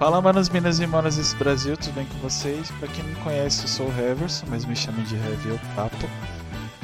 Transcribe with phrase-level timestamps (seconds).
[0.00, 2.70] Fala, manos, minas e manas desse Brasil, tudo bem com vocês?
[2.78, 5.94] Pra quem não me conhece, eu sou o Heverson, mas me chamem de Heavy Papo.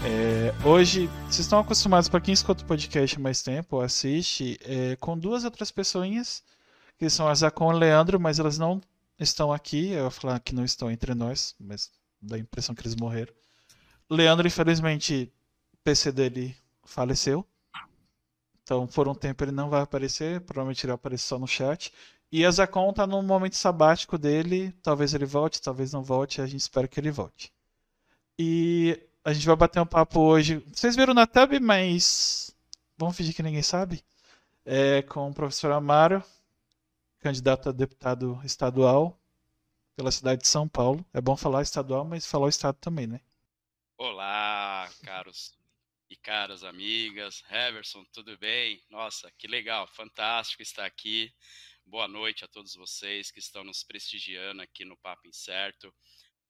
[0.05, 4.97] É, hoje, vocês estão acostumados, para quem escuta o podcast há mais tempo, assiste, é,
[4.97, 6.45] com duas outras pessoinhas,
[6.99, 8.83] que são a Zacon e o Leandro, mas elas não
[9.19, 9.93] estão aqui.
[9.93, 11.91] Eu vou falar que não estão entre nós, mas
[12.21, 13.33] dá a impressão que eles morreram.
[14.11, 15.33] Leandro, infelizmente,
[15.73, 16.55] o PC dele
[16.85, 17.47] faleceu.
[18.63, 21.91] Então, por um tempo ele não vai aparecer, provavelmente ele vai aparecer só no chat.
[22.31, 26.47] E a Zacon tá no momento sabático dele, talvez ele volte, talvez não volte, a
[26.47, 27.53] gente espera que ele volte.
[28.39, 30.59] E a gente vai bater um papo hoje.
[30.73, 32.55] Vocês viram na tab, mas
[32.97, 34.05] vamos fingir que ninguém sabe.
[34.65, 36.23] É com o professor Amaro,
[37.21, 39.19] candidato a deputado estadual
[39.95, 41.05] pela cidade de São Paulo.
[41.15, 43.21] É bom falar estadual, mas falar o estado também, né?
[43.97, 45.57] Olá, caros
[46.11, 47.43] e caras amigas.
[47.51, 48.83] Heverson, tudo bem?
[48.91, 51.33] Nossa, que legal, fantástico estar aqui.
[51.89, 55.95] Boa noite a todos vocês que estão nos prestigiando aqui no Papo Incerto.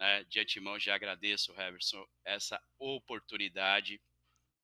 [0.00, 0.24] Né?
[0.24, 4.00] De antemão, já agradeço, Heverson, essa oportunidade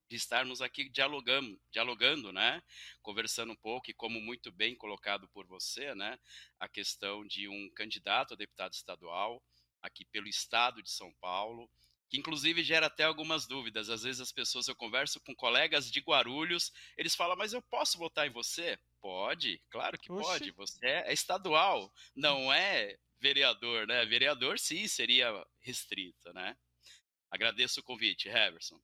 [0.09, 2.63] de estarmos aqui dialogando, dialogando, né?
[3.03, 6.19] Conversando um pouco e como muito bem colocado por você, né?
[6.59, 9.45] A questão de um candidato a deputado estadual
[9.83, 11.71] aqui pelo estado de São Paulo,
[12.13, 13.89] que inclusive gera até algumas dúvidas.
[13.89, 17.97] Às vezes as pessoas, eu converso com colegas de Guarulhos, eles falam, mas eu posso
[17.97, 18.79] votar em você?
[19.01, 20.23] Pode, claro que Oxi.
[20.23, 20.51] pode.
[20.51, 24.05] Você é, é estadual, não é vereador, né?
[24.05, 26.55] Vereador sim seria restrito, né?
[27.31, 28.79] Agradeço o convite, Heverson.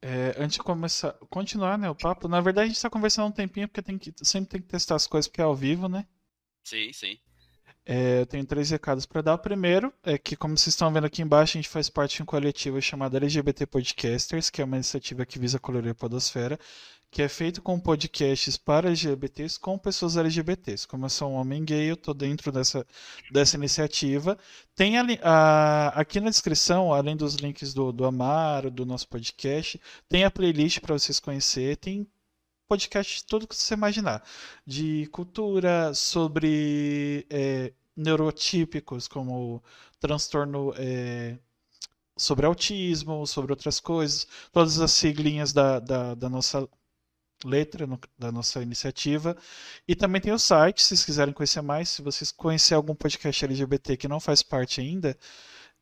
[0.00, 3.32] É, antes de começar, continuar, né, o papo, na verdade a gente está conversando um
[3.32, 6.06] tempinho porque tem que, sempre tem que testar as coisas porque é ao vivo, né?
[6.62, 7.18] Sim, sim.
[7.88, 9.34] É, eu tenho três recados para dar.
[9.34, 12.22] O primeiro é que, como vocês estão vendo aqui embaixo, a gente faz parte de
[12.24, 16.58] um coletivo chamado LGBT Podcasters, que é uma iniciativa que visa colorir a podosfera,
[17.12, 20.88] que é feito com podcasts para LGBTs com pessoas LGBTs.
[20.88, 22.84] Como eu sou um homem gay, eu estou dentro dessa,
[23.30, 24.36] dessa iniciativa.
[24.74, 29.80] Tem ali, a, aqui na descrição, além dos links do, do Amaro, do nosso podcast,
[30.08, 31.76] tem a playlist para vocês conhecerem.
[31.76, 32.06] Tem
[32.68, 34.22] podcast tudo que você imaginar.
[34.66, 39.62] De cultura, sobre é, neurotípicos, como
[40.00, 40.72] transtorno.
[40.76, 41.38] É,
[42.16, 46.66] sobre autismo, sobre outras coisas, todas as siglinhas da, da, da nossa
[47.44, 49.36] letra no, da nossa iniciativa.
[49.86, 53.44] E também tem o site, se vocês quiserem conhecer mais, se vocês conhecer algum podcast
[53.44, 55.16] LGBT que não faz parte ainda,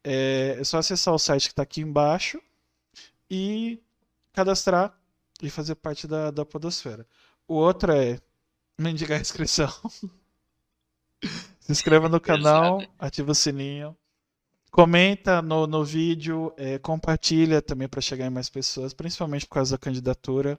[0.02, 2.40] é, é só acessar o site que está aqui embaixo
[3.30, 3.80] e
[4.32, 4.98] cadastrar
[5.46, 7.06] e fazer parte da, da podosfera.
[7.46, 8.18] O outro é
[8.78, 9.68] mendigar a inscrição.
[11.60, 13.96] Se inscreva no canal, ativa o sininho.
[14.70, 19.76] Comenta no, no vídeo, é, compartilha também para chegar em mais pessoas, principalmente por causa
[19.76, 20.58] da candidatura.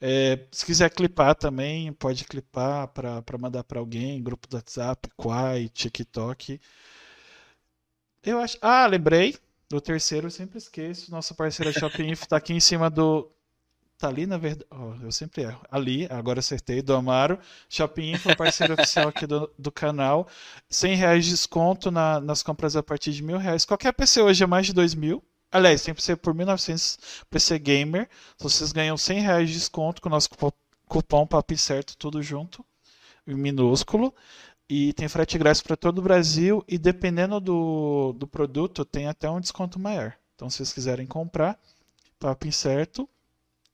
[0.00, 5.68] É, se quiser clipar também, pode clipar para mandar para alguém, grupo do WhatsApp, Quai,
[5.68, 6.60] TikTok.
[8.22, 8.58] Eu acho.
[8.60, 9.36] Ah, lembrei.
[9.68, 11.10] Do terceiro, eu sempre esqueço.
[11.10, 13.30] Nossa parceira Shopping Info tá aqui em cima do,
[13.98, 14.66] Tá ali, na verdade.
[14.70, 15.60] Oh, eu sempre erro.
[15.70, 17.38] Ali, agora acertei, do Amaro.
[17.68, 20.28] Shopping Info, parceiro oficial aqui do, do canal.
[20.68, 23.64] 100 reais de desconto na, nas compras a partir de mil reais.
[23.64, 25.24] Qualquer PC hoje é mais de dois mil.
[25.50, 26.98] Aliás, tem PC por 1.900
[27.30, 28.08] PC Gamer.
[28.34, 30.28] Então, vocês ganham 100 reais de desconto com o nosso
[30.86, 32.64] cupom Papi Certo, tudo junto,
[33.26, 34.14] em minúsculo.
[34.68, 36.62] E tem frete grátis para todo o Brasil.
[36.68, 40.14] E dependendo do, do produto, tem até um desconto maior.
[40.34, 41.58] Então, se vocês quiserem comprar,
[42.18, 43.08] Papi Certo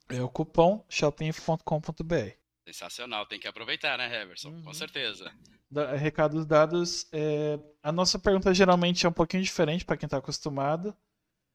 [0.08, 2.42] é o cupom shopping.com.br.
[2.66, 4.50] Sensacional, tem que aproveitar, né, Heverson?
[4.50, 4.62] Uhum.
[4.62, 5.32] Com certeza.
[5.70, 7.06] Da, recados dados.
[7.12, 10.96] É, a nossa pergunta geralmente é um pouquinho diferente para quem está acostumado,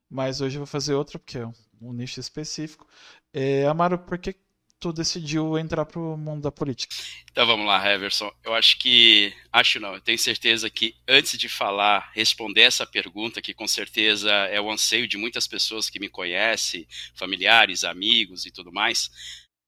[0.10, 2.88] mas hoje eu vou fazer outra, porque é um, um nicho específico.
[3.34, 4.36] É, Amaro, por que
[4.80, 6.96] tu decidiu entrar para o mundo da política?
[7.32, 8.32] Então vamos lá, Heverson.
[8.44, 9.34] Eu acho que.
[9.52, 14.32] Acho não, eu tenho certeza que antes de falar, responder essa pergunta, que com certeza
[14.32, 19.10] é o anseio de muitas pessoas que me conhecem, familiares, amigos e tudo mais.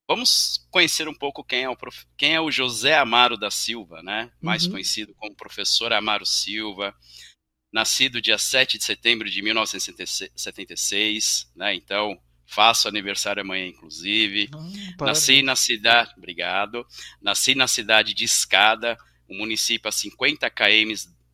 [0.07, 2.05] Vamos conhecer um pouco quem é o, prof...
[2.17, 4.31] quem é o José Amaro da Silva, né?
[4.41, 4.71] Mais uhum.
[4.71, 6.95] conhecido como professor Amaro Silva.
[7.71, 11.75] Nascido dia 7 de setembro de 1976, né?
[11.75, 14.49] Então, Faço aniversário amanhã, inclusive.
[14.99, 16.11] Ah, Nasci na cidade.
[16.17, 16.85] Obrigado.
[17.21, 18.97] Nasci na cidade de Escada,
[19.29, 20.93] um município a 50 km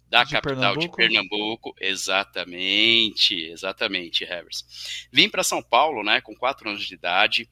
[0.09, 0.79] da de capital Pernambuco.
[0.81, 1.75] de Pernambuco.
[1.79, 5.07] Exatamente, exatamente, Harris.
[5.09, 7.49] Vim para São Paulo, né, com 4 anos de idade,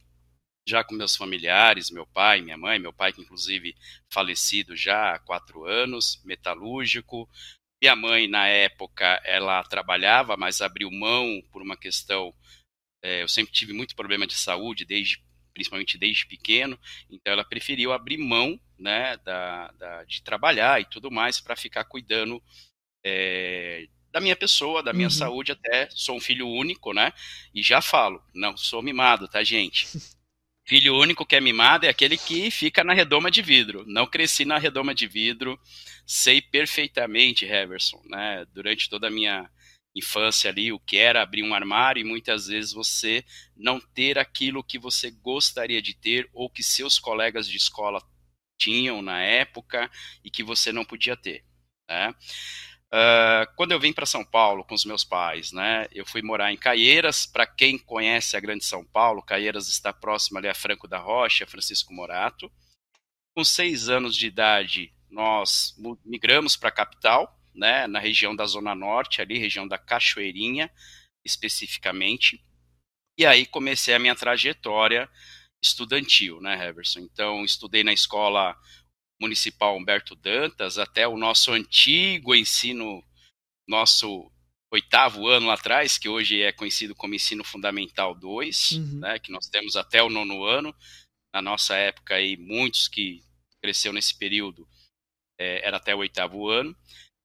[0.68, 3.76] já com meus familiares, meu pai, minha mãe, meu pai que inclusive
[4.10, 7.30] falecido já há quatro anos, metalúrgico.
[7.82, 12.34] Minha mãe, na época, ela trabalhava, mas abriu mão por uma questão
[13.04, 15.22] é, eu sempre tive muito problema de saúde, desde,
[15.54, 16.80] principalmente desde pequeno,
[17.10, 21.84] então ela preferiu abrir mão né, da, da de trabalhar e tudo mais para ficar
[21.84, 22.42] cuidando
[23.04, 25.12] é, da minha pessoa, da minha uhum.
[25.12, 25.90] saúde até.
[25.90, 27.12] Sou um filho único, né?
[27.54, 29.88] E já falo, não sou mimado, tá, gente?
[30.66, 33.84] Filho único que é mimado é aquele que fica na redoma de vidro.
[33.86, 35.60] Não cresci na redoma de vidro,
[36.08, 38.46] sei perfeitamente, Heverson, né?
[38.54, 39.50] Durante toda a minha
[39.96, 43.24] infância ali, o que era abrir um armário e muitas vezes você
[43.56, 48.02] não ter aquilo que você gostaria de ter ou que seus colegas de escola
[48.58, 49.90] tinham na época
[50.24, 51.44] e que você não podia ter,
[51.88, 52.14] né?
[52.94, 56.54] Uh, quando eu vim para São Paulo com os meus pais, né, eu fui morar
[56.54, 57.26] em Caieiras.
[57.26, 61.48] Para quem conhece a Grande São Paulo, Caieiras está próximo ali a Franco da Rocha,
[61.48, 62.52] Francisco Morato.
[63.36, 65.76] Com seis anos de idade, nós
[66.06, 70.72] migramos para a capital, né, na região da Zona Norte, ali, região da Cachoeirinha,
[71.26, 72.42] especificamente.
[73.18, 75.10] E aí comecei a minha trajetória
[75.62, 77.00] estudantil, né, Heverson?
[77.00, 78.58] Então, estudei na escola
[79.22, 83.04] Municipal Humberto Dantas até o nosso antigo ensino,
[83.68, 84.30] nosso
[84.72, 89.00] oitavo ano lá atrás, que hoje é conhecido como Ensino Fundamental 2, uhum.
[89.00, 90.76] né, que nós temos até o nono ano.
[91.34, 93.24] Na nossa época, aí, muitos que
[93.62, 94.68] cresceu nesse período
[95.40, 96.76] é, era até o oitavo ano.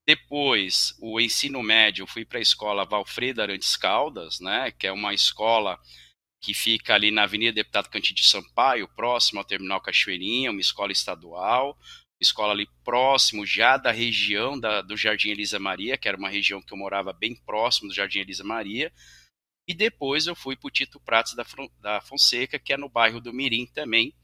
[0.09, 5.13] Depois, o ensino médio, fui para a escola Valfredo Arantes Caldas, né, que é uma
[5.13, 5.79] escola
[6.41, 10.93] que fica ali na Avenida Deputado Cantinho de Sampaio, próximo ao Terminal Cachoeirinha, uma escola
[10.93, 11.77] estadual,
[12.19, 16.63] escola ali próximo já da região da, do Jardim Elisa Maria, que era uma região
[16.63, 18.91] que eu morava bem próximo do Jardim Elisa Maria,
[19.69, 21.45] e depois eu fui para o Tito Pratos da,
[21.83, 24.15] da Fonseca, que é no bairro do Mirim também,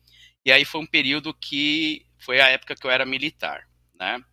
[0.46, 3.68] e aí foi um período que foi a época que eu era militar,
[4.00, 4.24] né?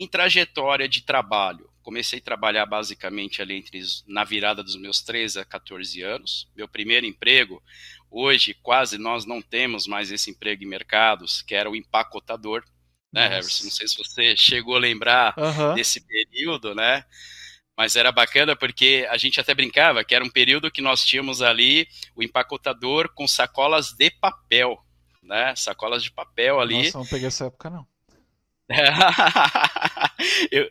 [0.00, 5.40] Em trajetória de trabalho, comecei a trabalhar basicamente ali entre na virada dos meus 13
[5.40, 6.48] a 14 anos.
[6.54, 7.60] Meu primeiro emprego,
[8.10, 12.62] hoje quase nós não temos mais esse emprego em mercados, que era o empacotador,
[13.12, 13.64] né, Harrison?
[13.64, 15.74] Não sei se você chegou a lembrar uhum.
[15.74, 17.04] desse período, né?
[17.76, 21.42] Mas era bacana porque a gente até brincava que era um período que nós tínhamos
[21.42, 24.78] ali o empacotador com sacolas de papel,
[25.22, 25.56] né?
[25.56, 26.84] Sacolas de papel ali.
[26.84, 27.86] Nossa, não peguei essa época não.
[30.52, 30.70] eu,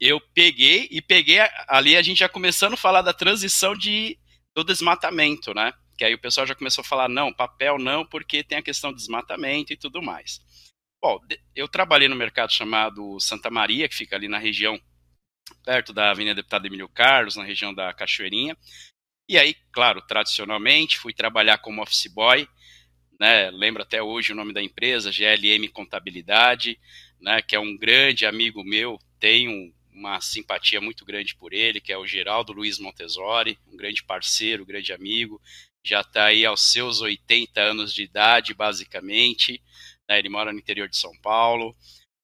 [0.00, 1.38] eu peguei e peguei
[1.68, 4.18] ali a gente já começando a falar da transição de,
[4.54, 5.72] do desmatamento, né?
[5.96, 8.90] Que aí o pessoal já começou a falar, não, papel não, porque tem a questão
[8.90, 10.40] do desmatamento e tudo mais.
[11.00, 11.20] Bom,
[11.54, 14.80] eu trabalhei no mercado chamado Santa Maria, que fica ali na região,
[15.64, 18.56] perto da Avenida Deputado Emílio Carlos, na região da Cachoeirinha.
[19.28, 22.48] E aí, claro, tradicionalmente, fui trabalhar como office boy,
[23.18, 23.50] né?
[23.50, 26.78] Lembro até hoje o nome da empresa, GLM Contabilidade,
[27.26, 27.42] né?
[27.42, 31.98] Que é um grande amigo meu, tenho uma simpatia muito grande por ele, que é
[31.98, 35.40] o Geraldo Luiz Montesori, um grande parceiro, um grande amigo,
[35.84, 39.60] já está aí aos seus 80 anos de idade, basicamente,
[40.08, 41.74] né, ele mora no interior de São Paulo,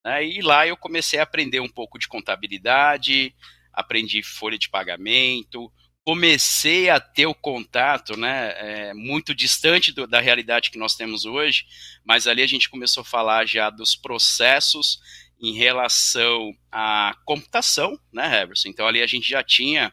[0.04, 3.34] né, e lá eu comecei a aprender um pouco de contabilidade,
[3.72, 5.72] aprendi folha de pagamento,
[6.04, 11.24] comecei a ter o contato, né, é, muito distante do, da realidade que nós temos
[11.24, 11.64] hoje,
[12.04, 15.00] mas ali a gente começou a falar já dos processos
[15.40, 18.68] em relação à computação, né, Everson?
[18.68, 19.92] Então ali a gente já tinha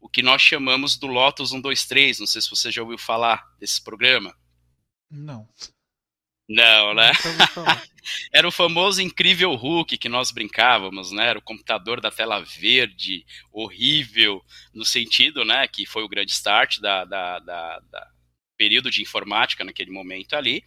[0.00, 3.82] o que nós chamamos do Lotus 123, não sei se você já ouviu falar desse
[3.82, 4.34] programa.
[5.10, 5.48] Não.
[6.48, 7.10] Não, né?
[8.32, 11.26] Era o famoso incrível Hulk que nós brincávamos, né?
[11.26, 14.40] Era o computador da tela verde, horrível,
[14.72, 15.66] no sentido, né?
[15.66, 18.10] Que foi o grande start da, da, da, da
[18.56, 20.62] período de informática naquele momento ali.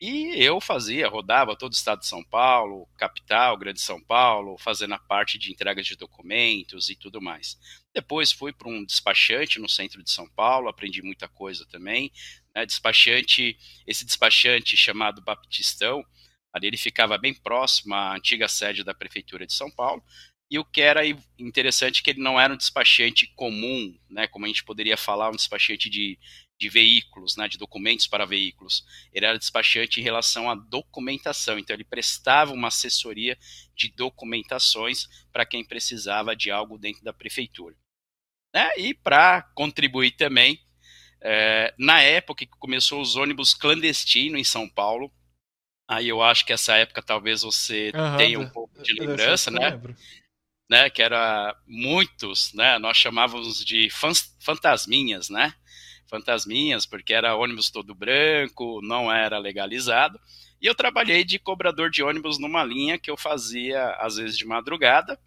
[0.00, 4.92] E eu fazia, rodava todo o estado de São Paulo, capital, Grande São Paulo, fazendo
[4.92, 7.56] a parte de entrega de documentos e tudo mais.
[7.94, 12.12] Depois fui para um despachante no centro de São Paulo, aprendi muita coisa também.
[12.54, 12.66] Né?
[12.66, 16.04] Despachante, esse despachante chamado Baptistão,
[16.52, 20.02] ali ele ficava bem próximo à antiga sede da prefeitura de São Paulo.
[20.50, 21.00] E o que era
[21.38, 25.30] interessante é que ele não era um despachante comum, né, como a gente poderia falar,
[25.30, 26.18] um despachante de
[26.58, 28.84] de veículos, né, de documentos para veículos.
[29.12, 33.36] Ele era despachante em relação à documentação, então ele prestava uma assessoria
[33.74, 37.76] de documentações para quem precisava de algo dentro da prefeitura.
[38.54, 38.70] Né?
[38.78, 40.60] E para contribuir também,
[41.24, 45.10] é, na época que começou os ônibus clandestinos em São Paulo,
[45.88, 49.80] aí eu acho que essa época talvez você tenha um pouco de lembrança, né?
[50.70, 50.90] né?
[50.90, 52.78] Que era muitos, né?
[52.78, 53.88] Nós chamávamos de
[54.40, 55.54] fantasminhas, né?
[56.08, 60.20] fantasminhas, porque era ônibus todo branco, não era legalizado.
[60.60, 64.46] E eu trabalhei de cobrador de ônibus numa linha que eu fazia, às vezes, de
[64.46, 65.18] madrugada,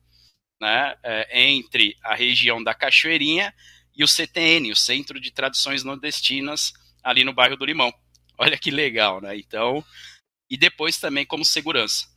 [0.62, 3.54] né, é, entre a região da Cachoeirinha
[3.98, 6.72] e o CTN, o Centro de Tradições Nordestinas,
[7.04, 7.92] ali no bairro do Limão.
[8.38, 9.36] Olha que legal, né?
[9.36, 9.84] Então,
[10.50, 12.08] e depois também como segurança.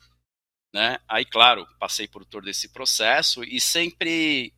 [0.73, 0.99] Né?
[1.09, 4.53] Aí, claro, passei por todo esse processo e sempre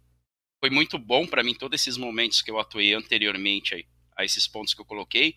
[0.60, 3.86] foi muito bom para mim todos esses momentos que eu atuei anteriormente
[4.16, 5.34] a esses pontos que eu coloquei,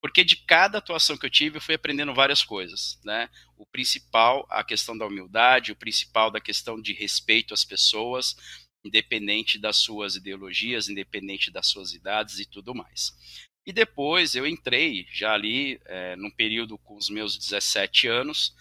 [0.00, 3.28] porque de cada atuação que eu tive eu fui aprendendo várias coisas, né?
[3.56, 8.36] O principal, a questão da humildade, o principal da questão de respeito às pessoas,
[8.84, 13.12] independente das suas ideologias, independente das suas idades e tudo mais.
[13.66, 18.54] E depois eu entrei, já ali, é, num período com os meus 17 anos,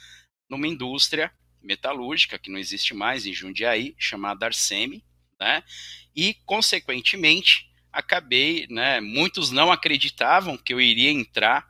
[0.49, 5.03] numa indústria metalúrgica, que não existe mais, em Jundiaí, chamada Arsemi,
[5.39, 5.63] né?
[6.15, 9.01] E, consequentemente, acabei, né?
[9.01, 11.67] Muitos não acreditavam que eu iria entrar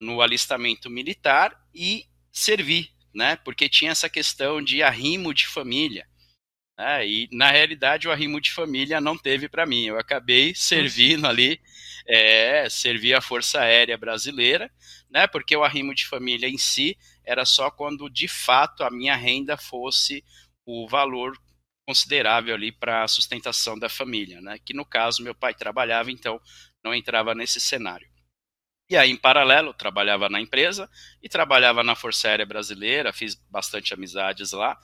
[0.00, 3.36] no alistamento militar e servir, né?
[3.36, 6.08] Porque tinha essa questão de arrimo de família.
[6.80, 7.06] Né?
[7.06, 9.84] E, na realidade, o arrimo de família não teve para mim.
[9.84, 11.60] Eu acabei servindo ali,
[12.08, 14.72] é, servi a Força Aérea Brasileira,
[15.10, 15.26] né?
[15.26, 19.58] Porque o arrimo de família em si era só quando, de fato, a minha renda
[19.58, 20.24] fosse
[20.64, 21.36] o valor
[21.86, 24.58] considerável ali para a sustentação da família, né?
[24.64, 26.40] Que no caso meu pai trabalhava, então
[26.82, 28.08] não entrava nesse cenário.
[28.88, 30.90] E aí, em paralelo, trabalhava na empresa
[31.22, 34.78] e trabalhava na Força Aérea Brasileira, fiz bastante amizades lá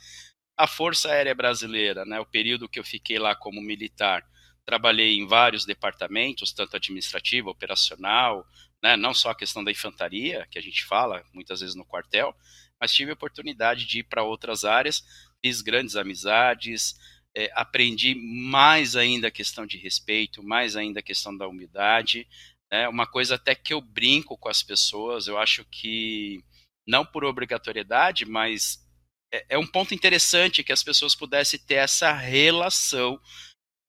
[0.56, 4.25] a Força Aérea Brasileira, né, o período que eu fiquei lá como militar,
[4.64, 8.46] trabalhei em vários departamentos, tanto administrativo, operacional,
[8.82, 12.34] né, não só a questão da infantaria, que a gente fala muitas vezes no quartel,
[12.80, 15.04] mas tive a oportunidade de ir para outras áreas,
[15.44, 16.96] fiz grandes amizades,
[17.34, 22.26] é, aprendi mais ainda a questão de respeito, mais ainda a questão da humildade,
[22.72, 26.42] né, uma coisa até que eu brinco com as pessoas, eu acho que
[26.86, 28.86] não por obrigatoriedade, mas
[29.33, 33.21] é, é um ponto interessante que as pessoas pudessem ter essa relação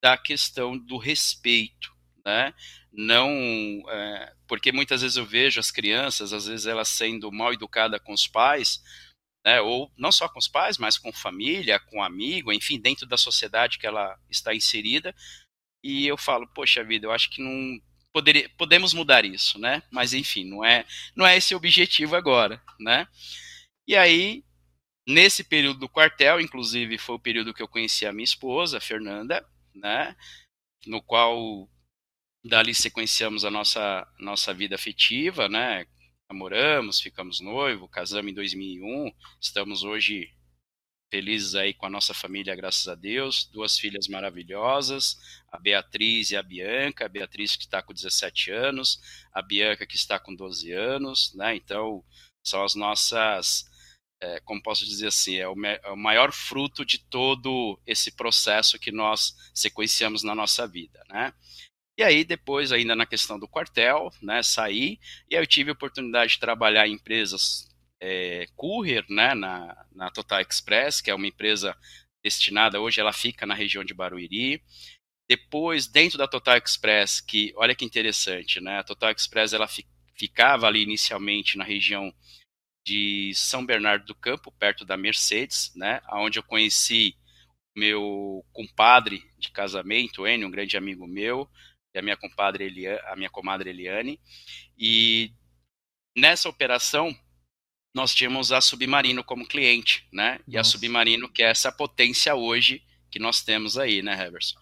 [0.02, 1.92] da questão do respeito,
[2.26, 2.54] né?
[2.92, 3.30] Não,
[3.90, 8.14] é, porque muitas vezes eu vejo as crianças, às vezes elas sendo mal educadas com
[8.14, 8.82] os pais,
[9.46, 9.62] né?
[9.62, 13.78] Ou não só com os pais, mas com família, com amigo, enfim, dentro da sociedade
[13.78, 15.16] que ela está inserida.
[15.84, 17.80] E eu falo, poxa vida, eu acho que não
[18.12, 19.84] poderia, podemos mudar isso, né?
[19.92, 23.08] Mas enfim, não é, não é esse o objetivo agora, né?
[23.88, 24.44] E aí
[25.08, 28.82] Nesse período do quartel, inclusive, foi o período que eu conheci a minha esposa, a
[28.82, 30.18] Fernanda, né?
[30.86, 31.70] No qual
[32.44, 35.86] dali sequenciamos a nossa, nossa vida afetiva, né?
[36.30, 39.10] Namoramos, ficamos noivo, casamos em 2001,
[39.40, 40.30] estamos hoje
[41.10, 45.18] felizes aí com a nossa família, graças a Deus, duas filhas maravilhosas,
[45.50, 49.00] a Beatriz e a Bianca, a Beatriz que está com 17 anos,
[49.32, 51.56] a Bianca que está com 12 anos, né?
[51.56, 52.04] Então,
[52.46, 53.66] são as nossas
[54.22, 58.80] é, como posso dizer assim, é o, é o, maior fruto de todo esse processo
[58.80, 61.34] que nós sequenciamos na nossa vida, né?
[61.98, 65.74] E aí depois, ainda na questão do quartel, né, saí e aí eu tive a
[65.74, 67.68] oportunidade de trabalhar em empresas
[68.00, 71.76] é, courier, né, na, na Total Express, que é uma empresa
[72.24, 74.62] destinada, hoje ela fica na região de Barueri.
[75.30, 79.86] Depois, dentro da Total Express, que olha que interessante, né, a Total Express ela fi,
[80.16, 82.14] ficava ali inicialmente na região
[82.88, 87.18] de São Bernardo do Campo, perto da Mercedes, né, onde eu conheci
[87.76, 91.50] meu compadre de casamento, Enio, um grande amigo meu,
[91.94, 94.22] e a minha compadre Eliane, a minha comadre Eliane.
[94.78, 95.34] E
[96.16, 97.14] nessa operação
[97.94, 100.40] nós tínhamos a Submarino como cliente, né?
[100.48, 104.58] E a Submarino que é essa potência hoje que nós temos aí, né, Heverson?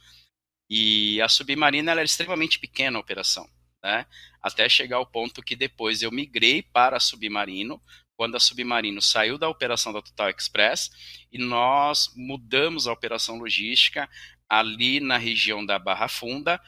[0.67, 3.48] E a Submarino ela era extremamente pequena a operação,
[3.84, 4.08] né?
[4.41, 7.79] Até chegar ao ponto que depois eu migrei para a Submarino,
[8.15, 10.89] quando a Submarino saiu da operação da Total Express
[11.31, 14.10] e nós mudamos a operação logística
[14.50, 16.62] ali na região da Barra Funda,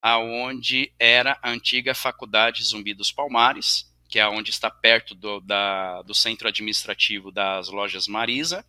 [0.00, 6.02] aonde era a antiga Faculdade Zumbi dos Palmares, que é onde está perto do, da,
[6.02, 8.64] do centro administrativo das lojas Marisa,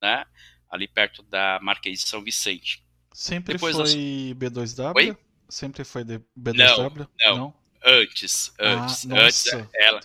[0.00, 0.24] né?
[0.70, 2.84] ali perto da Marquês de São Vicente.
[3.12, 4.94] Sempre Depois foi B2W?
[4.96, 5.16] Oi?
[5.48, 7.08] Sempre foi B2W?
[7.24, 7.36] Não, não.
[7.36, 7.65] não?
[7.88, 10.00] Antes, antes, ah, antes ela,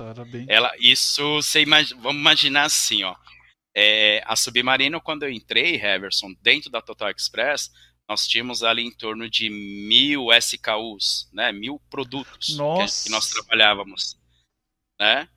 [0.47, 3.15] ela, isso você imagina, vamos imaginar assim, ó.
[3.75, 7.71] É, a Submarino, quando eu entrei, Heverson, dentro da Total Express,
[8.07, 14.15] nós tínhamos ali em torno de mil SKUs, né, mil produtos que, que, nós trabalhávamos,
[15.00, 15.27] né?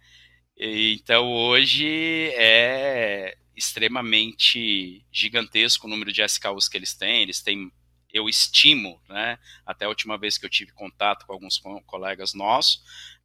[0.56, 7.22] E, então hoje é extremamente gigantesco o número de SKUs que eles têm.
[7.22, 7.72] Eles têm
[8.14, 12.80] eu estimo, né, até a última vez que eu tive contato com alguns colegas nossos,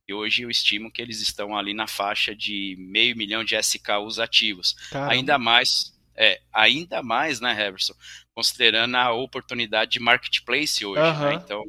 [0.07, 4.17] e hoje eu estimo que eles estão ali na faixa de meio milhão de SKUs
[4.17, 4.73] ativos.
[4.89, 5.13] Caramba.
[5.13, 7.93] Ainda mais, é, ainda mais, né, Heverson,
[8.33, 11.19] considerando a oportunidade de marketplace hoje, uhum.
[11.19, 11.63] né, então,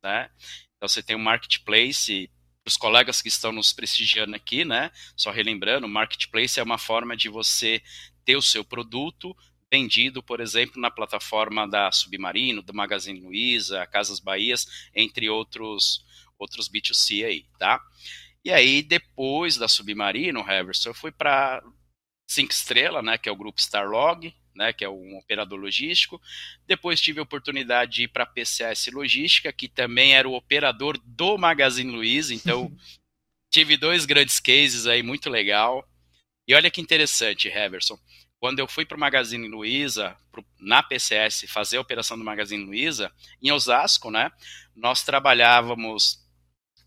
[0.00, 0.30] né,
[0.76, 2.30] então você tem um marketplace
[2.64, 4.92] os colegas que estão nos prestigiando aqui, né?
[5.16, 7.82] Só relembrando, marketplace é uma forma de você
[8.24, 9.36] ter o seu produto
[9.72, 16.04] vendido, por exemplo, na plataforma da Submarino, do Magazine Luiza, Casas Bahias, entre outros
[16.38, 17.80] outros B2C aí, tá?
[18.44, 21.62] E aí depois da Submarino, Heverson, eu fui para
[22.28, 26.20] Cinco Estrela, né, que é o grupo Starlog, né, que é um operador logístico.
[26.66, 30.98] Depois tive a oportunidade de ir para a PCS Logística, que também era o operador
[31.02, 32.70] do Magazine Luiza, então
[33.50, 35.88] tive dois grandes cases aí, muito legal.
[36.46, 37.98] E olha que interessante, Heverson,
[38.42, 40.16] quando eu fui para o Magazine Luiza,
[40.58, 44.32] na PCS, fazer a operação do Magazine Luiza, em Osasco, né,
[44.74, 46.18] nós trabalhávamos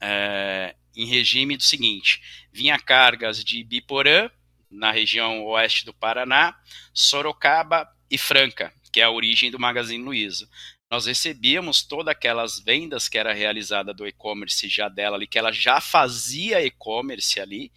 [0.02, 2.22] é, em regime do seguinte,
[2.52, 4.30] vinha cargas de Biporã,
[4.70, 6.54] na região oeste do Paraná,
[6.94, 10.50] Sorocaba e Franca, que é a origem do Magazine Luiza.
[10.92, 15.54] Nós recebíamos todas aquelas vendas que era realizada do e-commerce já dela ali, que ela
[15.54, 17.72] já fazia e-commerce ali,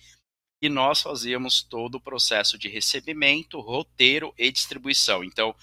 [0.60, 5.22] e nós fazíamos todo o processo de recebimento, roteiro e distribuição.
[5.22, 5.54] Então,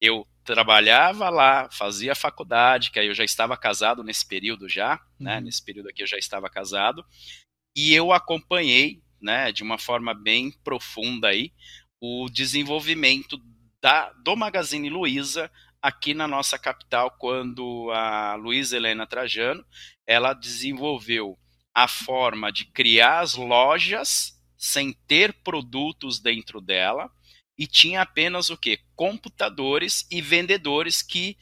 [0.00, 5.38] eu trabalhava lá, fazia faculdade, que aí eu já estava casado nesse período já, né,
[5.38, 5.44] uhum.
[5.44, 7.04] Nesse período aqui eu já estava casado,
[7.76, 11.52] e eu acompanhei né, de uma forma bem profunda aí,
[12.00, 13.40] o desenvolvimento
[13.80, 15.50] da, do Magazine Luiza
[15.82, 19.64] aqui na nossa capital, quando a Luiza Helena Trajano,
[20.06, 21.38] ela desenvolveu
[21.74, 24.35] a forma de criar as lojas
[24.66, 27.10] sem ter produtos dentro dela
[27.56, 31.36] e tinha apenas o que computadores e vendedores que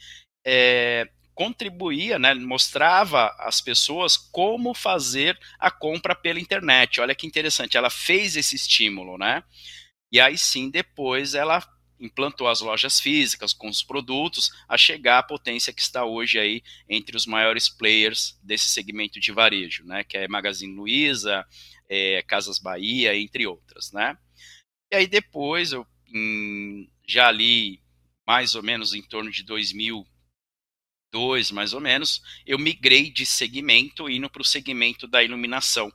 [0.45, 7.01] é, contribuía, né, mostrava às pessoas como fazer a compra pela internet.
[7.01, 9.43] Olha que interessante, ela fez esse estímulo, né?
[10.11, 11.61] E aí sim, depois ela
[11.99, 16.61] implantou as lojas físicas com os produtos a chegar à potência que está hoje aí
[16.89, 20.03] entre os maiores players desse segmento de varejo, né?
[20.03, 21.45] Que é Magazine Luiza,
[21.89, 24.17] é, Casas Bahia, entre outras, né?
[24.91, 27.81] E aí depois eu hum, já ali
[28.25, 30.05] mais ou menos em torno de 2000
[31.15, 35.91] 2002, mais ou menos, eu migrei de segmento indo para o segmento da iluminação.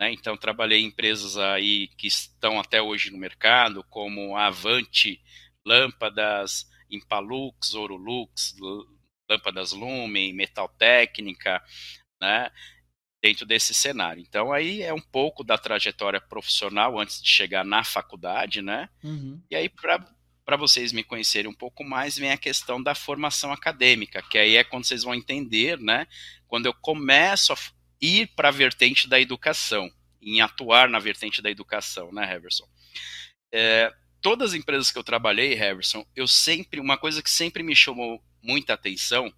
[0.00, 0.12] Né?
[0.12, 5.20] Então, trabalhei em empresas aí que estão até hoje no mercado, como a Avante,
[5.64, 8.54] Lâmpadas, Impalux, Orolux,
[9.28, 11.62] Lâmpadas Lumen, Metal Técnica,
[12.20, 12.50] né?
[13.26, 14.22] Dentro desse cenário.
[14.22, 18.88] Então, aí é um pouco da trajetória profissional antes de chegar na faculdade, né?
[19.02, 19.42] Uhum.
[19.50, 24.22] E aí, para vocês me conhecerem um pouco mais, vem a questão da formação acadêmica,
[24.22, 26.06] que aí é quando vocês vão entender, né?
[26.46, 27.56] Quando eu começo a
[28.00, 29.90] ir para a vertente da educação,
[30.22, 32.66] em atuar na vertente da educação, né, Heverson?
[33.52, 37.74] É, todas as empresas que eu trabalhei, Heverson, eu sempre, uma coisa que sempre me
[37.74, 39.32] chamou muita atenção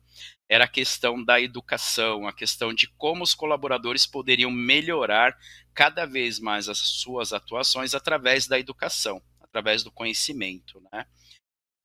[0.49, 5.37] era a questão da educação, a questão de como os colaboradores poderiam melhorar
[5.75, 11.07] cada vez mais as suas atuações através da educação através do conhecimento, né?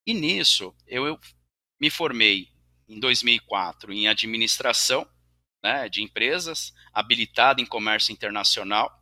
[0.05, 1.19] E nisso eu, eu
[1.79, 2.49] me formei
[2.87, 5.09] em 2004 em administração,
[5.63, 9.01] né, de empresas, habilitado em comércio internacional.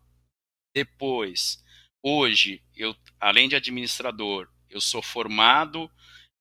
[0.74, 1.64] Depois,
[2.04, 5.92] hoje, eu além de administrador, eu sou formado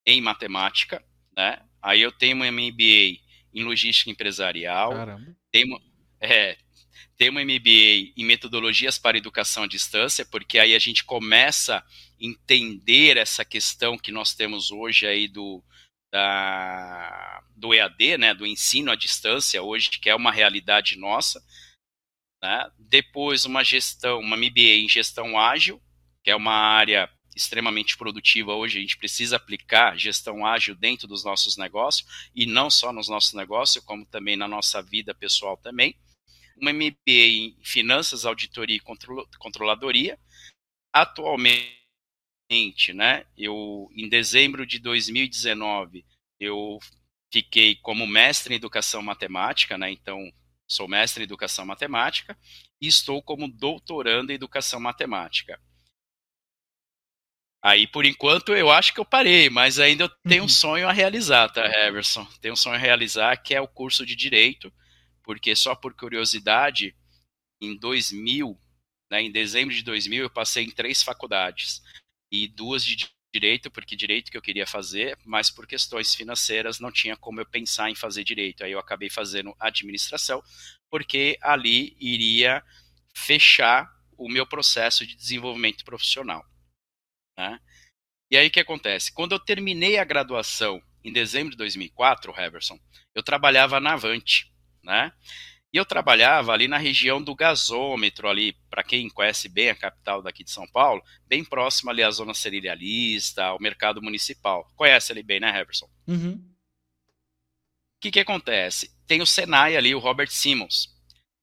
[0.06, 1.04] em matemática,
[1.36, 1.66] né?
[1.82, 3.20] Aí eu tenho um MBA
[3.52, 4.92] em logística empresarial.
[4.92, 5.36] Caramba.
[5.50, 5.80] Tenho,
[6.20, 6.56] é,
[7.16, 11.84] tem um MBA em metodologias para educação à distância, porque aí a gente começa a
[12.18, 15.62] entender essa questão que nós temos hoje aí do,
[16.12, 21.42] da, do EAD, né, do ensino à distância, hoje, que é uma realidade nossa.
[22.42, 22.70] Né?
[22.78, 25.80] Depois, uma gestão, uma MBA em gestão ágil,
[26.22, 27.10] que é uma área
[27.40, 32.70] extremamente produtiva hoje, a gente precisa aplicar gestão ágil dentro dos nossos negócios, e não
[32.70, 35.96] só nos nossos negócios, como também na nossa vida pessoal também
[36.60, 40.18] uma MBA em Finanças, Auditoria e Controladoria.
[40.92, 41.72] Atualmente,
[42.92, 46.04] né, eu, em dezembro de 2019,
[46.38, 46.78] eu
[47.32, 50.30] fiquei como mestre em Educação Matemática, né, então
[50.68, 52.36] sou mestre em Educação Matemática,
[52.80, 55.60] e estou como doutorando em Educação Matemática.
[57.62, 60.48] Aí, por enquanto, eu acho que eu parei, mas ainda eu tenho um uhum.
[60.48, 62.26] sonho a realizar, tá, Everson?
[62.40, 64.72] Tenho um sonho a realizar, que é o curso de Direito,
[65.22, 66.94] porque só por curiosidade,
[67.60, 68.58] em 2000,
[69.10, 71.82] né, em dezembro de 2000, eu passei em três faculdades
[72.32, 72.96] e duas de
[73.32, 77.46] direito, porque direito que eu queria fazer, mas por questões financeiras não tinha como eu
[77.46, 78.64] pensar em fazer direito.
[78.64, 80.42] Aí eu acabei fazendo administração,
[80.90, 82.64] porque ali iria
[83.14, 86.44] fechar o meu processo de desenvolvimento profissional.
[87.40, 87.58] Né?
[88.30, 89.12] E aí o que acontece?
[89.12, 92.78] Quando eu terminei a graduação em dezembro de 2004, Heverson,
[93.14, 94.50] eu trabalhava na Avante
[94.82, 95.12] né?
[95.72, 100.20] E eu trabalhava ali na região do gasômetro, ali, para quem conhece bem a capital
[100.20, 104.66] daqui de São Paulo, bem próximo ali à zona cerealista, ao mercado municipal.
[104.74, 105.88] Conhece ali bem, né, Heverson?
[106.08, 106.32] Uhum.
[106.32, 108.90] O que, que acontece?
[109.06, 110.88] Tem o Senai ali, o Robert Simmons.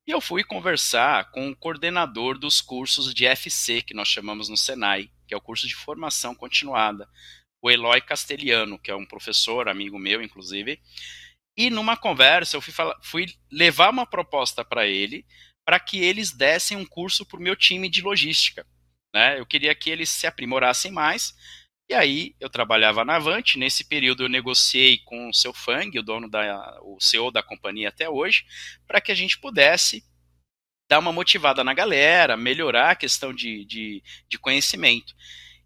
[0.05, 4.57] E eu fui conversar com o coordenador dos cursos de FC, que nós chamamos no
[4.57, 7.07] Senai, que é o curso de formação continuada,
[7.61, 10.79] o Eloy Castelhano, que é um professor, amigo meu, inclusive.
[11.55, 15.25] E numa conversa, eu fui, falar, fui levar uma proposta para ele,
[15.65, 18.65] para que eles dessem um curso para o meu time de logística.
[19.13, 19.39] Né?
[19.39, 21.33] Eu queria que eles se aprimorassem mais.
[21.89, 23.57] E aí eu trabalhava na Avante.
[23.57, 27.89] Nesse período eu negociei com o seu Fang, o dono da, o CEO da companhia
[27.89, 28.45] até hoje,
[28.85, 30.03] para que a gente pudesse
[30.89, 35.13] dar uma motivada na galera, melhorar a questão de, de, de conhecimento.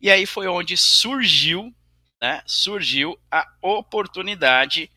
[0.01, 1.73] E aí foi onde surgiu,
[2.21, 4.89] né, surgiu a oportunidade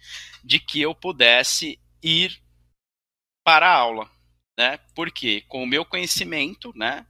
[0.43, 2.41] de que eu pudesse ir
[3.45, 4.11] para a aula,
[4.59, 4.79] né?
[4.95, 7.07] Porque com o meu conhecimento, né,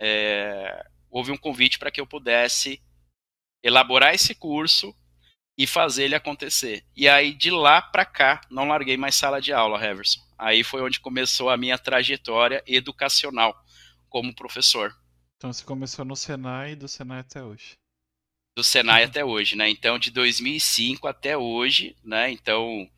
[0.00, 2.80] é, houve um convite para que eu pudesse
[3.62, 4.94] elaborar esse curso
[5.56, 6.84] e fazer ele acontecer.
[6.96, 10.20] E aí de lá para cá não larguei mais sala de aula, Heverson.
[10.38, 13.54] Aí foi onde começou a minha trajetória educacional
[14.08, 14.94] como professor.
[15.36, 17.74] Então você começou no Senai e do Senai até hoje
[18.56, 19.68] do Senai até hoje, né?
[19.68, 22.30] Então, de 2005 até hoje, né?
[22.30, 22.88] Então,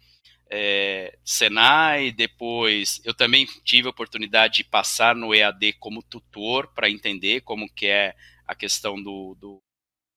[0.51, 6.91] é, Senai, depois eu também tive a oportunidade de passar no EAD como tutor para
[6.91, 8.15] entender como que é
[8.47, 9.63] a questão do, do,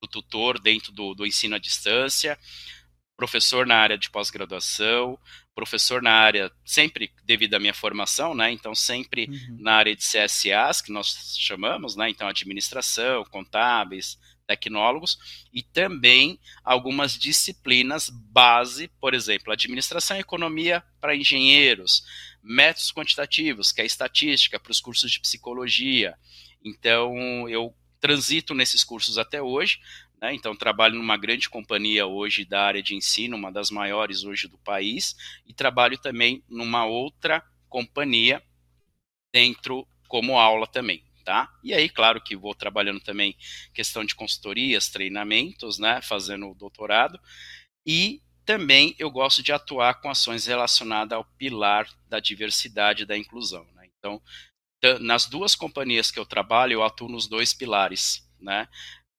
[0.01, 2.37] do tutor dentro do, do ensino à distância,
[3.15, 5.17] professor na área de pós-graduação,
[5.59, 8.49] professor na área, sempre devido à minha formação, né?
[8.49, 9.57] Então, sempre uhum.
[9.59, 12.09] na área de CSAs, que nós chamamos, né?
[12.09, 14.17] Então, administração, contábeis,
[14.47, 15.17] tecnólogos
[15.53, 22.03] e também algumas disciplinas base, por exemplo, administração e economia para engenheiros,
[22.41, 26.15] métodos quantitativos, que é estatística para os cursos de psicologia.
[26.63, 29.79] Então, eu transito nesses cursos até hoje,
[30.21, 30.33] né?
[30.33, 34.57] Então, trabalho numa grande companhia hoje da área de ensino, uma das maiores hoje do
[34.57, 38.41] país, e trabalho também numa outra companhia
[39.31, 41.47] dentro como aula também tá?
[41.63, 43.37] E aí, claro que vou trabalhando também
[43.71, 47.19] questão de consultorias, treinamentos, né, fazendo o doutorado,
[47.85, 53.15] e também eu gosto de atuar com ações relacionadas ao pilar da diversidade e da
[53.15, 53.87] inclusão, né?
[53.99, 54.19] Então,
[55.01, 58.67] nas duas companhias que eu trabalho, eu atuo nos dois pilares, né?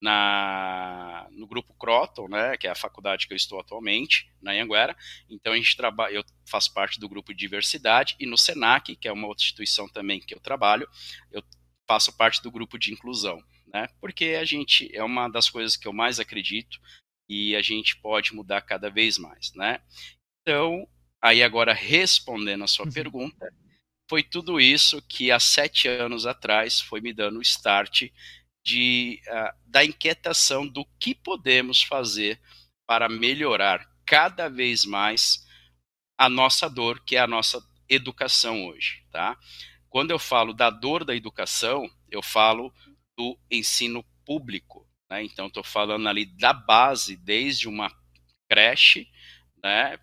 [0.01, 4.97] Na, no grupo Croton, né, que é a faculdade que eu estou atualmente, na Anguera.
[5.29, 9.07] Então a gente trabalha, eu faço parte do grupo de diversidade e no Senac, que
[9.07, 10.89] é uma outra instituição também que eu trabalho,
[11.31, 11.43] eu
[11.87, 13.89] faço parte do grupo de inclusão, né?
[14.01, 16.81] Porque a gente é uma das coisas que eu mais acredito
[17.29, 19.81] e a gente pode mudar cada vez mais, né?
[20.41, 20.89] Então,
[21.21, 22.93] aí agora respondendo a sua uhum.
[22.93, 23.53] pergunta,
[24.09, 28.09] foi tudo isso que há sete anos atrás foi me dando o start
[28.65, 32.41] de, uh, da inquietação do que podemos fazer
[32.87, 35.47] para melhorar cada vez mais
[36.19, 39.39] a nossa dor, que é a nossa educação hoje, tá?
[39.89, 42.73] Quando eu falo da dor da educação, eu falo
[43.19, 44.89] do ensino público.
[45.11, 45.25] Né?
[45.25, 47.91] Então, estou falando ali da base, desde uma
[48.49, 49.11] creche
[49.63, 49.99] né,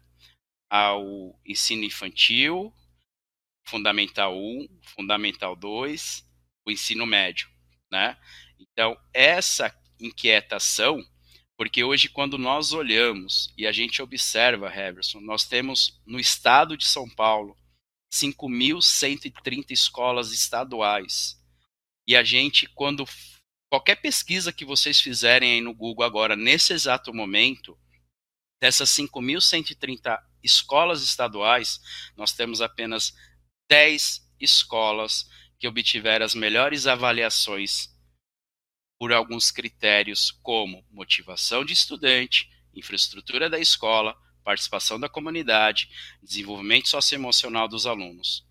[0.70, 2.74] ao ensino infantil,
[3.66, 6.26] Fundamental 1, Fundamental 2,
[6.66, 7.50] o ensino médio.
[7.90, 8.18] Né?
[8.60, 11.04] Então, essa inquietação,
[11.58, 16.86] porque hoje, quando nós olhamos e a gente observa, Heverson, nós temos no estado de
[16.86, 17.58] São Paulo
[18.14, 21.36] 5.130 escolas estaduais.
[22.08, 23.06] E a gente, quando
[23.70, 27.78] qualquer pesquisa que vocês fizerem aí no Google agora, nesse exato momento,
[28.62, 31.80] dessas 5.130 escolas estaduais,
[32.16, 33.14] nós temos apenas
[33.70, 35.28] 10 escolas
[35.60, 37.90] que obtiveram as melhores avaliações
[39.00, 45.90] por alguns critérios como motivação de estudante, infraestrutura da escola, participação da comunidade,
[46.24, 48.48] desenvolvimento socioemocional dos alunos.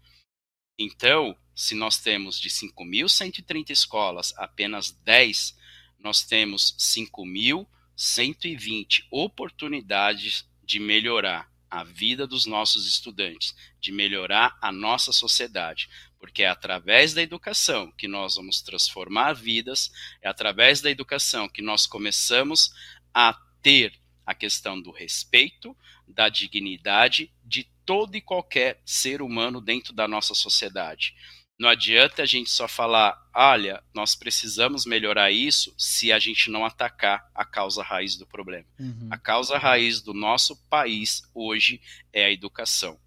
[0.78, 5.56] Então, se nós temos de 5.130 escolas apenas 10,
[5.98, 15.12] nós temos 5.120 oportunidades de melhorar a vida dos nossos estudantes, de melhorar a nossa
[15.12, 19.90] sociedade, porque é através da educação que nós vamos transformar vidas,
[20.22, 22.72] é através da educação que nós começamos
[23.12, 25.76] a ter a questão do respeito,
[26.07, 31.14] da dignidade de todo e qualquer ser humano dentro da nossa sociedade.
[31.58, 36.66] Não adianta a gente só falar, olha, nós precisamos melhorar isso se a gente não
[36.66, 38.68] atacar a causa raiz do problema.
[38.78, 39.08] Uhum.
[39.10, 41.80] A causa raiz do nosso país hoje
[42.12, 43.00] é a educação,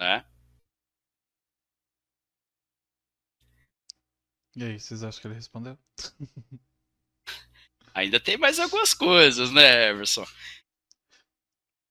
[0.00, 0.24] né?
[4.56, 5.78] E aí, vocês acham que ele respondeu?
[7.94, 10.26] Ainda tem mais algumas coisas, né, Everson?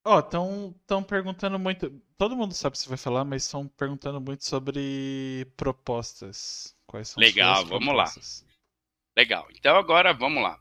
[0.03, 1.89] Ó, estão perguntando muito.
[2.17, 6.75] Todo mundo sabe se vai falar, mas estão perguntando muito sobre propostas.
[6.87, 8.11] Quais são Legal, vamos lá.
[9.15, 9.47] Legal.
[9.51, 10.59] Então agora vamos lá.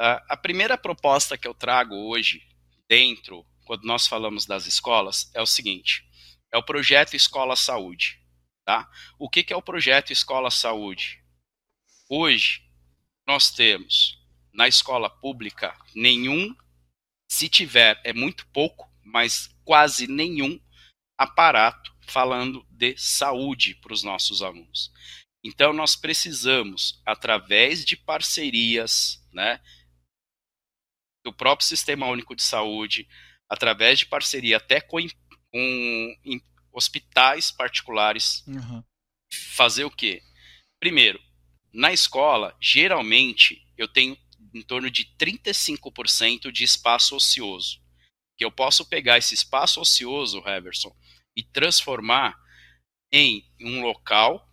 [0.00, 2.42] Uh, a primeira proposta que eu trago hoje,
[2.88, 6.04] dentro, quando nós falamos das escolas, é o seguinte:
[6.52, 8.20] é o projeto Escola Saúde.
[8.64, 8.90] Tá?
[9.18, 11.22] O que, que é o projeto Escola Saúde?
[12.08, 12.62] Hoje,
[13.26, 14.18] nós temos
[14.52, 16.54] na escola pública nenhum,
[17.34, 20.60] se tiver, é muito pouco, mas quase nenhum
[21.18, 24.92] aparato falando de saúde para os nossos alunos.
[25.42, 29.60] Então, nós precisamos, através de parcerias, né,
[31.24, 33.08] do próprio Sistema Único de Saúde,
[33.48, 34.98] através de parceria até com,
[35.50, 36.16] com
[36.72, 38.84] hospitais particulares, uhum.
[39.56, 40.22] fazer o quê?
[40.78, 41.20] Primeiro,
[41.72, 44.16] na escola, geralmente, eu tenho
[44.54, 47.82] em torno de 35% de espaço ocioso.
[48.36, 50.94] Que eu posso pegar esse espaço ocioso, Heverson,
[51.36, 52.38] e transformar
[53.12, 54.48] em um local,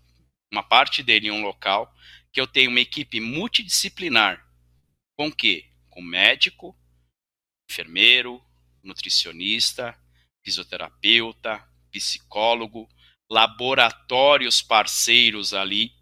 [0.51, 1.93] uma parte dele em um local,
[2.33, 4.43] que eu tenho uma equipe multidisciplinar.
[5.15, 5.69] Com quê?
[5.89, 6.75] Com médico,
[7.69, 8.43] enfermeiro,
[8.83, 9.97] nutricionista,
[10.43, 12.89] fisioterapeuta, psicólogo,
[13.29, 15.93] laboratórios parceiros ali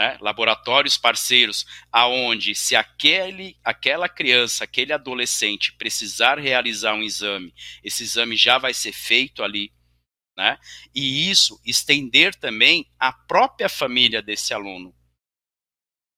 [0.00, 7.52] né, laboratórios parceiros, aonde se aquele, aquela criança, aquele adolescente precisar realizar um exame,
[7.84, 9.70] esse exame já vai ser feito ali,
[10.34, 10.58] né?
[10.94, 14.96] E isso estender também à própria família desse aluno,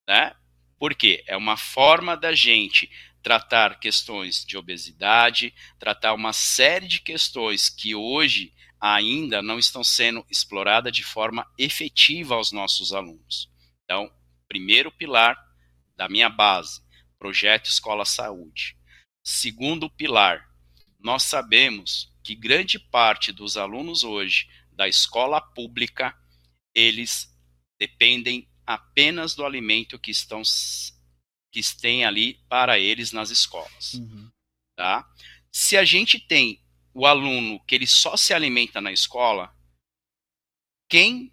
[0.09, 0.33] né?
[0.79, 2.88] Porque é uma forma da gente
[3.21, 10.25] tratar questões de obesidade, tratar uma série de questões que hoje ainda não estão sendo
[10.31, 13.52] exploradas de forma efetiva aos nossos alunos.
[13.92, 14.11] Então,
[14.48, 15.37] primeiro pilar
[15.94, 16.81] da minha base,
[17.18, 18.74] projeto Escola Saúde.
[19.22, 20.48] Segundo pilar,
[20.98, 26.18] nós sabemos que grande parte dos alunos hoje da escola pública,
[26.74, 27.37] eles
[27.78, 30.40] dependem apenas do alimento que estão
[31.50, 34.31] que tem ali para eles nas escolas, uhum.
[34.74, 35.07] tá?
[35.52, 39.55] Se a gente tem o aluno que ele só se alimenta na escola,
[40.88, 41.32] quem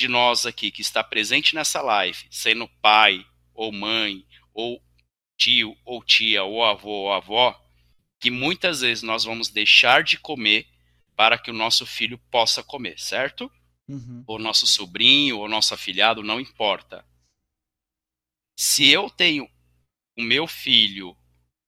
[0.00, 4.82] de nós aqui que está presente nessa live, sendo pai ou mãe, ou
[5.36, 7.60] tio ou tia, ou avô ou avó,
[8.18, 10.66] que muitas vezes nós vamos deixar de comer
[11.14, 13.50] para que o nosso filho possa comer, certo?
[13.86, 14.24] Uhum.
[14.26, 17.04] Ou nosso sobrinho, ou nosso afilhado, não importa.
[18.58, 19.48] Se eu tenho
[20.16, 21.16] o meu filho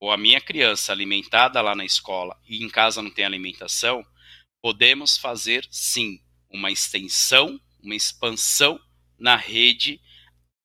[0.00, 4.04] ou a minha criança alimentada lá na escola e em casa não tem alimentação,
[4.60, 8.80] podemos fazer sim uma extensão uma expansão
[9.18, 10.00] na rede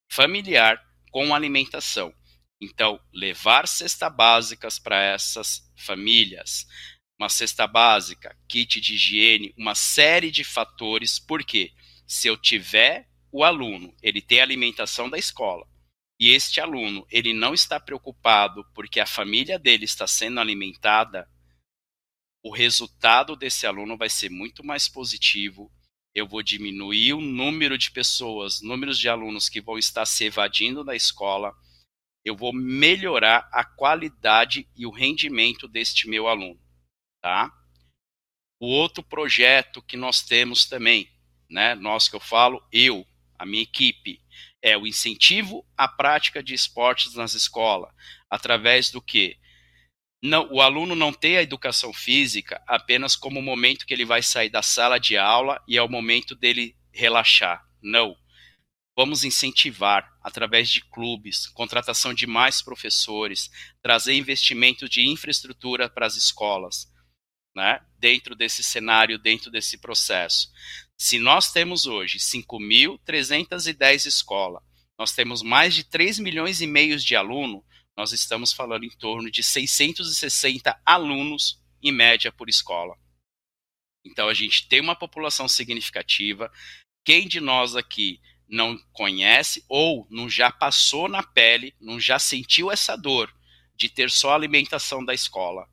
[0.10, 2.14] familiar com alimentação.
[2.62, 6.66] Então, levar cesta básicas para essas famílias,
[7.20, 11.72] uma cesta básica, kit de higiene, uma série de fatores, porque
[12.08, 15.68] se eu tiver o aluno, ele tem a alimentação da escola,
[16.20, 21.30] e este aluno, ele não está preocupado porque a família dele está sendo alimentada,
[22.44, 25.72] o resultado desse aluno vai ser muito mais positivo
[26.18, 30.84] eu vou diminuir o número de pessoas, números de alunos que vão estar se evadindo
[30.84, 31.54] da escola,
[32.26, 36.60] eu vou melhorar a qualidade e o rendimento deste meu aluno,
[37.22, 37.54] tá?
[38.60, 41.08] O outro projeto que nós temos também,
[41.48, 43.06] né, nós que eu falo, eu,
[43.38, 44.20] a minha equipe,
[44.60, 47.94] é o incentivo à prática de esportes nas escolas,
[48.28, 49.38] através do que?
[50.22, 54.24] Não, o aluno não tem a educação física apenas como o momento que ele vai
[54.24, 57.64] sair da sala de aula e é o momento dele relaxar.
[57.82, 58.16] Não.
[58.96, 66.16] Vamos incentivar através de clubes, contratação de mais professores, trazer investimento de infraestrutura para as
[66.16, 66.88] escolas,
[67.56, 67.80] né?
[68.00, 70.50] Dentro desse cenário, dentro desse processo.
[70.98, 74.64] Se nós temos hoje 5.310 escolas,
[74.98, 77.62] nós temos mais de 3 milhões e meio de alunos,
[77.98, 82.96] nós estamos falando em torno de 660 alunos em média por escola.
[84.06, 86.52] Então a gente tem uma população significativa.
[87.04, 92.72] Quem de nós aqui não conhece ou não já passou na pele, não já sentiu
[92.72, 93.34] essa dor
[93.76, 95.68] de ter só alimentação da escola?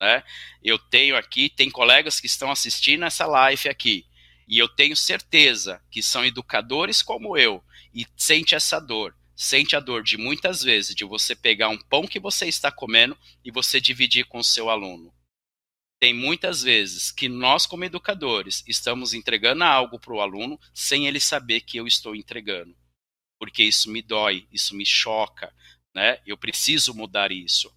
[0.00, 0.22] Né?
[0.62, 4.06] Eu tenho aqui, tem colegas que estão assistindo essa live aqui,
[4.46, 9.80] e eu tenho certeza que são educadores como eu e sente essa dor sente a
[9.80, 13.80] dor de muitas vezes de você pegar um pão que você está comendo e você
[13.80, 15.12] dividir com o seu aluno.
[16.00, 21.20] Tem muitas vezes que nós, como educadores, estamos entregando algo para o aluno sem ele
[21.20, 22.76] saber que eu estou entregando.
[23.38, 25.52] porque isso me dói, isso me choca,
[25.94, 26.18] né?
[26.26, 27.70] Eu preciso mudar isso.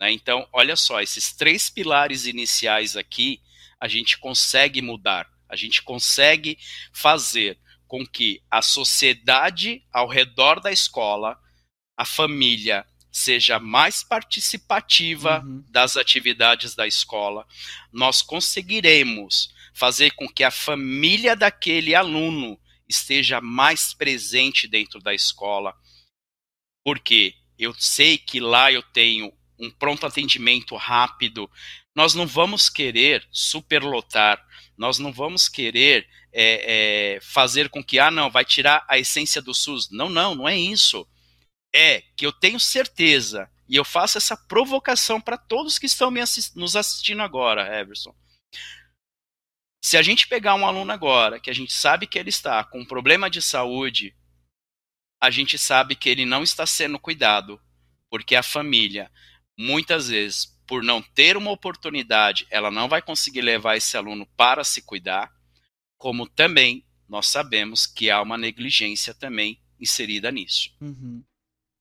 [0.00, 0.12] Né?
[0.12, 3.40] Então, olha só, esses três pilares iniciais aqui,
[3.78, 6.58] a gente consegue mudar, a gente consegue
[6.92, 7.58] fazer
[7.90, 11.36] com que a sociedade ao redor da escola,
[11.96, 15.64] a família, seja mais participativa uhum.
[15.68, 17.44] das atividades da escola,
[17.92, 22.56] nós conseguiremos fazer com que a família daquele aluno
[22.88, 25.74] esteja mais presente dentro da escola,
[26.84, 31.50] porque eu sei que lá eu tenho um pronto atendimento rápido.
[31.92, 34.40] Nós não vamos querer superlotar,
[34.78, 39.42] nós não vamos querer é, é, fazer com que, ah, não, vai tirar a essência
[39.42, 39.90] do SUS.
[39.90, 41.06] Não, não, não é isso.
[41.74, 46.56] É que eu tenho certeza, e eu faço essa provocação para todos que estão assist
[46.56, 48.14] nos assistindo agora, Everson.
[49.82, 52.80] Se a gente pegar um aluno agora, que a gente sabe que ele está com
[52.80, 54.14] um problema de saúde,
[55.22, 57.60] a gente sabe que ele não está sendo cuidado,
[58.10, 59.10] porque a família,
[59.56, 64.64] muitas vezes, por não ter uma oportunidade, ela não vai conseguir levar esse aluno para
[64.64, 65.32] se cuidar,
[66.00, 70.70] como também nós sabemos que há uma negligência também inserida nisso.
[70.80, 71.22] Uhum.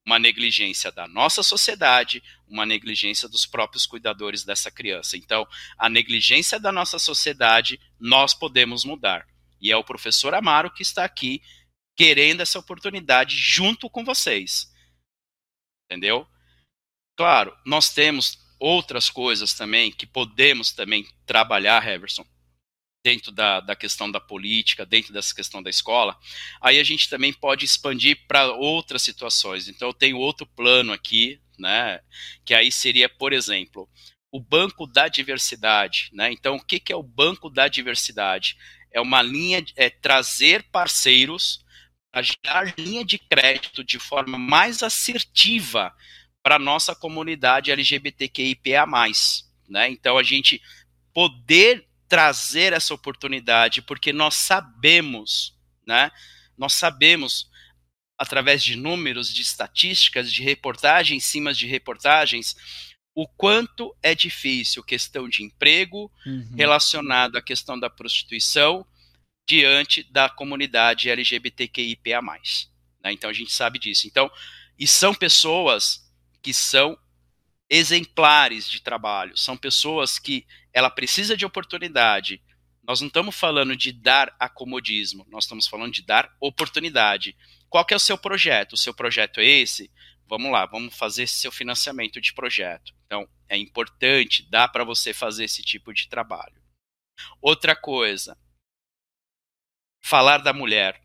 [0.05, 5.15] Uma negligência da nossa sociedade, uma negligência dos próprios cuidadores dessa criança.
[5.15, 9.25] Então, a negligência da nossa sociedade, nós podemos mudar.
[9.61, 11.41] E é o professor Amaro que está aqui
[11.95, 14.69] querendo essa oportunidade junto com vocês.
[15.85, 16.27] Entendeu?
[17.15, 22.25] Claro, nós temos outras coisas também que podemos também trabalhar, Heverson,
[23.03, 26.17] dentro da, da questão da política, dentro dessa questão da escola,
[26.61, 29.67] aí a gente também pode expandir para outras situações.
[29.67, 32.01] Então, eu tenho outro plano aqui, né,
[32.45, 33.89] que aí seria, por exemplo,
[34.31, 36.09] o Banco da Diversidade.
[36.13, 36.31] Né?
[36.31, 38.57] Então, o que, que é o Banco da Diversidade?
[38.91, 41.63] É uma linha, é trazer parceiros
[42.11, 45.93] a dar linha de crédito de forma mais assertiva
[46.41, 48.85] para a nossa comunidade LGBTQIPA+.
[49.67, 49.89] Né?
[49.89, 50.61] Então, a gente
[51.13, 56.11] poder trazer essa oportunidade, porque nós sabemos, né?
[56.57, 57.49] nós sabemos,
[58.17, 62.55] através de números, de estatísticas, de reportagens, em cima de reportagens,
[63.13, 66.55] o quanto é difícil questão de emprego uhum.
[66.55, 68.85] relacionado à questão da prostituição,
[69.47, 72.21] diante da comunidade LGBTQIPA+.
[73.03, 73.11] Né?
[73.11, 74.07] Então a gente sabe disso.
[74.07, 74.31] Então,
[74.77, 76.07] e são pessoas
[76.41, 76.97] que são
[77.69, 82.41] exemplares de trabalho, são pessoas que ela precisa de oportunidade.
[82.83, 87.35] Nós não estamos falando de dar acomodismo, nós estamos falando de dar oportunidade.
[87.69, 88.73] Qual que é o seu projeto?
[88.73, 89.91] O seu projeto é esse?
[90.27, 92.93] Vamos lá, vamos fazer seu financiamento de projeto.
[93.05, 96.59] Então, é importante, dá para você fazer esse tipo de trabalho.
[97.41, 98.37] Outra coisa,
[100.01, 101.01] falar da mulher.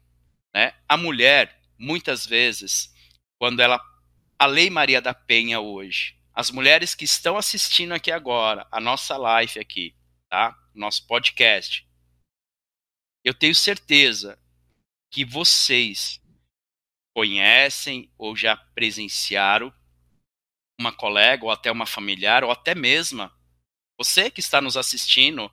[0.55, 0.74] Né?
[0.88, 2.94] A mulher, muitas vezes,
[3.38, 3.81] quando ela.
[4.38, 9.16] A Lei Maria da Penha hoje, as mulheres que estão assistindo aqui agora, a nossa
[9.16, 9.94] live aqui,
[10.29, 10.59] tá?
[10.75, 11.88] Nosso podcast.
[13.25, 14.38] Eu tenho certeza
[15.11, 16.20] que vocês
[17.14, 19.73] conhecem ou já presenciaram
[20.79, 23.33] uma colega ou até uma familiar ou até mesma
[23.97, 25.49] você que está nos assistindo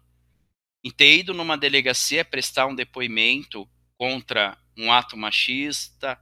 [0.83, 6.19] em ter ido numa delegacia prestar um depoimento contra um ato machista,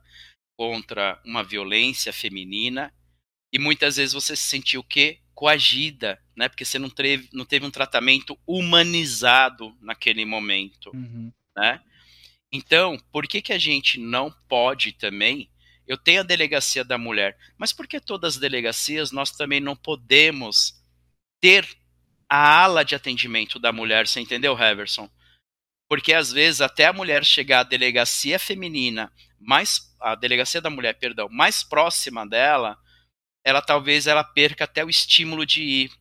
[0.57, 2.93] contra uma violência feminina,
[3.51, 5.19] e muitas vezes você se sentiu o quê?
[5.33, 6.47] Coagida, né?
[6.47, 11.31] Porque você não teve, não teve um tratamento humanizado naquele momento, uhum.
[11.55, 11.81] né?
[12.51, 15.49] Então, por que, que a gente não pode também?
[15.87, 19.75] Eu tenho a delegacia da mulher, mas por que todas as delegacias nós também não
[19.75, 20.79] podemos
[21.41, 21.67] ter
[22.27, 25.09] a ala de atendimento da mulher, você entendeu, Heverson?
[25.87, 30.93] Porque às vezes até a mulher chegar à delegacia feminina, mais a delegacia da mulher,
[30.93, 32.77] perdão, mais próxima dela,
[33.43, 35.91] ela talvez ela perca até o estímulo de ir,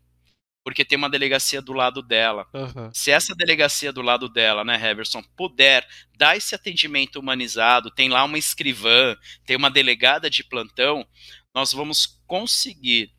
[0.65, 2.47] porque tem uma delegacia do lado dela.
[2.53, 2.91] Uhum.
[2.93, 8.25] Se essa delegacia do lado dela, né, Heverson, puder dar esse atendimento humanizado, tem lá
[8.25, 9.17] uma escrivã,
[9.47, 11.07] tem uma delegada de plantão,
[11.55, 13.11] nós vamos conseguir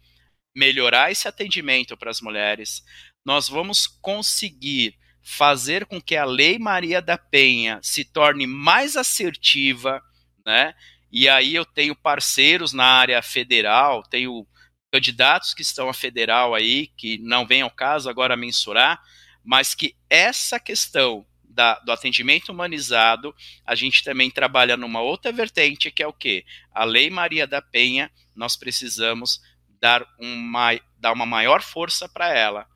[0.55, 2.84] melhorar esse atendimento para as mulheres,
[3.26, 10.01] nós vamos conseguir fazer com que a Lei Maria da Penha se torne mais assertiva,
[10.45, 10.74] né?
[11.12, 14.45] E aí eu tenho parceiros na área federal, tenho
[14.91, 19.01] candidatos que estão a federal aí, que não vem ao caso agora mensurar,
[19.43, 23.36] mas que essa questão da, do atendimento humanizado,
[23.66, 26.45] a gente também trabalha numa outra vertente, que é o quê?
[26.72, 29.41] A Lei Maria da Penha, nós precisamos
[29.82, 32.68] dar uma, dar uma maior força para ela,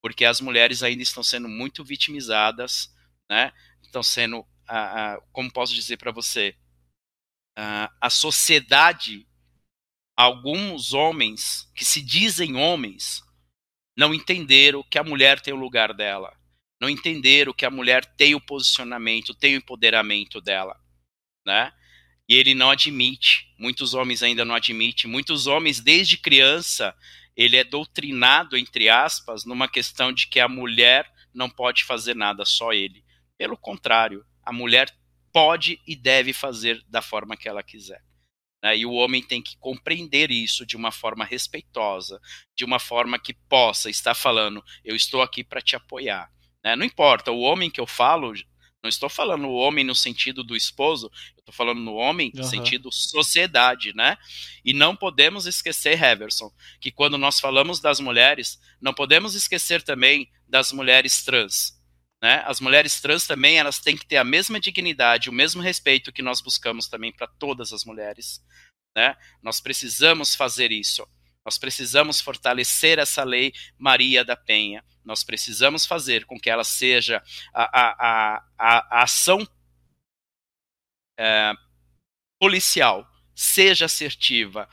[0.00, 2.90] porque as mulheres ainda estão sendo muito vitimizadas,
[3.28, 3.52] né?
[3.82, 6.54] Estão sendo, ah, ah, como posso dizer para você,
[7.58, 9.26] uh, a sociedade,
[10.16, 13.22] alguns homens que se dizem homens,
[13.96, 16.34] não entenderam que a mulher tem o lugar dela,
[16.80, 20.78] não entenderam que a mulher tem o posicionamento, tem o empoderamento dela,
[21.46, 21.72] né?
[22.28, 26.96] E ele não admite, muitos homens ainda não admitem, muitos homens desde criança,
[27.36, 32.44] ele é doutrinado entre aspas numa questão de que a mulher não pode fazer nada,
[32.44, 33.04] só ele.
[33.38, 34.90] Pelo contrário, a mulher
[35.32, 38.02] pode e deve fazer da forma que ela quiser.
[38.62, 38.78] Né?
[38.78, 42.20] E o homem tem que compreender isso de uma forma respeitosa,
[42.54, 46.30] de uma forma que possa estar falando: eu estou aqui para te apoiar.
[46.62, 46.76] Né?
[46.76, 48.32] Não importa, o homem que eu falo,
[48.82, 51.06] não estou falando o homem no sentido do esposo,
[51.36, 54.16] eu estou falando no homem no sentido sociedade, né?
[54.64, 60.30] E não podemos esquecer, Heverson, que quando nós falamos das mulheres, não podemos esquecer também
[60.48, 61.80] das mulheres trans.
[62.22, 62.42] Né?
[62.46, 66.22] As mulheres trans também elas têm que ter a mesma dignidade, o mesmo respeito que
[66.22, 68.40] nós buscamos também para todas as mulheres.
[68.96, 69.16] Né?
[69.42, 71.06] Nós precisamos fazer isso.
[71.44, 74.84] Nós precisamos fortalecer essa lei Maria da Penha.
[75.04, 77.20] Nós precisamos fazer com que ela seja
[77.52, 79.44] a, a, a, a ação
[81.18, 81.52] é,
[82.40, 84.68] policial seja assertiva,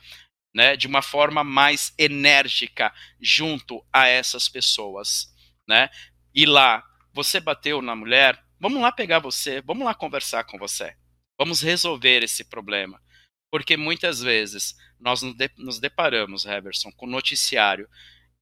[0.54, 5.34] né, de uma forma mais enérgica junto a essas pessoas,
[5.66, 5.88] né?
[6.34, 10.96] E lá você bateu na mulher, vamos lá pegar você, vamos lá conversar com você.
[11.38, 13.02] Vamos resolver esse problema.
[13.50, 15.22] Porque muitas vezes nós
[15.56, 17.88] nos deparamos, Heverson, com noticiário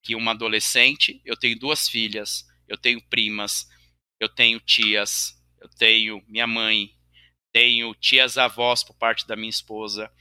[0.03, 3.69] que uma adolescente, eu tenho duas filhas, eu tenho primas,
[4.21, 6.95] eu tenho tias, eu tenho minha mãe,
[7.53, 10.13] tenho tias avós por parte da minha esposa,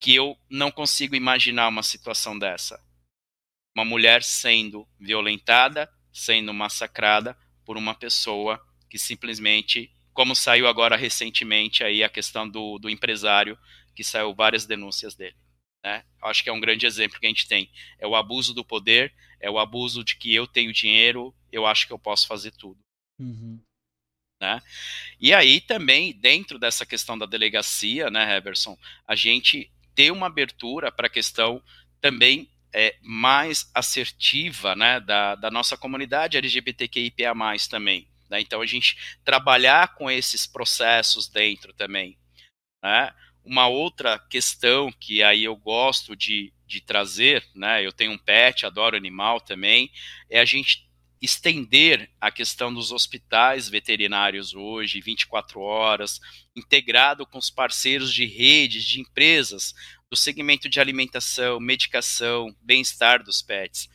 [0.00, 2.82] que eu não consigo imaginar uma situação dessa.
[3.76, 7.36] Uma mulher sendo violentada, sendo massacrada
[7.70, 13.56] por uma pessoa que simplesmente, como saiu agora recentemente aí a questão do, do empresário,
[13.94, 15.36] que saiu várias denúncias dele.
[15.84, 16.04] Né?
[16.20, 17.70] Acho que é um grande exemplo que a gente tem.
[17.96, 21.86] É o abuso do poder, é o abuso de que eu tenho dinheiro, eu acho
[21.86, 22.80] que eu posso fazer tudo.
[23.20, 23.62] Uhum.
[24.42, 24.60] Né?
[25.20, 30.90] E aí também, dentro dessa questão da delegacia, né, Heverson, a gente ter uma abertura
[30.90, 31.62] para a questão
[32.00, 37.34] também é, mais assertiva né, da, da nossa comunidade LGBTQIPA+,
[37.68, 38.08] também.
[38.28, 38.40] Né?
[38.40, 42.16] Então, a gente trabalhar com esses processos dentro também.
[42.82, 43.12] Né?
[43.44, 48.64] Uma outra questão que aí eu gosto de, de trazer, né, eu tenho um pet,
[48.64, 49.90] adoro animal também,
[50.28, 50.88] é a gente
[51.20, 56.18] estender a questão dos hospitais veterinários hoje, 24 horas,
[56.56, 59.74] integrado com os parceiros de redes, de empresas,
[60.10, 63.88] do segmento de alimentação, medicação, bem-estar dos pets.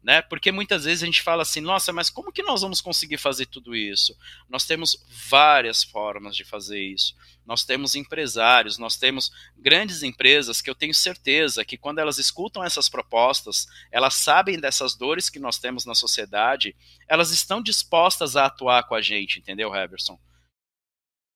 [0.00, 0.22] Né?
[0.22, 3.46] Porque muitas vezes a gente fala assim, nossa, mas como que nós vamos conseguir fazer
[3.46, 4.16] tudo isso?
[4.48, 7.12] Nós temos várias formas de fazer isso.
[7.44, 12.62] Nós temos empresários, nós temos grandes empresas que eu tenho certeza que quando elas escutam
[12.62, 16.76] essas propostas, elas sabem dessas dores que nós temos na sociedade,
[17.08, 20.16] elas estão dispostas a atuar com a gente, entendeu, Heverson?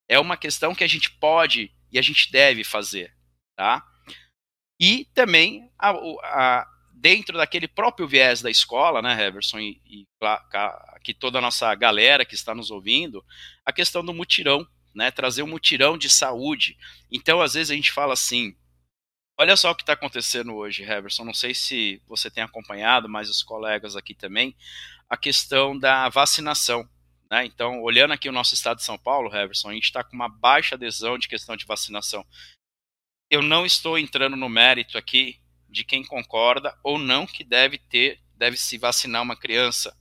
[0.09, 3.13] É uma questão que a gente pode e a gente deve fazer,
[3.57, 3.85] tá?
[4.81, 10.07] E também a, a, dentro daquele próprio viés da escola, né, Heverson, e, e
[11.19, 13.23] toda a nossa galera que está nos ouvindo,
[13.65, 16.79] a questão do mutirão, né, trazer um mutirão de saúde.
[17.13, 18.57] Então, às vezes a gente fala assim,
[19.39, 23.29] olha só o que está acontecendo hoje, Heverson, não sei se você tem acompanhado, mas
[23.29, 24.57] os colegas aqui também,
[25.11, 26.89] a questão da vacinação.
[27.31, 27.45] Né?
[27.45, 30.29] Então, olhando aqui o nosso estado de São Paulo, Heverson, a gente está com uma
[30.29, 32.25] baixa adesão de questão de vacinação
[33.31, 38.21] eu não estou entrando no mérito aqui de quem concorda ou não que deve ter,
[38.37, 39.97] deve se vacinar uma criança.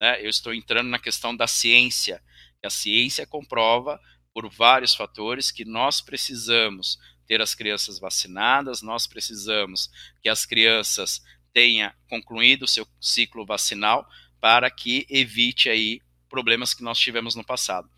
[0.00, 0.20] Né?
[0.20, 2.20] Eu estou entrando na questão da ciência.
[2.64, 4.00] A ciência comprova
[4.34, 9.88] por vários fatores que nós precisamos ter as crianças vacinadas, nós precisamos
[10.20, 11.22] que as crianças
[11.52, 14.08] tenham concluído o seu ciclo vacinal
[14.40, 17.88] para que evite aí problemas que nós tivemos no passado.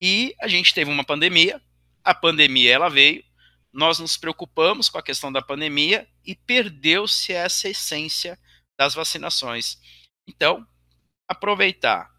[0.00, 1.62] E a gente teve uma pandemia,
[2.02, 3.22] a pandemia ela veio,
[3.72, 8.38] nós nos preocupamos com a questão da pandemia e perdeu-se essa essência
[8.78, 9.78] das vacinações.
[10.26, 10.66] Então,
[11.28, 12.10] aproveitar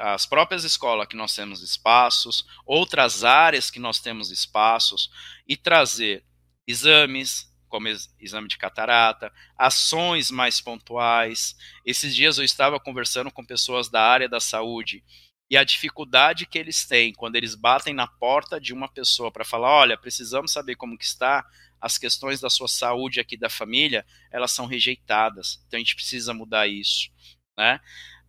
[0.00, 5.10] as próprias escolas que nós temos espaços, outras áreas que nós temos espaços
[5.46, 6.24] e trazer
[6.66, 7.86] exames, como
[8.18, 11.56] exame de catarata, ações mais pontuais.
[11.86, 15.04] Esses dias eu estava conversando com pessoas da área da saúde
[15.50, 19.44] e a dificuldade que eles têm quando eles batem na porta de uma pessoa para
[19.44, 21.44] falar, olha, precisamos saber como que está,
[21.80, 25.62] as questões da sua saúde aqui da família, elas são rejeitadas.
[25.66, 27.10] Então a gente precisa mudar isso,
[27.58, 27.80] né?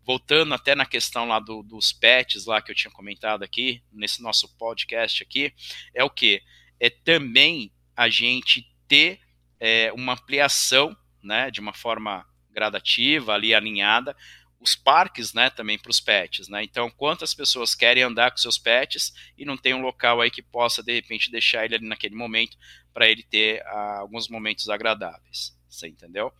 [0.04, 4.22] Voltando até na questão lá do, dos pets lá que eu tinha comentado aqui, nesse
[4.24, 5.54] nosso podcast aqui,
[5.94, 6.42] é o que?
[6.82, 9.20] é também a gente ter
[9.60, 14.18] é, uma ampliação, né, de uma forma gradativa, ali alinhada,
[14.62, 16.64] os parques, né, também para os pets, né?
[16.64, 20.44] Então, quantas pessoas querem andar com seus pets e não tem um local aí que
[20.44, 22.56] possa de repente deixar ele ali naquele momento
[22.94, 26.32] para ele ter uh, alguns momentos agradáveis, você entendeu?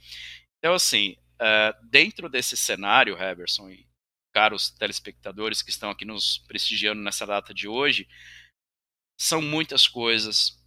[0.60, 3.88] Então, assim, uh, dentro desse cenário, Heverson e
[4.32, 8.08] caros telespectadores que estão aqui nos prestigiando nessa data de hoje,
[9.20, 10.64] são muitas coisas,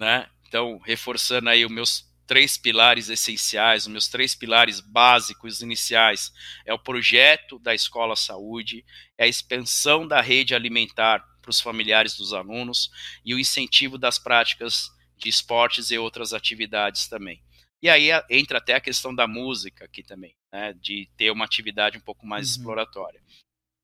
[0.00, 0.30] né?
[0.46, 6.32] Então, reforçando aí os meus três pilares essenciais, os meus três pilares básicos iniciais
[6.64, 8.84] é o projeto da Escola Saúde,
[9.18, 12.90] é a expansão da rede alimentar para os familiares dos alunos
[13.24, 17.42] e o incentivo das práticas de esportes e outras atividades também.
[17.82, 21.98] E aí entra até a questão da música aqui também, né, de ter uma atividade
[21.98, 22.56] um pouco mais uhum.
[22.56, 23.22] exploratória.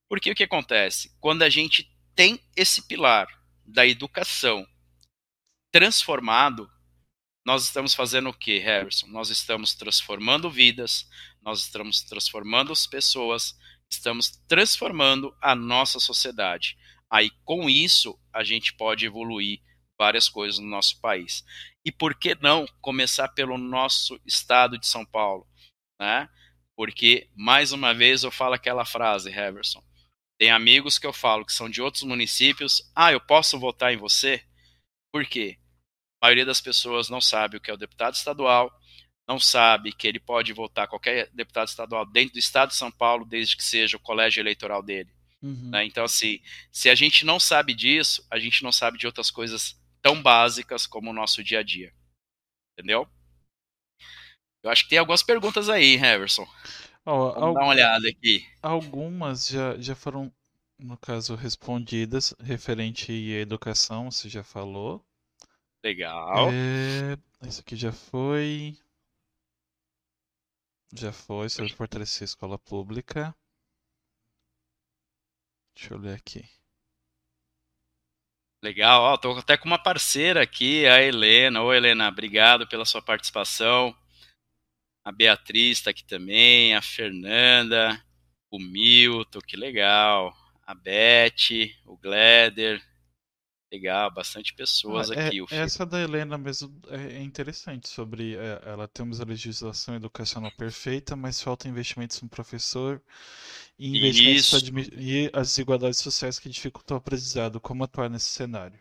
[0.08, 1.14] Porque o que acontece?
[1.20, 3.28] Quando a gente tem esse pilar
[3.64, 4.66] da educação
[5.70, 6.70] transformado,
[7.50, 9.08] nós estamos fazendo o que, Harrison?
[9.08, 11.10] Nós estamos transformando vidas,
[11.42, 13.58] nós estamos transformando as pessoas,
[13.90, 16.78] estamos transformando a nossa sociedade.
[17.10, 19.60] Aí, com isso, a gente pode evoluir
[19.98, 21.44] várias coisas no nosso país.
[21.84, 25.44] E por que não começar pelo nosso estado de São Paulo?
[26.00, 26.28] Né?
[26.76, 29.82] Porque, mais uma vez, eu falo aquela frase, Heverson.
[30.38, 32.80] Tem amigos que eu falo que são de outros municípios.
[32.94, 34.40] Ah, eu posso votar em você?
[35.12, 35.58] Por quê?
[36.20, 38.70] A maioria das pessoas não sabe o que é o deputado estadual,
[39.26, 43.24] não sabe que ele pode votar qualquer deputado estadual dentro do estado de São Paulo,
[43.24, 45.10] desde que seja o colégio eleitoral dele.
[45.40, 45.70] Uhum.
[45.70, 45.84] Né?
[45.84, 46.40] Então, assim,
[46.70, 50.86] se a gente não sabe disso, a gente não sabe de outras coisas tão básicas
[50.86, 51.92] como o nosso dia a dia.
[52.72, 53.08] Entendeu?
[54.62, 56.46] Eu acho que tem algumas perguntas aí, Heverson.
[57.06, 58.46] Oh, Vamos dar uma olhada aqui.
[58.60, 60.30] Algumas já, já foram,
[60.78, 65.02] no caso, respondidas referente à educação, você já falou.
[65.82, 66.50] Legal.
[66.50, 68.76] É, esse aqui já foi.
[70.92, 73.34] Já foi sobre fortalecer a escola pública.
[75.74, 76.44] Deixa eu ler aqui.
[78.62, 81.62] Legal, ó, tô até com uma parceira aqui, a Helena.
[81.62, 83.96] Oi, Helena, obrigado pela sua participação.
[85.02, 88.04] A Beatriz está aqui também, a Fernanda,
[88.50, 90.36] o Milton, que legal.
[90.66, 92.84] A Beth, o Gleder,
[93.72, 95.40] Legal, bastante pessoas ah, aqui.
[95.52, 101.14] É, essa da Helena mesmo é interessante sobre é, ela temos a legislação educacional perfeita,
[101.14, 103.00] mas falta investimentos no professor
[103.78, 107.60] e investimentos e as desigualdades sociais que dificultam o aprendizado.
[107.60, 108.80] Como atuar nesse cenário?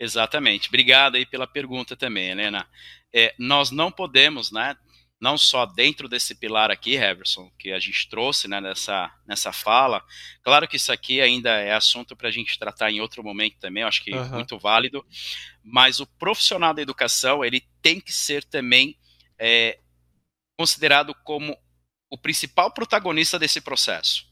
[0.00, 0.68] Exatamente.
[0.68, 2.66] Obrigado aí pela pergunta também, Helena.
[3.12, 4.74] É, nós não podemos, né,
[5.22, 10.04] não só dentro desse pilar aqui, Heverson, que a gente trouxe né, nessa, nessa fala.
[10.42, 13.82] Claro que isso aqui ainda é assunto para a gente tratar em outro momento também,
[13.82, 14.30] eu acho que uhum.
[14.30, 15.06] muito válido.
[15.62, 18.98] Mas o profissional da educação, ele tem que ser também
[19.38, 19.78] é,
[20.58, 21.56] considerado como
[22.10, 24.26] o principal protagonista desse processo.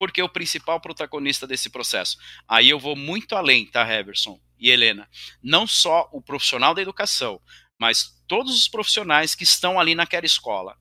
[0.00, 2.18] Por que o principal protagonista desse processo?
[2.48, 5.08] Aí eu vou muito além, tá, Heverson e Helena?
[5.40, 7.40] Não só o profissional da educação,
[7.78, 10.78] mas todos os profissionais que estão ali naquela escola,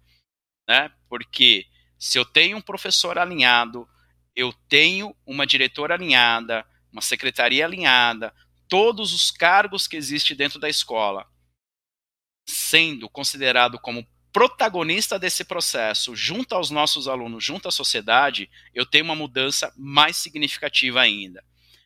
[0.68, 0.92] né?
[1.10, 1.66] Porque
[1.98, 3.88] se eu tenho um professor alinhado,
[4.36, 8.34] eu tenho uma diretora alinhada, uma secretaria alinhada,
[8.68, 11.28] todos os cargos que existem dentro da escola,
[12.48, 19.06] sendo considerado como protagonista desse processo, junto aos nossos alunos, junto à sociedade, eu tenho
[19.06, 21.46] uma mudança mais significativa ainda.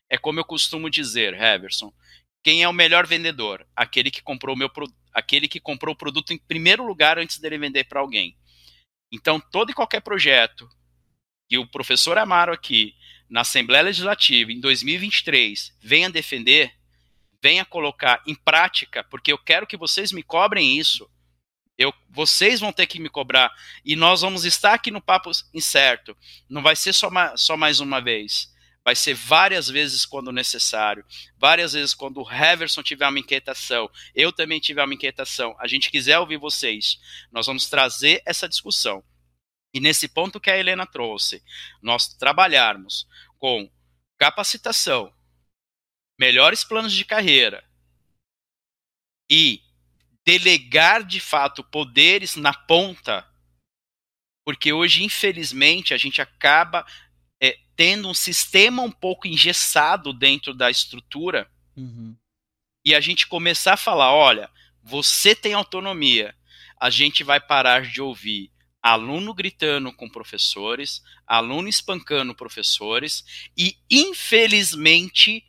[0.09, 1.91] É como eu costumo dizer, Heverson,
[2.47, 3.67] quem é o melhor vendedor?
[3.75, 4.71] Aquele que comprou o meu
[5.13, 8.37] aquele que comprou o produto em primeiro lugar antes dele vender para alguém.
[9.11, 10.65] Então, todo e qualquer projeto
[11.49, 12.95] que o professor Amaro aqui
[13.29, 16.71] na Assembleia Legislativa em 2023 venha defender,
[17.43, 21.05] venha colocar em prática, porque eu quero que vocês me cobrem isso.
[21.77, 26.15] Eu, vocês vão ter que me cobrar e nós vamos estar aqui no papo incerto.
[26.49, 28.55] Não vai ser só, só mais uma vez
[28.87, 31.05] vai ser várias vezes quando necessário,
[31.37, 35.91] várias vezes quando o Heverson tiver uma inquietação, eu também tiver uma inquietação, a gente
[35.91, 36.97] quiser ouvir vocês,
[37.29, 39.03] nós vamos trazer essa discussão.
[39.73, 41.43] E nesse ponto que a Helena trouxe,
[41.81, 43.05] nós trabalharmos
[43.37, 43.69] com
[44.17, 45.13] capacitação,
[46.17, 47.69] melhores planos de carreira
[49.29, 49.61] e
[50.25, 53.29] delegar de fato poderes na ponta,
[54.45, 56.85] porque hoje, infelizmente, a gente acaba
[57.77, 62.17] tendo um sistema um pouco engessado dentro da estrutura uhum.
[62.83, 64.49] e a gente começar a falar: olha,
[64.83, 66.35] você tem autonomia,
[66.79, 73.23] a gente vai parar de ouvir aluno gritando com professores, aluno espancando professores
[73.55, 75.43] e, infelizmente,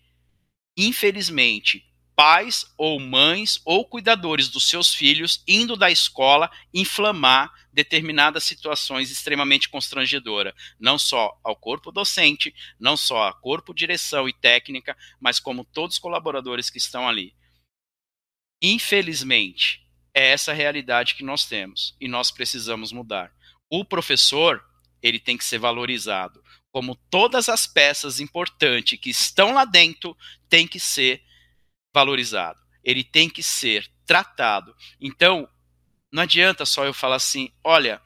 [0.77, 1.85] infelizmente,
[2.17, 9.69] pais ou mães ou cuidadores dos seus filhos indo da escola inflamar determinadas situações extremamente
[9.69, 15.65] constrangedoras, não só ao corpo docente, não só a corpo direção e técnica, mas como
[15.65, 17.37] todos os colaboradores que estão ali.
[18.61, 23.33] Infelizmente, é essa a realidade que nós temos e nós precisamos mudar.
[23.71, 24.61] O professor,
[25.01, 30.17] ele tem que ser valorizado, como todas as peças importantes que estão lá dentro
[30.49, 31.23] têm que ser
[31.95, 32.59] valorizado.
[32.83, 34.75] Ele tem que ser tratado.
[35.01, 35.49] Então,
[36.11, 38.01] não adianta só eu falar assim, olha,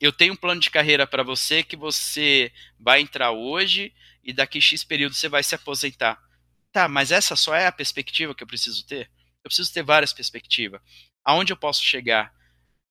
[0.00, 3.92] eu tenho um plano de carreira para você que você vai entrar hoje
[4.22, 6.22] e daqui X período você vai se aposentar.
[6.70, 9.10] Tá, mas essa só é a perspectiva que eu preciso ter?
[9.42, 10.80] Eu preciso ter várias perspectivas.
[11.24, 12.32] Aonde eu posso chegar?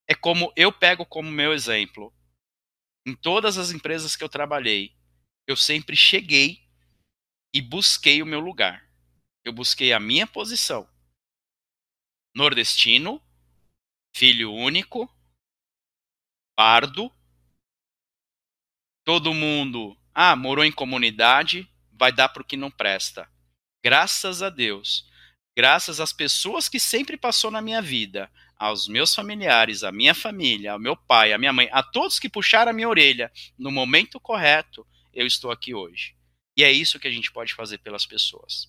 [0.08, 2.14] É como eu pego como meu exemplo.
[3.06, 4.94] Em todas as empresas que eu trabalhei,
[5.48, 6.62] eu sempre cheguei
[7.54, 8.86] e busquei o meu lugar.
[9.46, 10.90] Eu busquei a minha posição.
[12.36, 13.22] Nordestino,
[14.18, 15.08] filho único,
[16.56, 17.14] pardo,
[19.06, 23.30] todo mundo, ah, morou em comunidade, vai dar para o que não presta.
[23.84, 25.06] Graças a Deus,
[25.56, 30.72] graças às pessoas que sempre passou na minha vida, aos meus familiares, à minha família,
[30.72, 34.20] ao meu pai, à minha mãe, a todos que puxaram a minha orelha no momento
[34.20, 36.16] correto, eu estou aqui hoje.
[36.58, 38.68] E é isso que a gente pode fazer pelas pessoas.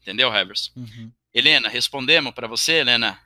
[0.00, 0.72] Entendeu, Heverson?
[0.76, 1.12] Uhum.
[1.34, 3.22] Helena, respondemos para você, Helena?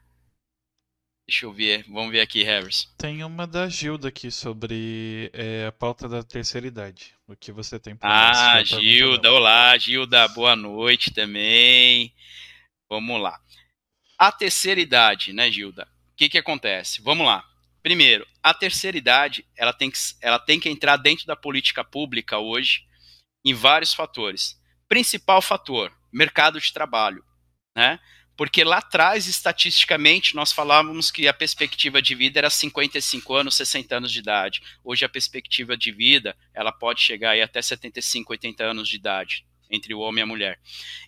[1.27, 2.93] Deixa eu ver, vamos ver aqui, Harris.
[2.99, 7.15] Tem uma da Gilda aqui sobre é, a pauta da terceira idade.
[7.27, 12.13] O que você tem para Ah, Gilda, olá, Gilda, boa noite também.
[12.91, 13.41] Vamos lá.
[14.19, 15.89] A terceira idade, né, Gilda?
[16.13, 17.01] O que, que acontece?
[17.01, 17.43] Vamos lá.
[17.83, 22.39] Primeiro, a terceira idade ela tem, que, ela tem que entrar dentro da política pública
[22.39, 22.85] hoje
[23.43, 24.61] em vários fatores.
[24.87, 27.25] Principal fator, mercado de trabalho.
[27.75, 27.99] Né?
[28.37, 33.97] Porque lá atrás, estatisticamente, nós falávamos que a perspectiva de vida era 55 anos, 60
[33.97, 34.61] anos de idade.
[34.83, 39.47] Hoje a perspectiva de vida, ela pode chegar aí até 75, 80 anos de idade,
[39.71, 40.61] entre o homem e a mulher.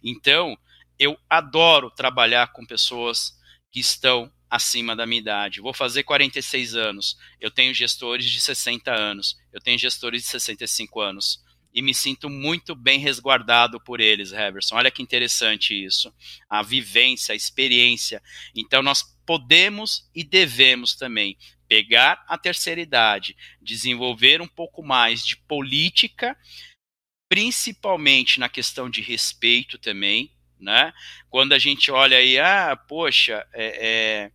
[0.03, 0.57] Então,
[0.99, 3.37] eu adoro trabalhar com pessoas
[3.73, 5.61] que estão acima da minha idade.
[5.61, 7.19] Vou fazer 46 anos.
[7.41, 9.37] Eu tenho gestores de 60 anos.
[9.53, 14.77] Eu tenho gestores de 65 anos e me sinto muito bem resguardado por eles, Heverson.
[14.77, 16.13] Olha que interessante isso.
[16.49, 18.23] A vivência, a experiência.
[18.55, 21.37] Então, nós podemos e devemos também
[21.69, 26.37] pegar a terceira idade, desenvolver um pouco mais de política,
[27.29, 30.93] principalmente na questão de respeito também, né?
[31.29, 34.33] Quando a gente olha aí, ah, poxa, é, é,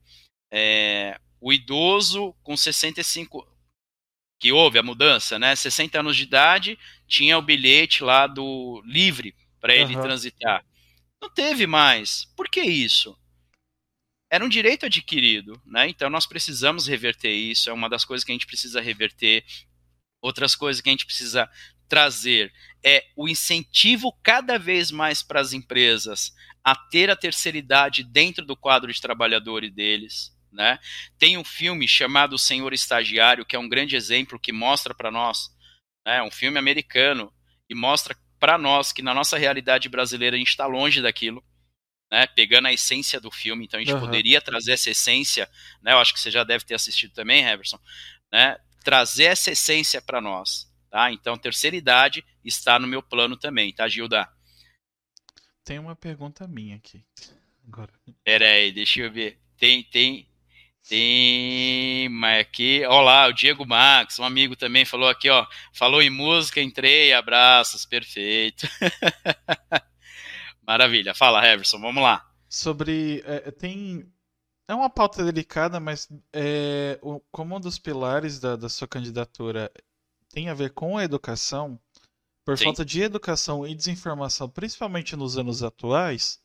[0.51, 3.47] é, o idoso com 65
[4.39, 5.55] que houve a mudança, né?
[5.55, 6.77] 60 anos de idade,
[7.11, 10.01] tinha o bilhete lá do livre para ele uhum.
[10.01, 10.65] transitar.
[11.21, 12.25] Não teve mais.
[12.37, 13.17] Por que isso?
[14.31, 15.89] Era um direito adquirido, né?
[15.89, 19.43] Então nós precisamos reverter isso, é uma das coisas que a gente precisa reverter.
[20.21, 21.49] Outras coisas que a gente precisa
[21.89, 26.33] trazer é o incentivo cada vez mais para as empresas
[26.63, 30.33] a ter a terceira idade dentro do quadro de trabalhadores deles.
[30.49, 30.79] Né?
[31.17, 35.11] Tem um filme chamado O Senhor Estagiário, que é um grande exemplo que mostra para
[35.11, 35.49] nós,
[36.05, 37.33] né, um filme americano,
[37.69, 41.43] e mostra para nós que na nossa realidade brasileira a gente está longe daquilo,
[42.11, 44.01] né, pegando a essência do filme, então a gente uhum.
[44.01, 45.49] poderia trazer essa essência,
[45.81, 47.79] né, eu acho que você já deve ter assistido também, Heverson,
[48.31, 50.69] né, trazer essa essência para nós.
[50.91, 51.09] Tá?
[51.09, 54.29] Então, terceira idade está no meu plano também, tá, Gilda?
[55.63, 57.01] Tem uma pergunta minha aqui.
[57.65, 57.93] Agora.
[58.25, 59.39] Pera aí, deixa eu ver.
[59.57, 60.27] Tem, tem,
[60.87, 66.09] tem, mas aqui, olá, o Diego Max, um amigo também falou aqui, ó, falou em
[66.09, 68.67] música, entrei, abraços, perfeito.
[70.65, 72.27] Maravilha, fala, Heverson, vamos lá.
[72.49, 74.11] Sobre, é, tem,
[74.67, 79.71] é uma pauta delicada, mas é, o, como um dos pilares da, da sua candidatura
[80.29, 81.79] tem a ver com a educação,
[82.43, 82.65] por Sim.
[82.65, 86.40] falta de educação e desinformação, principalmente nos anos atuais,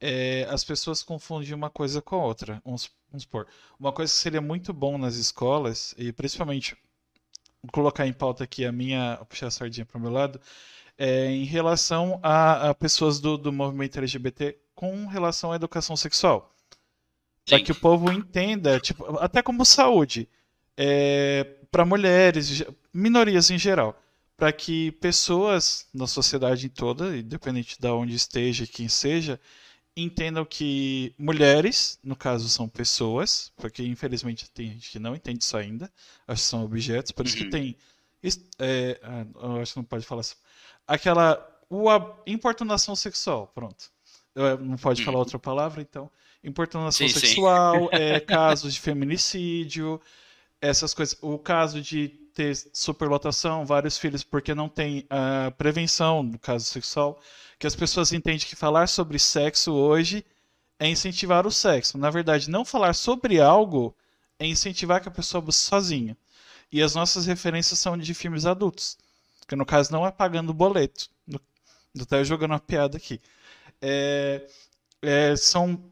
[0.00, 2.60] é, as pessoas confundem uma coisa com a outra.
[2.64, 3.46] Vamos, vamos supor,
[3.78, 6.76] uma coisa que seria muito bom nas escolas, e principalmente
[7.62, 10.40] vou colocar em pauta aqui a minha, puxar a sardinha para o meu lado,
[10.98, 16.54] é, em relação a, a pessoas do, do movimento LGBT com relação à educação sexual.
[17.44, 20.28] Para que o povo entenda, tipo, até como saúde,
[20.76, 24.00] é, para mulheres, minorias em geral,
[24.36, 29.40] para que pessoas na sociedade toda, independente de onde esteja, quem seja,
[29.96, 35.56] entendam que mulheres, no caso, são pessoas, porque infelizmente tem gente que não entende isso
[35.56, 35.90] ainda,
[36.28, 37.50] acho que são objetos, por isso que uhum.
[37.50, 37.76] tem.
[38.58, 40.34] É, ah, acho que não pode falar assim.
[40.86, 41.52] Aquela.
[41.68, 43.90] O, a importunação sexual, pronto.
[44.60, 45.20] não pode falar uhum.
[45.20, 46.10] outra palavra, então.
[46.44, 47.88] Importunação sim, sexual, sim.
[47.96, 50.00] É, casos de feminicídio,
[50.60, 51.16] essas coisas.
[51.22, 57.18] O caso de ter superlotação, vários filhos, porque não tem a prevenção no caso sexual,
[57.58, 60.24] que as pessoas entendem que falar sobre sexo hoje
[60.78, 61.96] é incentivar o sexo.
[61.98, 63.94] Na verdade, não falar sobre algo
[64.38, 66.16] é incentivar que a pessoa busque sozinha.
[66.70, 68.98] E as nossas referências são de filmes adultos,
[69.48, 71.08] que no caso não é pagando boleto.
[71.94, 73.20] Estou jogando uma piada aqui.
[73.80, 74.46] É,
[75.00, 75.82] é, são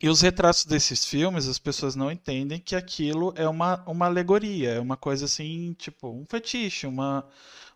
[0.00, 4.72] e os retratos desses filmes, as pessoas não entendem que aquilo é uma, uma alegoria,
[4.72, 7.26] é uma coisa assim, tipo, um fetiche, uma,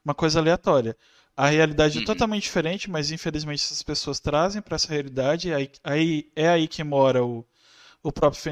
[0.04, 0.96] uma coisa aleatória.
[1.40, 2.04] A realidade é uhum.
[2.04, 6.68] totalmente diferente, mas infelizmente essas pessoas trazem para essa realidade, e aí, aí, é aí
[6.68, 7.46] que mora o,
[8.02, 8.42] o próprio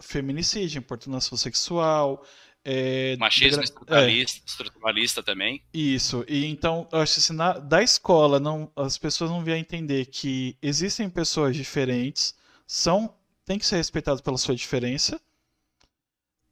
[0.00, 2.24] feminicídio, importunação sexual.
[2.64, 5.62] É, Machismo estruturalista, é, estruturalista também.
[5.70, 9.58] Isso, e então, acho que assim, na, da escola, não, as pessoas não vêm a
[9.58, 12.34] entender que existem pessoas diferentes
[12.66, 13.14] são
[13.44, 15.20] tem que ser respeitados pela sua diferença.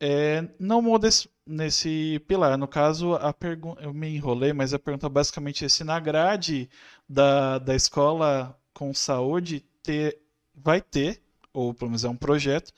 [0.01, 1.09] É, não muda
[1.47, 2.57] nesse pilar.
[2.57, 6.69] No caso, a pergunta eu me enrolei, mas a pergunta basicamente é se na grade
[7.09, 10.21] da, da escola com saúde ter,
[10.55, 11.21] vai ter,
[11.53, 12.73] ou pelo menos é um projeto,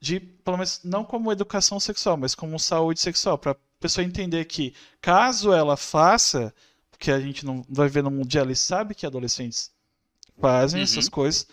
[0.00, 4.44] de, pelo menos não como educação sexual, mas como saúde sexual, para a pessoa entender
[4.46, 6.54] que caso ela faça,
[6.90, 9.70] porque a gente não vai ver no mundial, ele sabe que adolescentes
[10.40, 10.84] fazem uhum.
[10.84, 11.46] essas coisas,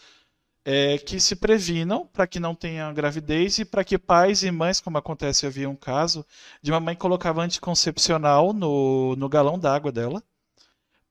[0.65, 4.79] é, que se previnam para que não tenha gravidez e para que pais e mães,
[4.79, 6.25] como acontece, vi um caso
[6.61, 10.23] de uma mãe que colocava anticoncepcional no, no galão d'água dela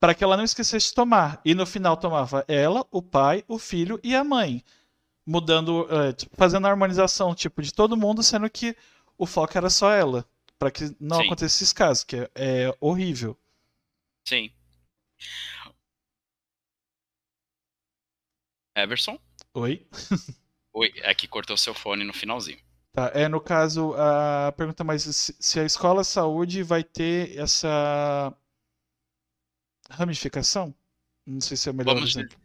[0.01, 1.40] para que ela não esquecesse de tomar.
[1.44, 4.64] E no final tomava ela, o pai, o filho e a mãe.
[5.26, 8.76] Mudando, é, tipo, fazendo a harmonização tipo, de todo mundo, sendo que
[9.16, 10.24] o foco era só ela.
[10.59, 11.26] Para que não Sim.
[11.26, 13.36] acontecesse esse caso, que é, é horrível.
[14.24, 14.51] Sim.
[18.76, 19.18] Everson?
[19.59, 19.84] Oi?
[20.72, 22.61] Oi, é que cortou seu fone no finalzinho.
[22.92, 25.02] Tá, é no caso, a pergunta mais
[25.40, 28.32] se a escola saúde vai ter essa
[29.90, 30.72] ramificação?
[31.26, 32.28] Não sei se é o melhor vamos exemplo.
[32.28, 32.40] Dizer,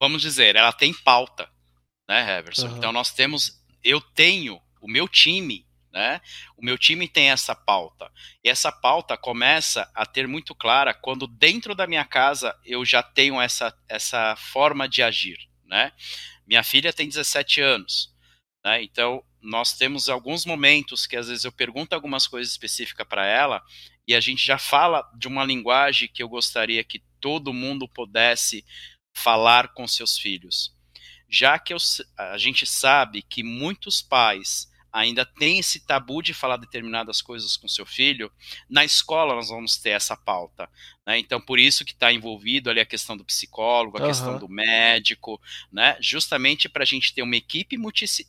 [0.00, 1.48] vamos dizer, ela tem pauta,
[2.08, 2.68] né, Heverson?
[2.68, 2.76] Uhum.
[2.76, 6.20] Então nós temos, eu tenho, o meu time, né?
[6.56, 8.10] O meu time tem essa pauta.
[8.42, 13.00] E essa pauta começa a ter muito clara quando dentro da minha casa eu já
[13.00, 15.92] tenho essa, essa forma de agir né?
[16.46, 18.12] Minha filha tem 17 anos,
[18.64, 18.82] né?
[18.82, 23.62] Então, nós temos alguns momentos que às vezes eu pergunto algumas coisas específicas para ela
[24.06, 28.64] e a gente já fala de uma linguagem que eu gostaria que todo mundo pudesse
[29.14, 30.74] falar com seus filhos.
[31.28, 31.78] Já que eu,
[32.18, 37.68] a gente sabe que muitos pais ainda tem esse tabu de falar determinadas coisas com
[37.68, 38.30] seu filho,
[38.68, 40.68] na escola nós vamos ter essa pauta.
[41.06, 41.18] Né?
[41.18, 44.08] Então, por isso que está envolvido ali a questão do psicólogo, a uhum.
[44.08, 45.40] questão do médico,
[45.72, 45.96] né?
[46.00, 47.76] justamente para a gente ter uma equipe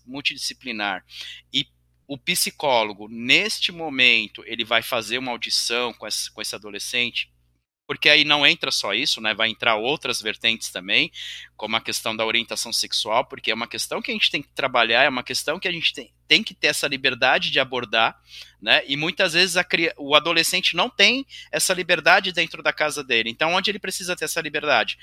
[0.06, 1.06] multidisciplinar.
[1.54, 1.68] E
[2.08, 7.31] o psicólogo, neste momento, ele vai fazer uma audição com esse, com esse adolescente,
[7.92, 9.34] porque aí não entra só isso, né?
[9.34, 11.12] Vai entrar outras vertentes também,
[11.58, 14.48] como a questão da orientação sexual, porque é uma questão que a gente tem que
[14.48, 18.18] trabalhar, é uma questão que a gente tem, tem que ter essa liberdade de abordar,
[18.62, 18.82] né?
[18.88, 19.68] E muitas vezes a,
[19.98, 23.30] o adolescente não tem essa liberdade dentro da casa dele.
[23.30, 24.98] Então, onde ele precisa ter essa liberdade?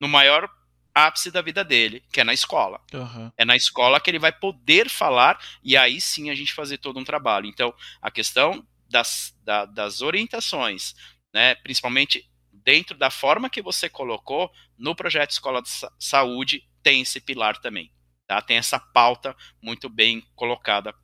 [0.00, 0.50] No maior
[0.92, 2.80] ápice da vida dele, que é na escola.
[2.92, 3.30] Uhum.
[3.38, 6.98] É na escola que ele vai poder falar e aí sim a gente fazer todo
[6.98, 7.46] um trabalho.
[7.46, 10.96] Então, a questão das, da, das orientações,
[11.32, 17.20] né, principalmente dentro da forma que você colocou no projeto Escola de Saúde, tem esse
[17.20, 17.92] pilar também.
[18.26, 18.40] Tá?
[18.40, 20.94] Tem essa pauta muito bem colocada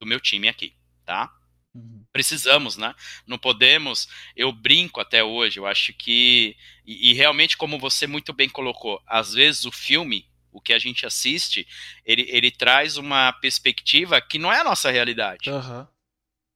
[0.00, 0.74] do meu time aqui.
[1.04, 1.30] Tá?
[1.74, 2.04] Uhum.
[2.12, 2.94] Precisamos, né?
[3.26, 4.08] Não podemos.
[4.34, 5.60] Eu brinco até hoje.
[5.60, 6.56] Eu acho que.
[6.84, 10.78] E, e, realmente, como você muito bem colocou, às vezes o filme, o que a
[10.78, 11.68] gente assiste,
[12.04, 15.50] ele, ele traz uma perspectiva que não é a nossa realidade.
[15.50, 15.86] Uhum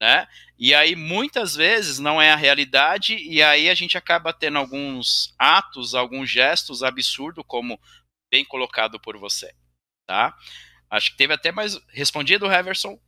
[0.01, 0.27] né?
[0.59, 5.35] E aí muitas vezes não é a realidade e aí a gente acaba tendo alguns
[5.39, 7.79] atos, alguns gestos absurdos, como
[8.31, 9.53] bem colocado por você,
[10.07, 10.37] tá?
[10.89, 12.99] Acho que teve até mais respondido, Heverson.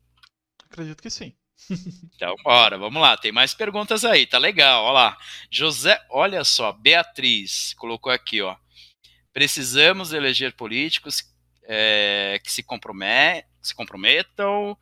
[0.64, 1.34] Acredito que sim.
[2.14, 3.16] então, bora, vamos lá.
[3.16, 4.84] Tem mais perguntas aí, tá legal.
[4.84, 5.18] Olha lá.
[5.50, 8.56] José, olha só, Beatriz colocou aqui, ó.
[9.32, 11.22] Precisamos eleger políticos
[11.64, 12.64] é, que se,
[13.62, 14.76] se comprometam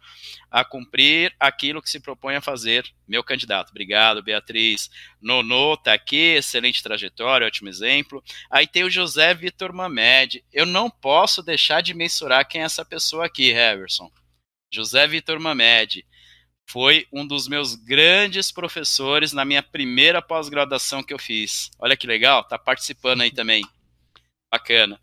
[0.50, 3.70] a cumprir aquilo que se propõe a fazer, meu candidato.
[3.70, 4.90] Obrigado, Beatriz.
[5.20, 8.22] Nono tá aqui, excelente trajetória, ótimo exemplo.
[8.50, 10.44] Aí tem o José Vitor Mamed.
[10.52, 14.10] Eu não posso deixar de mensurar quem é essa pessoa aqui, Heverson.
[14.72, 16.06] José Vitor Mamed
[16.66, 21.68] foi um dos meus grandes professores na minha primeira pós-graduação que eu fiz.
[21.78, 23.64] Olha que legal, tá participando aí também.
[24.50, 25.00] Bacana.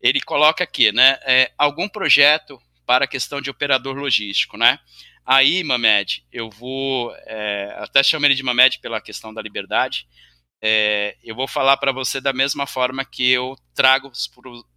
[0.00, 1.18] Ele coloca aqui, né?
[1.22, 4.78] É, algum projeto para a questão de operador logístico, né?
[5.24, 7.14] Aí, Mamed, eu vou.
[7.26, 10.08] É, até chamo ele de Mamed pela questão da liberdade.
[10.60, 14.10] É, eu vou falar para você da mesma forma que eu trago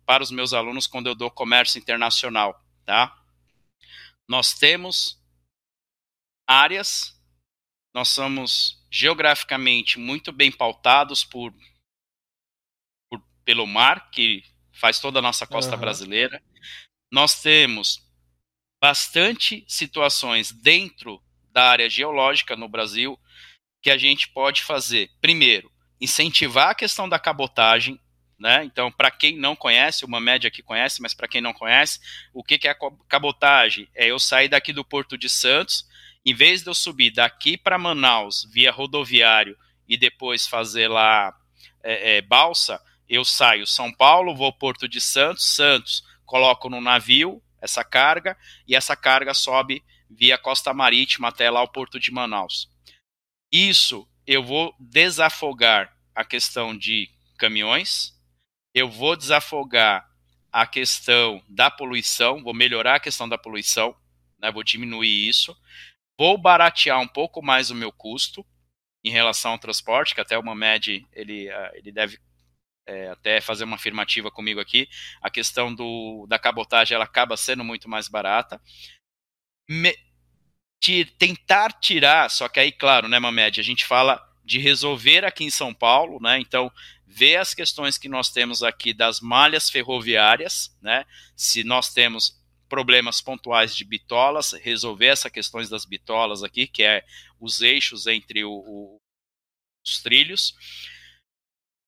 [0.05, 3.17] para os meus alunos quando eu dou comércio internacional, tá?
[4.27, 5.19] Nós temos
[6.45, 7.17] áreas,
[7.93, 11.53] nós somos geograficamente muito bem pautados por,
[13.09, 14.43] por pelo mar, que
[14.73, 15.81] faz toda a nossa costa uhum.
[15.81, 16.41] brasileira.
[17.11, 18.01] Nós temos
[18.81, 23.19] bastante situações dentro da área geológica no Brasil
[23.81, 25.09] que a gente pode fazer.
[25.19, 27.99] Primeiro, incentivar a questão da cabotagem,
[28.39, 28.63] né?
[28.63, 31.99] Então, para quem não conhece, uma média que conhece, mas para quem não conhece,
[32.33, 32.75] o que, que é
[33.07, 33.87] cabotagem?
[33.93, 35.85] É eu sair daqui do Porto de Santos,
[36.25, 39.57] em vez de eu subir daqui para Manaus via rodoviário
[39.87, 41.35] e depois fazer lá
[41.83, 42.81] é, é, balsa,
[43.11, 48.73] eu saio São Paulo, vou Porto de Santos, Santos, coloco no navio, essa carga e
[48.73, 52.69] essa carga sobe via costa marítima até lá o porto de Manaus.
[53.51, 58.13] Isso eu vou desafogar a questão de caminhões,
[58.73, 60.09] eu vou desafogar
[60.49, 63.93] a questão da poluição, vou melhorar a questão da poluição,
[64.39, 65.53] né, vou diminuir isso,
[66.17, 68.45] vou baratear um pouco mais o meu custo
[69.03, 72.17] em relação ao transporte, que até o Mamed ele, ah, ele deve
[72.91, 74.89] é, até fazer uma afirmativa comigo aqui,
[75.21, 78.61] a questão do, da cabotagem ela acaba sendo muito mais barata.
[79.69, 79.95] Me,
[81.17, 85.49] tentar tirar, só que aí, claro, né, Mamed, a gente fala de resolver aqui em
[85.49, 86.39] São Paulo, né?
[86.39, 86.71] Então,
[87.07, 91.05] ver as questões que nós temos aqui das malhas ferroviárias, né?
[91.37, 97.05] Se nós temos problemas pontuais de bitolas, resolver essas questões das bitolas aqui, que é
[97.39, 98.97] os eixos entre o, o,
[99.85, 100.55] os trilhos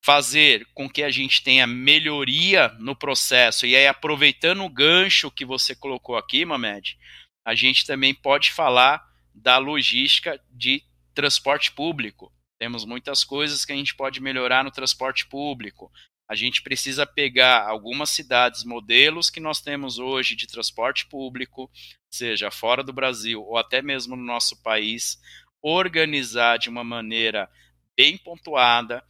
[0.04, 5.46] fazer com que a gente tenha melhoria no processo, e aí aproveitando o gancho que
[5.46, 6.98] você colocou aqui, Mamed,
[7.46, 9.02] a gente também pode falar
[9.34, 10.84] da logística de
[11.14, 12.34] transporte público.
[12.60, 15.90] Temos muitas coisas que a gente pode melhorar no transporte público.
[16.30, 21.72] A gente precisa pegar algumas cidades, modelos que nós temos hoje de transporte público,
[22.12, 25.18] seja fora do Brasil ou até mesmo no nosso país,
[25.62, 27.50] organizar de uma maneira
[27.96, 29.04] bem pontuada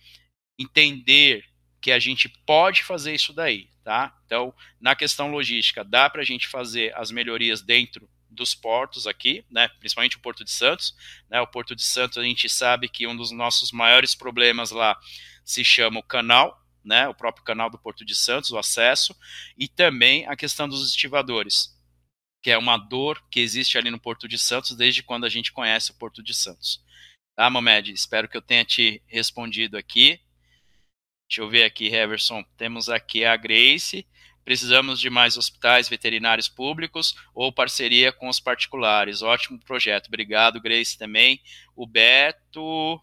[0.58, 1.44] entender
[1.82, 4.18] que a gente pode fazer isso daí, tá?
[4.26, 9.46] Então, na questão logística, dá para a gente fazer as melhorias dentro dos portos aqui,
[9.50, 9.68] né?
[9.80, 10.96] Principalmente o Porto de Santos,
[11.30, 11.40] né?
[11.42, 14.98] O Porto de Santos a gente sabe que um dos nossos maiores problemas lá
[15.46, 17.08] se chama o canal, né?
[17.08, 19.16] O próprio canal do Porto de Santos, o acesso
[19.58, 21.78] e também a questão dos estivadores,
[22.42, 25.52] que é uma dor que existe ali no Porto de Santos desde quando a gente
[25.52, 26.84] conhece o Porto de Santos.
[27.36, 27.92] Tá, Momed?
[27.92, 30.20] Espero que eu tenha te respondido aqui.
[31.34, 32.46] Deixa eu ver aqui, Heverson.
[32.56, 34.06] Temos aqui a Grace.
[34.46, 39.24] Precisamos de mais hospitais veterinários públicos ou parceria com os particulares.
[39.24, 40.10] Ótimo projeto.
[40.10, 41.42] Obrigado, Grace, também.
[41.76, 43.02] O Beto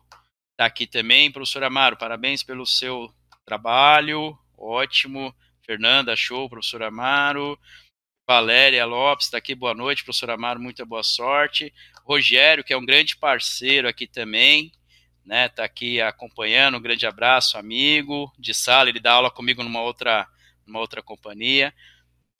[0.52, 1.32] está aqui também.
[1.32, 3.12] Professor Amaro, parabéns pelo seu
[3.44, 4.38] trabalho.
[4.56, 5.34] Ótimo.
[5.66, 7.58] Fernanda, show, professor Amaro.
[8.28, 11.74] Valéria Lopes está aqui, boa noite, professor Amaro, muita boa sorte.
[12.04, 14.70] Rogério, que é um grande parceiro aqui também,
[15.24, 15.48] né?
[15.48, 16.76] Tá aqui acompanhando.
[16.76, 18.88] Um grande abraço, amigo de sala.
[18.88, 20.26] Ele dá aula comigo numa outra,
[20.66, 21.72] numa outra companhia.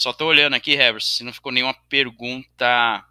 [0.01, 3.05] Só tô olhando aqui, Heverson, se não ficou nenhuma pergunta,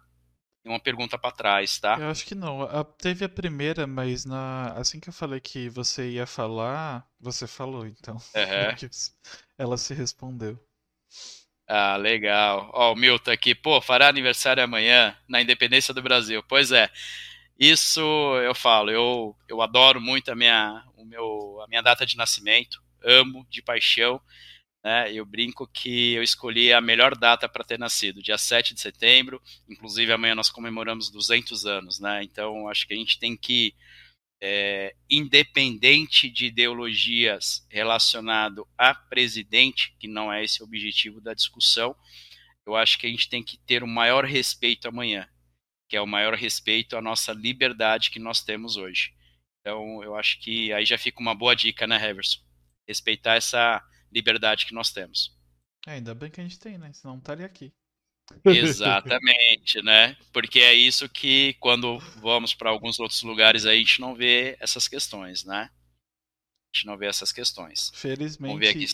[0.64, 1.96] nenhuma pergunta para trás, tá?
[1.98, 2.62] Eu acho que não.
[2.62, 7.46] A, teve a primeira, mas na assim que eu falei que você ia falar, você
[7.46, 8.16] falou, então.
[8.16, 8.90] Uhum.
[9.56, 10.58] Ela se respondeu.
[11.72, 12.68] Ah, legal.
[12.74, 16.42] Ó, o Milton aqui, pô, fará aniversário amanhã na Independência do Brasil.
[16.48, 16.90] Pois é.
[17.60, 18.00] Isso
[18.42, 22.82] eu falo, eu, eu adoro muito a minha, o meu, a minha data de nascimento,
[23.04, 24.18] amo de paixão.
[24.82, 25.12] Né?
[25.12, 29.42] Eu brinco que eu escolhi a melhor data para ter nascido, dia 7 de setembro.
[29.68, 32.00] Inclusive, amanhã nós comemoramos 200 anos.
[32.00, 32.22] Né?
[32.24, 33.74] Então, acho que a gente tem que,
[34.40, 41.94] é, independente de ideologias relacionado a presidente, que não é esse o objetivo da discussão,
[42.64, 45.28] eu acho que a gente tem que ter o maior respeito amanhã
[45.90, 49.12] que é o maior respeito à nossa liberdade que nós temos hoje.
[49.60, 52.38] Então, eu acho que aí já fica uma boa dica, né, Heverson?
[52.86, 55.36] Respeitar essa liberdade que nós temos.
[55.84, 56.92] É, ainda bem que a gente tem, né?
[56.92, 57.72] Senão não estaria aqui.
[58.46, 60.16] Exatamente, né?
[60.32, 64.56] Porque é isso que quando vamos para alguns outros lugares aí a gente não vê
[64.60, 65.70] essas questões, né?
[66.72, 67.90] A gente não vê essas questões.
[67.92, 68.52] Felizmente.
[68.52, 68.86] Vamos ver aqui.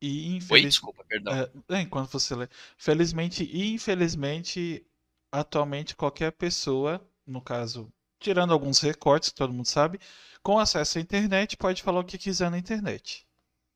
[0.00, 0.50] E infeliz...
[0.50, 1.34] Oi, desculpa, perdão.
[1.68, 2.48] É, enquanto você lê.
[2.78, 4.86] Felizmente e infelizmente
[5.32, 9.98] atualmente qualquer pessoa, no caso, tirando alguns recortes que todo mundo sabe,
[10.42, 13.26] com acesso à internet pode falar o que quiser na internet.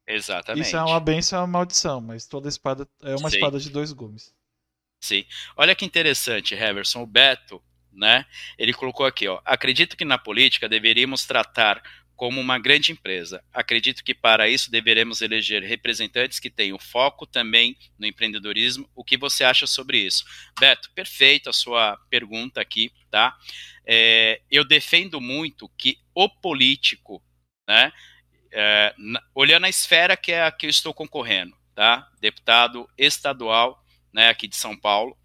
[0.06, 0.66] Exatamente.
[0.66, 3.36] Isso é uma benção e uma maldição, mas toda espada é uma Sim.
[3.36, 4.32] espada de dois gumes.
[5.00, 5.24] Sim.
[5.56, 7.02] Olha que interessante, Heverson.
[7.02, 8.24] O Beto, né?
[8.56, 9.40] Ele colocou aqui, ó.
[9.44, 11.82] Acredito que na política deveríamos tratar
[12.16, 13.44] como uma grande empresa.
[13.52, 18.88] Acredito que para isso deveremos eleger representantes que tenham foco também no empreendedorismo.
[18.94, 20.24] O que você acha sobre isso?
[20.58, 23.36] Beto, perfeito a sua pergunta aqui, tá?
[23.86, 27.22] É, eu defendo muito que o político,
[27.68, 27.92] né,
[28.50, 28.94] é,
[29.34, 32.10] olhando a esfera que é a que eu estou concorrendo, tá?
[32.18, 35.16] Deputado estadual, né, aqui de São Paulo,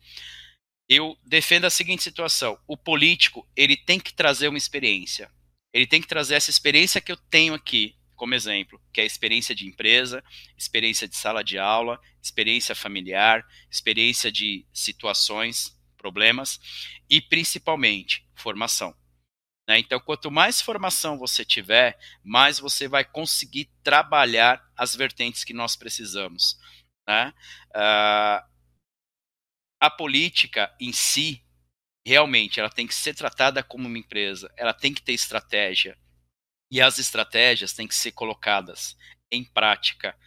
[0.90, 5.32] eu defendo a seguinte situação: o político ele tem que trazer uma experiência
[5.74, 9.08] ele tem que trazer essa experiência que eu tenho aqui, como exemplo, que é a
[9.08, 10.24] experiência de empresa,
[10.58, 16.60] experiência de sala de aula, experiência familiar, experiência de situações, problemas
[17.10, 18.96] e principalmente formação.
[19.68, 19.80] Né?
[19.80, 25.76] Então, quanto mais formação você tiver, mais você vai conseguir trabalhar as vertentes que nós
[25.76, 26.60] precisamos.
[27.08, 27.34] Né?
[27.70, 28.52] Uh,
[29.80, 31.44] a política em si,
[32.06, 35.98] realmente ela tem que ser tratada como uma empresa, ela tem que ter estratégia.
[36.72, 38.98] E as estratégias têm que ser colocadas
[39.30, 40.18] em prática.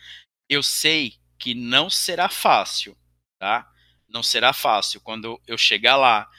[0.48, 2.96] Eu sei que não será fácil,
[3.38, 3.70] tá?
[4.08, 6.30] Não será fácil quando eu chegar lá,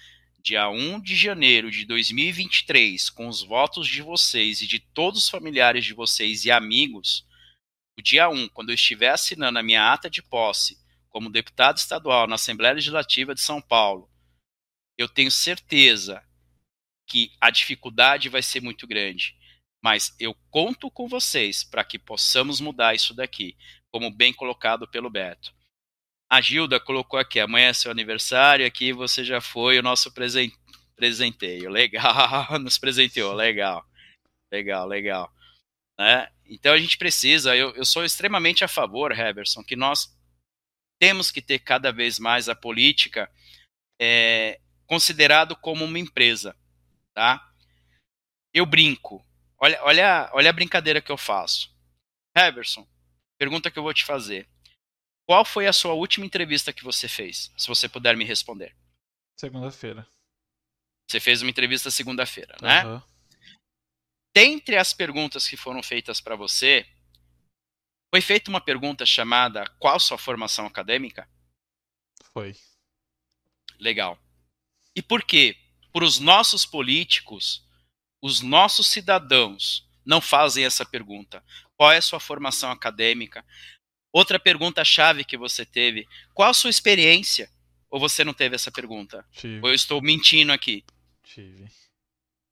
[0.42, 5.30] dia 1 de janeiro de 2023, com os votos de vocês e de todos os
[5.30, 7.26] familiares de vocês e amigos,
[7.98, 10.78] o dia 1, quando eu estiver assinando a minha ata de posse
[11.10, 14.10] como deputado estadual na Assembleia Legislativa de São Paulo,
[14.98, 16.24] eu tenho certeza
[17.08, 19.36] que a dificuldade vai ser muito grande.
[19.84, 23.56] Mas eu conto com vocês para que possamos mudar isso daqui,
[23.92, 25.54] como bem colocado pelo Beto.
[26.28, 30.52] A Gilda colocou aqui: amanhã é seu aniversário, aqui você já foi o nosso presen
[30.96, 31.70] presenteio.
[31.70, 33.86] Legal, nos presenteou, legal.
[34.52, 35.32] Legal, legal.
[36.00, 36.30] Né?
[36.46, 40.16] Então a gente precisa, eu, eu sou extremamente a favor, Heverson, que nós
[41.00, 43.30] temos que ter cada vez mais a política
[44.00, 46.56] é, considerado como uma empresa,
[47.14, 47.52] tá?
[48.54, 49.26] Eu brinco.
[49.58, 51.74] Olha, olha, olha a brincadeira que eu faço.
[52.36, 52.88] Heverson,
[53.38, 54.48] pergunta que eu vou te fazer.
[55.26, 57.52] Qual foi a sua última entrevista que você fez?
[57.58, 58.76] Se você puder me responder.
[59.36, 60.08] Segunda-feira.
[61.10, 62.86] Você fez uma entrevista segunda-feira, né?
[62.86, 63.02] Uhum.
[64.34, 66.86] Dentre as perguntas que foram feitas para você,
[68.14, 71.30] foi feita uma pergunta chamada Qual sua formação acadêmica?
[72.34, 72.56] Foi.
[73.80, 74.20] Legal.
[74.96, 75.58] E por quê?
[75.92, 77.64] Por os nossos políticos,
[78.22, 81.44] os nossos cidadãos não fazem essa pergunta.
[81.76, 83.46] Qual é a sua formação acadêmica?
[84.14, 87.50] Outra pergunta chave que você teve, qual a sua experiência?
[87.90, 89.26] Ou você não teve essa pergunta?
[89.34, 89.60] Tive.
[89.62, 90.84] Ou eu estou mentindo aqui?
[91.24, 91.70] Tive.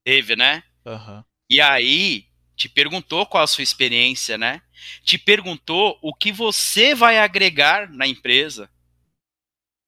[0.03, 0.63] Teve, né?
[0.85, 1.23] Uhum.
[1.49, 4.61] E aí, te perguntou qual a sua experiência, né?
[5.03, 8.69] Te perguntou o que você vai agregar na empresa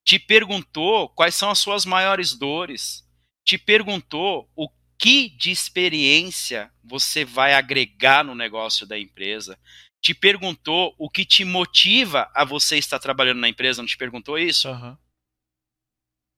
[0.06, 3.04] te perguntou quais são as suas maiores dores,
[3.44, 9.60] te perguntou o que de experiência você vai agregar no negócio da empresa,
[10.00, 14.38] te perguntou o que te motiva a você estar trabalhando na empresa, não te perguntou
[14.38, 14.70] isso?
[14.70, 14.96] Uhum.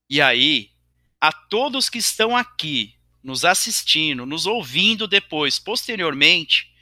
[0.10, 0.72] E aí,
[1.20, 6.74] a todos que estão aqui, nos assistindo, nos ouvindo depois, posteriormente,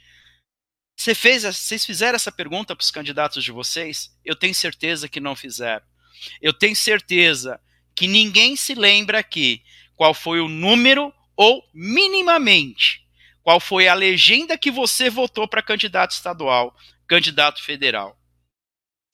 [0.96, 4.16] você fez, vocês fizeram essa pergunta para os candidatos de vocês?
[4.24, 5.84] Eu tenho certeza que não fizeram.
[6.40, 7.60] Eu tenho certeza
[7.94, 9.62] que ninguém se lembra aqui
[9.94, 13.06] qual foi o número ou minimamente
[13.46, 18.18] qual foi a legenda que você votou para candidato estadual, candidato federal.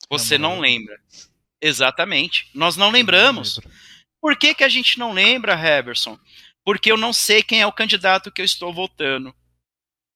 [0.08, 0.98] Você não lembra.
[1.60, 2.48] Exatamente.
[2.54, 3.60] Nós não lembramos.
[4.22, 6.18] Por que, que a gente não lembra, Heverson?
[6.64, 9.34] Porque eu não sei quem é o candidato que eu estou votando.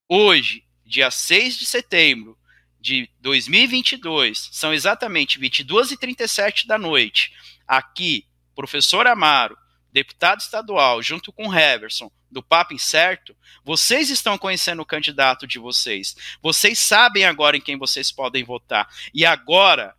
[0.08, 2.38] Hoje, dia 6 de setembro
[2.86, 7.32] de 2022, são exatamente 22 e 37 da noite.
[7.66, 8.24] Aqui,
[8.54, 9.58] professor Amaro,
[9.92, 16.14] deputado estadual, junto com Heverson, do Papo Incerto, vocês estão conhecendo o candidato de vocês.
[16.40, 18.88] Vocês sabem agora em quem vocês podem votar.
[19.12, 19.96] E agora,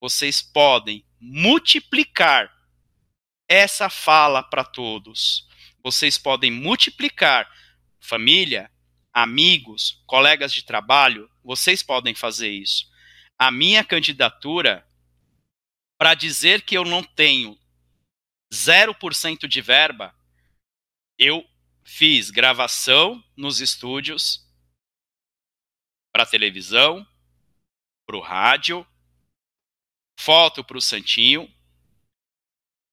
[0.00, 2.48] vocês podem multiplicar
[3.48, 5.48] essa fala para todos.
[5.82, 7.50] Vocês podem multiplicar
[7.98, 8.70] família,
[9.12, 12.90] amigos, colegas de trabalho, vocês podem fazer isso.
[13.38, 14.86] A minha candidatura,
[15.98, 17.58] para dizer que eu não tenho
[18.52, 20.14] 0% de verba,
[21.18, 21.48] eu
[21.84, 24.46] fiz gravação nos estúdios
[26.12, 27.06] para televisão,
[28.06, 28.86] para o rádio,
[30.18, 31.52] foto para o Santinho.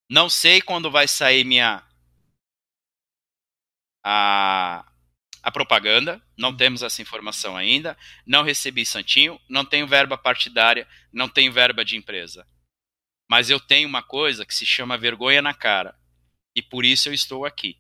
[0.10, 1.86] Não sei quando vai sair minha
[4.04, 4.86] a
[5.52, 11.52] propaganda, não temos essa informação ainda, não recebi santinho, não tenho verba partidária, não tenho
[11.52, 12.48] verba de empresa.
[13.30, 15.98] Mas eu tenho uma coisa que se chama vergonha na cara.
[16.56, 17.80] E por isso eu estou aqui.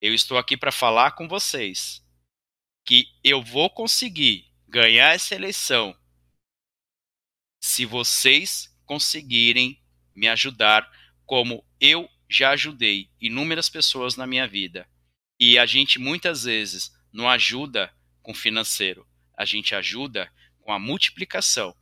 [0.00, 2.02] Eu estou aqui para falar com vocês
[2.86, 5.96] que eu vou conseguir ganhar essa eleição
[7.62, 9.80] se vocês conseguirem
[10.14, 10.90] me ajudar
[11.26, 14.88] como eu já ajudei inúmeras pessoas na minha vida.
[15.40, 17.90] E a gente muitas vezes não ajuda
[18.22, 20.30] com financeiro, a gente ajuda
[20.60, 21.74] com a multiplicação.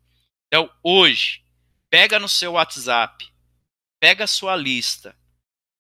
[0.47, 1.43] Então, hoje,
[1.91, 3.29] pega no seu WhatsApp,
[4.01, 5.19] pega a sua lista.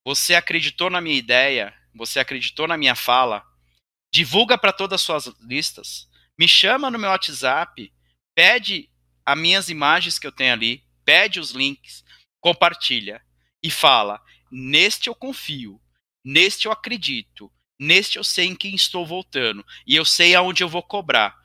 [0.04, 3.46] Você acreditou na minha ideia, você acreditou na minha fala,
[4.12, 7.92] divulga para todas as suas listas, me chama no meu WhatsApp,
[8.34, 8.90] pede
[9.24, 12.04] as minhas imagens que eu tenho ali, pede os links,
[12.40, 13.22] compartilha
[13.62, 14.20] e fala:
[14.50, 15.80] neste eu confio,
[16.24, 19.64] neste eu acredito, Neste eu sei em quem estou voltando.
[19.86, 21.36] E eu sei aonde eu vou cobrar.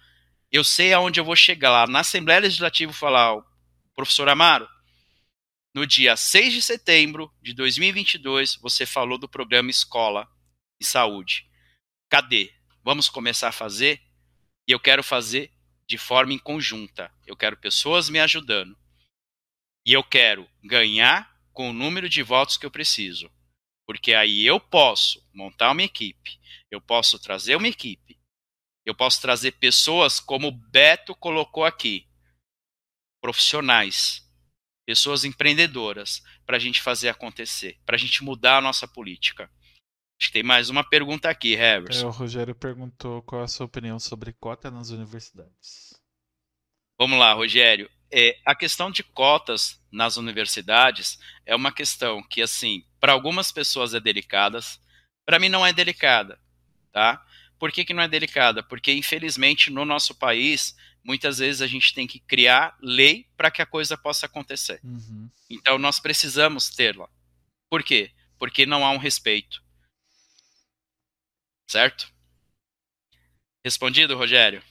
[0.51, 1.88] Eu sei aonde eu vou chegar lá.
[1.88, 3.41] Na Assembleia Legislativa falar,
[3.95, 4.67] professor Amaro,
[5.73, 10.27] no dia 6 de setembro de 2022, você falou do programa Escola
[10.79, 11.47] e Saúde.
[12.09, 12.53] Cadê?
[12.84, 14.01] Vamos começar a fazer?
[14.67, 15.51] E eu quero fazer
[15.88, 17.11] de forma em conjunta.
[17.25, 18.77] Eu quero pessoas me ajudando.
[19.86, 23.29] E eu quero ganhar com o número de votos que eu preciso.
[23.86, 26.39] Porque aí eu posso montar uma equipe,
[26.71, 28.19] eu posso trazer uma equipe,
[28.86, 32.07] eu posso trazer pessoas como o Beto colocou aqui,
[33.21, 34.23] profissionais,
[34.86, 39.49] pessoas empreendedoras, para a gente fazer acontecer, para a gente mudar a nossa política.
[40.19, 42.05] Acho que tem mais uma pergunta aqui, Heverson.
[42.05, 45.93] É, o Rogério perguntou qual é a sua opinião sobre cota nas universidades.
[46.99, 47.89] Vamos lá, Rogério.
[48.11, 53.93] É, a questão de cotas nas universidades é uma questão que, assim, para algumas pessoas
[53.93, 54.62] é delicada,
[55.26, 56.39] para mim não é delicada,
[56.89, 57.22] tá?
[57.60, 58.64] Por que, que não é delicada?
[58.64, 60.74] Porque, infelizmente, no nosso país,
[61.04, 64.80] muitas vezes a gente tem que criar lei para que a coisa possa acontecer.
[64.82, 65.30] Uhum.
[65.49, 67.10] Então, nós precisamos tê-la.
[67.70, 68.10] Por quê?
[68.39, 69.62] Porque não há um respeito.
[71.70, 72.10] Certo?
[73.66, 74.64] Respondido, Rogério?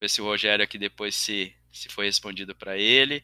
[0.00, 3.22] Ver se o Rogério aqui depois se, se foi respondido para ele.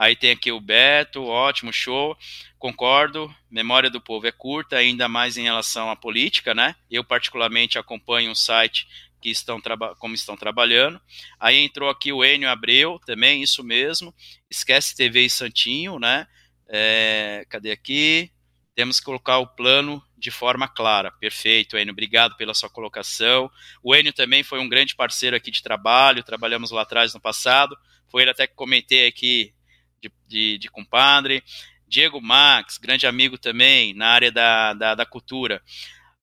[0.00, 2.16] Aí tem aqui o Beto, ótimo, show.
[2.58, 6.74] Concordo, memória do povo é curta, ainda mais em relação à política, né?
[6.90, 8.88] Eu particularmente acompanho um site
[9.20, 9.60] que estão
[9.98, 10.98] como estão trabalhando.
[11.38, 14.14] Aí entrou aqui o Enio Abreu, também, isso mesmo.
[14.48, 16.26] Esquece TV e Santinho, né?
[16.66, 18.32] É, cadê aqui?
[18.74, 21.12] Temos que colocar o plano de forma clara.
[21.12, 21.92] Perfeito, Enio.
[21.92, 23.50] Obrigado pela sua colocação.
[23.82, 27.76] O Enio também foi um grande parceiro aqui de trabalho, trabalhamos lá atrás no passado.
[28.08, 29.52] Foi ele até que comentei aqui
[30.00, 31.42] de, de, de compadre.
[31.86, 35.62] Diego Max, grande amigo também na área da, da, da cultura.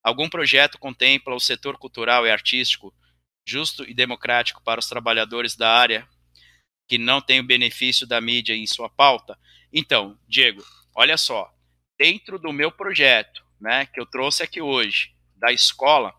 [0.03, 2.93] Algum projeto contempla o setor cultural e artístico
[3.45, 6.07] justo e democrático para os trabalhadores da área
[6.87, 9.37] que não tem o benefício da mídia em sua pauta?
[9.71, 10.63] Então, Diego,
[10.95, 11.53] olha só,
[11.97, 16.13] dentro do meu projeto, né, que eu trouxe aqui hoje, da escola,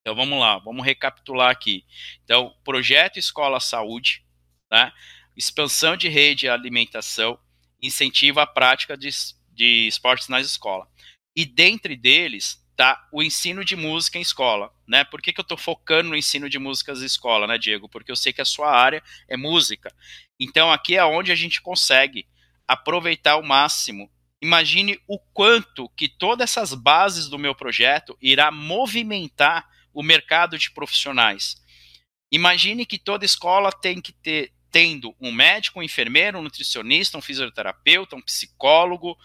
[0.00, 1.84] então vamos lá, vamos recapitular aqui.
[2.24, 4.24] Então, projeto Escola Saúde,
[4.70, 4.92] né,
[5.36, 7.38] expansão de rede e alimentação,
[7.82, 9.10] incentiva a prática de,
[9.52, 10.88] de esportes nas escolas.
[11.34, 15.02] E dentre deles está o ensino de música em escola, né?
[15.04, 17.88] Por que, que eu estou focando no ensino de músicas em escola, né, Diego?
[17.88, 19.94] Porque eu sei que a sua área é música.
[20.38, 22.26] Então aqui é onde a gente consegue
[22.68, 24.10] aproveitar ao máximo.
[24.42, 30.70] Imagine o quanto que todas essas bases do meu projeto irá movimentar o mercado de
[30.70, 31.56] profissionais.
[32.30, 37.22] Imagine que toda escola tem que ter tendo um médico, um enfermeiro, um nutricionista, um
[37.22, 39.16] fisioterapeuta, um psicólogo,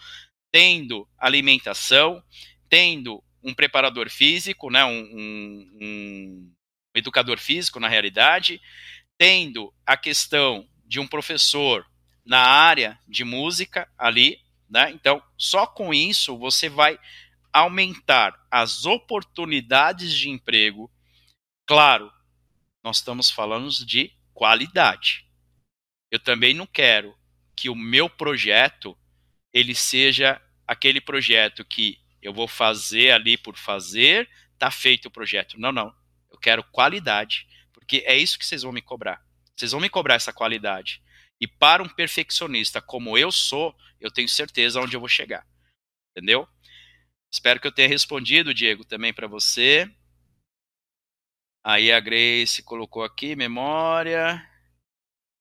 [0.50, 2.22] tendo alimentação,
[2.68, 6.52] tendo um preparador físico, né, um, um, um
[6.94, 8.60] educador físico na realidade,
[9.18, 11.86] tendo a questão de um professor
[12.24, 14.38] na área de música ali,
[14.70, 14.90] né?
[14.90, 16.98] Então, só com isso você vai
[17.52, 20.90] aumentar as oportunidades de emprego.
[21.66, 22.12] Claro,
[22.82, 25.26] nós estamos falando de qualidade
[26.12, 27.18] eu também não quero
[27.56, 28.96] que o meu projeto
[29.50, 34.28] ele seja aquele projeto que eu vou fazer ali por fazer,
[34.58, 35.58] tá feito o projeto.
[35.58, 35.92] Não, não.
[36.30, 39.24] Eu quero qualidade, porque é isso que vocês vão me cobrar.
[39.56, 41.02] Vocês vão me cobrar essa qualidade.
[41.40, 45.46] E para um perfeccionista como eu sou, eu tenho certeza onde eu vou chegar.
[46.10, 46.46] Entendeu?
[47.32, 49.90] Espero que eu tenha respondido, Diego, também para você.
[51.64, 54.46] Aí a Grace colocou aqui memória.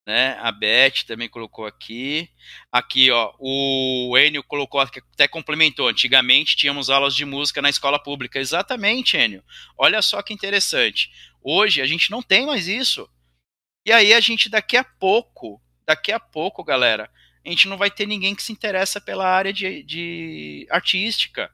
[0.06, 0.38] Né?
[0.40, 2.30] A Beth também colocou aqui.
[2.72, 5.88] Aqui, ó, o Enio colocou, até complementou.
[5.88, 8.40] Antigamente tínhamos aulas de música na escola pública.
[8.40, 9.44] Exatamente, Enio.
[9.78, 11.12] Olha só que interessante.
[11.42, 13.10] Hoje a gente não tem mais isso.
[13.86, 17.10] E aí a gente daqui a pouco, daqui a pouco, galera,
[17.46, 21.52] a gente não vai ter ninguém que se interessa pela área de, de artística.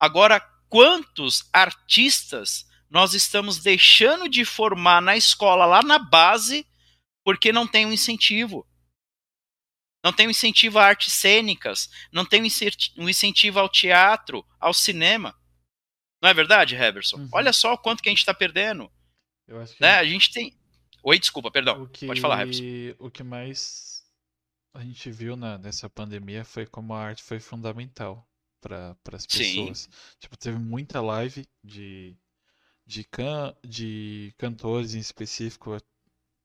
[0.00, 6.66] Agora, quantos artistas nós estamos deixando de formar na escola, lá na base,
[7.24, 8.66] porque não tem um incentivo?
[10.02, 12.42] Não tem um incentivo a artes cênicas, não tem
[12.96, 15.38] um incentivo ao teatro, ao cinema.
[16.22, 17.18] Não é verdade, Heverson?
[17.18, 17.28] Uhum.
[17.32, 18.90] Olha só o quanto que a gente está perdendo.
[19.46, 19.82] Eu acho que...
[19.82, 19.94] né?
[19.94, 20.58] A gente tem.
[21.02, 21.86] Oi, desculpa, perdão.
[21.88, 22.06] Que...
[22.06, 22.62] Pode falar, Heverson.
[22.98, 24.04] O que mais
[24.72, 28.26] a gente viu na, nessa pandemia foi como a arte foi fundamental
[28.60, 29.78] para as pessoas.
[29.80, 29.90] Sim.
[30.18, 32.16] Tipo, teve muita live de,
[32.86, 35.74] de, can, de cantores em específico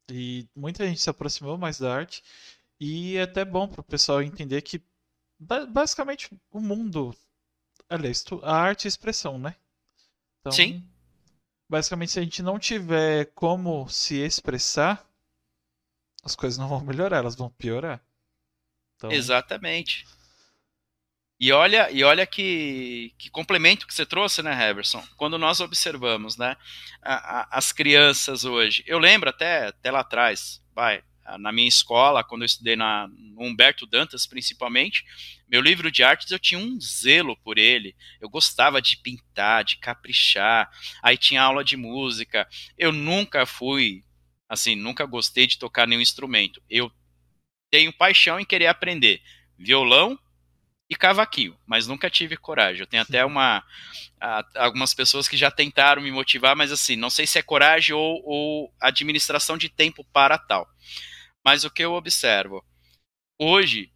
[0.10, 2.24] e muita gente se aproximou mais da arte
[2.80, 4.82] e é até bom para o pessoal entender que
[5.70, 7.16] basicamente o mundo,
[7.90, 9.56] aliás, a arte é expressão, né?
[10.40, 10.88] Então, Sim.
[11.68, 15.04] Basicamente, se a gente não tiver como se expressar,
[16.24, 18.04] as coisas não vão melhorar, elas vão piorar.
[18.96, 19.12] Então...
[19.12, 20.06] Exatamente.
[21.38, 25.04] E olha, e olha que, que complemento que você trouxe, né, Heverson?
[25.18, 26.56] Quando nós observamos, né,
[27.02, 28.84] a, a, as crianças hoje.
[28.88, 31.04] Eu lembro até, até lá atrás, vai,
[31.40, 35.04] na minha escola, quando eu estudei na Humberto Dantas, principalmente,
[35.48, 37.96] meu livro de artes eu tinha um zelo por ele.
[38.22, 40.70] Eu gostava de pintar, de caprichar.
[41.04, 42.48] Aí tinha aula de música.
[42.78, 44.04] Eu nunca fui,
[44.48, 46.62] assim, nunca gostei de tocar nenhum instrumento.
[46.70, 46.92] Eu
[47.70, 49.22] tenho paixão em querer aprender
[49.58, 50.18] violão
[50.90, 52.82] e cavaquinho, mas nunca tive coragem.
[52.82, 53.64] Eu tenho até uma
[54.22, 57.96] a, algumas pessoas que já tentaram me motivar, mas assim, não sei se é coragem
[57.96, 60.68] ou, ou administração de tempo para tal.
[61.44, 62.64] Mas o que eu observo
[63.40, 63.92] hoje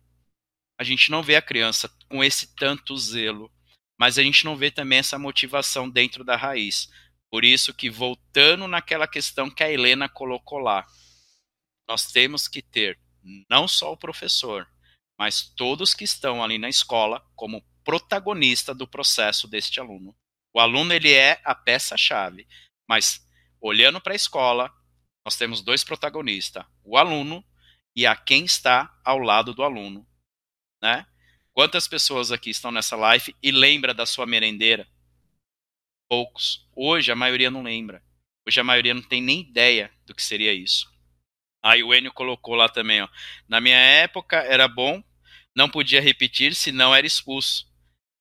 [0.79, 3.51] a gente não vê a criança com esse tanto zelo,
[3.99, 6.89] mas a gente não vê também essa motivação dentro da raiz.
[7.29, 10.87] Por isso que voltando naquela questão que a Helena colocou lá,
[11.85, 12.97] nós temos que ter
[13.49, 14.65] não só o professor,
[15.19, 20.15] mas todos que estão ali na escola como protagonista do processo deste aluno.
[20.53, 22.47] O aluno ele é a peça-chave,
[22.87, 23.27] mas
[23.59, 24.73] olhando para a escola,
[25.25, 27.43] nós temos dois protagonistas, o aluno
[27.95, 30.07] e a quem está ao lado do aluno,
[30.81, 31.05] né?
[31.51, 34.87] Quantas pessoas aqui estão nessa live e lembra da sua merendeira?
[36.09, 36.65] Poucos.
[36.73, 38.01] Hoje a maioria não lembra.
[38.47, 40.89] Hoje a maioria não tem nem ideia do que seria isso.
[41.61, 43.09] Aí o Enio colocou lá também, ó.
[43.47, 45.03] Na minha época era bom,
[45.59, 47.67] não podia repetir, senão era expulso.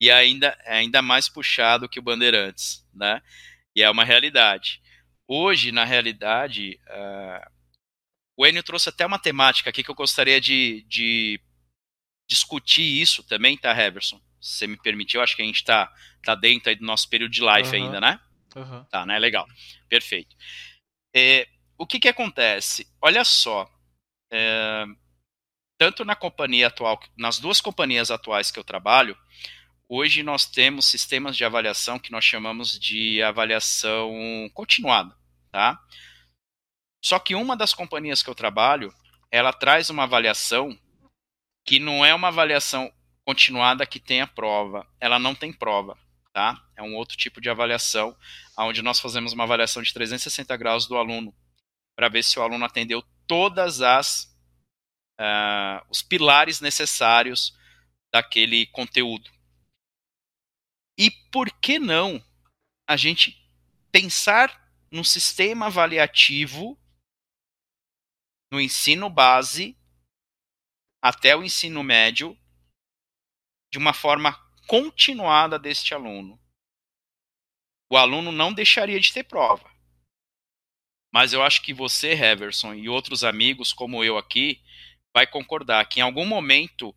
[0.00, 3.22] E ainda, ainda mais puxado que o Bandeirantes, né?
[3.76, 4.82] E é uma realidade.
[5.26, 7.50] Hoje, na realidade, uh,
[8.36, 11.40] o Enio trouxe até uma temática aqui que eu gostaria de, de
[12.28, 14.20] discutir isso também, tá, Heverson?
[14.40, 15.92] Se você me permitir, eu acho que a gente está
[16.24, 17.84] tá dentro aí do nosso período de live uhum.
[17.84, 18.20] ainda, né?
[18.56, 18.84] Uhum.
[18.84, 19.16] Tá, né?
[19.18, 19.46] Legal.
[19.88, 20.34] Perfeito.
[21.14, 21.46] É,
[21.76, 22.86] o que, que acontece?
[23.00, 23.68] Olha só,
[24.32, 24.84] é,
[25.78, 29.16] tanto na companhia atual, nas duas companhias atuais que eu trabalho,
[29.88, 34.12] hoje nós temos sistemas de avaliação que nós chamamos de avaliação
[34.52, 35.16] continuada,
[35.52, 35.80] tá?
[37.02, 38.92] Só que uma das companhias que eu trabalho,
[39.30, 40.76] ela traz uma avaliação
[41.64, 42.92] que não é uma avaliação
[43.24, 45.96] continuada que tenha prova, ela não tem prova,
[46.32, 46.60] tá?
[46.76, 48.16] É um outro tipo de avaliação,
[48.58, 51.32] onde nós fazemos uma avaliação de 360 graus do aluno
[51.94, 54.36] para ver se o aluno atendeu todas as
[55.18, 57.56] uh, os pilares necessários
[58.12, 59.30] daquele conteúdo.
[60.98, 62.24] E por que não
[62.86, 63.36] a gente
[63.92, 66.78] pensar num sistema avaliativo
[68.50, 69.76] no ensino base
[71.02, 72.36] até o ensino médio
[73.70, 74.32] de uma forma
[74.66, 76.40] continuada deste aluno?
[77.90, 79.70] O aluno não deixaria de ter prova.
[81.12, 84.62] Mas eu acho que você, Heverson, e outros amigos como eu aqui,
[85.14, 86.94] vai concordar que em algum momento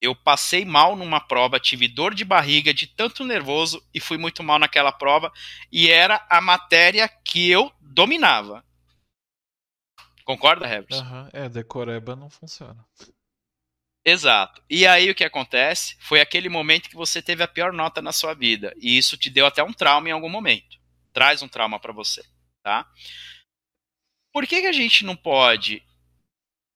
[0.00, 4.42] eu passei mal numa prova, tive dor de barriga de tanto nervoso e fui muito
[4.42, 5.32] mal naquela prova
[5.72, 8.64] e era a matéria que eu dominava.
[10.24, 11.02] Concorda, Heverson?
[11.02, 11.28] Uhum.
[11.32, 12.84] É, decoreba não funciona.
[14.04, 14.62] Exato.
[14.68, 18.12] E aí o que acontece foi aquele momento que você teve a pior nota na
[18.12, 20.78] sua vida e isso te deu até um trauma em algum momento.
[21.12, 22.22] Traz um trauma para você,
[22.62, 22.86] tá?
[24.32, 25.82] Por que, que a gente não pode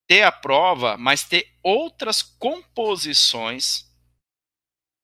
[0.08, 3.86] ter a prova, mas ter outras composições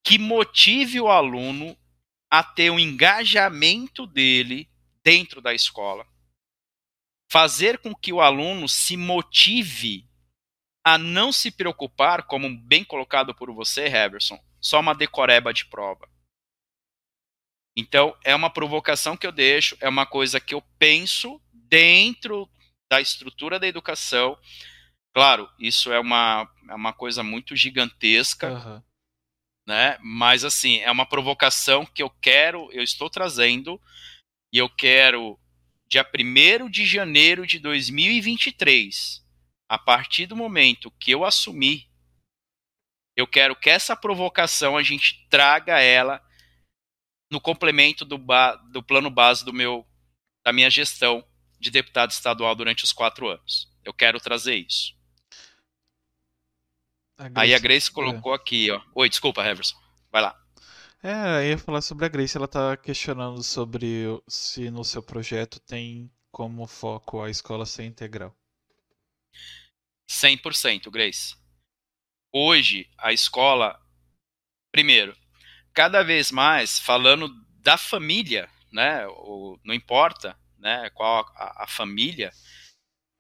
[0.02, 1.78] que motive o aluno
[2.30, 4.68] a ter o engajamento dele
[5.04, 6.06] dentro da escola,
[7.30, 10.08] fazer com que o aluno se motive
[10.82, 16.08] a não se preocupar, como bem colocado por você, Heverson, só uma decoreba de prova.
[17.76, 22.48] Então, é uma provocação que eu deixo, é uma coisa que eu penso dentro
[22.88, 24.38] da estrutura da educação.
[25.14, 28.82] Claro, isso é uma, é uma coisa muito gigantesca, uhum.
[29.64, 29.96] né?
[30.02, 33.80] Mas, assim, é uma provocação que eu quero, eu estou trazendo,
[34.52, 35.38] e eu quero,
[35.86, 39.24] dia 1 de janeiro de 2023,
[39.68, 41.88] a partir do momento que eu assumir,
[43.16, 46.20] eu quero que essa provocação a gente traga ela
[47.30, 48.18] no complemento do,
[48.72, 49.86] do plano base do meu,
[50.44, 51.24] da minha gestão
[51.60, 53.72] de deputado estadual durante os quatro anos.
[53.84, 55.03] Eu quero trazer isso.
[57.16, 58.36] A Grace, Aí a Grace colocou é.
[58.36, 58.80] aqui, ó.
[58.94, 59.76] Oi, desculpa, Heverson.
[60.10, 60.36] Vai lá.
[61.02, 62.36] É, eu ia falar sobre a Grace.
[62.36, 68.36] Ela está questionando sobre se no seu projeto tem como foco a escola ser integral.
[70.10, 71.36] 100%, Grace.
[72.32, 73.78] Hoje, a escola,
[74.72, 75.16] primeiro,
[75.72, 77.28] cada vez mais falando
[77.60, 79.06] da família, né?
[79.06, 80.90] O, não importa, né?
[80.90, 82.32] Qual a, a família,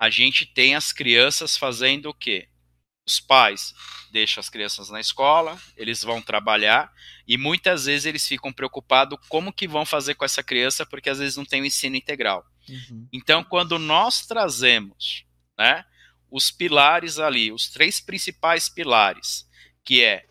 [0.00, 2.48] a gente tem as crianças fazendo o quê?
[3.06, 3.74] Os pais
[4.10, 6.90] deixam as crianças na escola, eles vão trabalhar
[7.26, 11.18] e muitas vezes eles ficam preocupados como que vão fazer com essa criança porque às
[11.18, 12.46] vezes não tem o ensino integral.
[12.68, 13.08] Uhum.
[13.12, 15.26] Então, quando nós trazemos,
[15.58, 15.84] né,
[16.30, 19.46] os pilares ali, os três principais pilares,
[19.84, 20.26] que é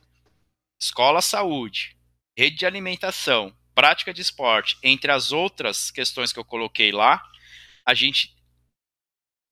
[0.82, 1.96] escola saúde,
[2.36, 7.24] rede de alimentação, prática de esporte, entre as outras questões que eu coloquei lá,
[7.86, 8.36] a gente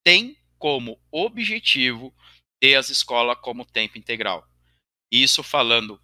[0.04, 2.14] tem como objetivo
[2.62, 4.48] ter as escolas como tempo integral.
[5.10, 6.00] Isso falando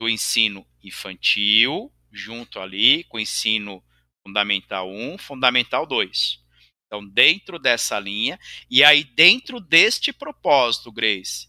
[0.00, 3.80] do ensino infantil, junto ali com o ensino
[4.26, 6.44] fundamental 1, fundamental 2.
[6.84, 11.48] Então, dentro dessa linha, e aí dentro deste propósito, Grace,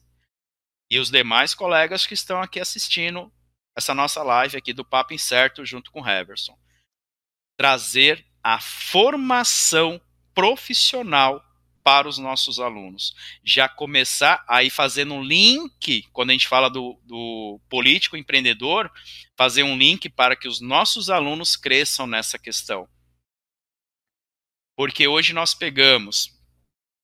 [0.91, 3.33] e os demais colegas que estão aqui assistindo
[3.75, 6.55] essa nossa live aqui do Papo Incerto junto com o Heverson,
[7.57, 9.99] trazer a formação
[10.35, 11.43] profissional
[11.89, 13.15] para os nossos alunos.
[13.43, 18.91] Já começar aí fazendo um link, quando a gente fala do, do político empreendedor,
[19.35, 22.87] fazer um link para que os nossos alunos cresçam nessa questão.
[24.77, 26.29] Porque hoje nós pegamos,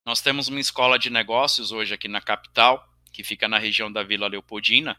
[0.05, 4.03] nós temos uma escola de negócios hoje aqui na capital, que fica na região da
[4.03, 4.95] Vila Leopoldina.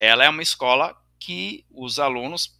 [0.00, 2.56] Ela é uma escola que os alunos,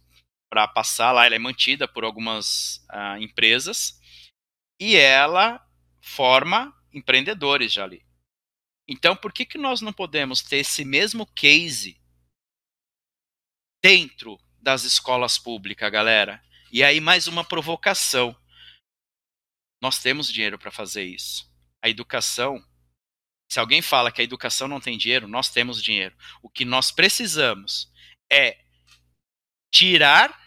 [0.51, 3.97] para passar lá, ela é mantida por algumas uh, empresas
[4.77, 5.64] e ela
[6.05, 8.05] forma empreendedores já ali.
[8.87, 11.99] Então, por que, que nós não podemos ter esse mesmo case
[13.83, 16.43] dentro das escolas públicas, galera?
[16.71, 18.39] E aí, mais uma provocação.
[19.81, 21.51] Nós temos dinheiro para fazer isso.
[21.81, 22.63] A educação,
[23.51, 26.15] se alguém fala que a educação não tem dinheiro, nós temos dinheiro.
[26.41, 27.91] O que nós precisamos
[28.31, 28.63] é
[29.73, 30.39] tirar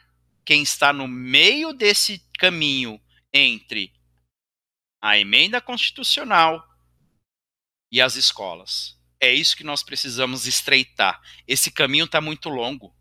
[0.44, 3.00] quem está no meio desse caminho
[3.32, 3.92] entre
[5.00, 6.66] a emenda constitucional
[7.90, 8.98] e as escolas.
[9.20, 11.20] É isso que nós precisamos estreitar.
[11.46, 12.94] Esse caminho está muito longo.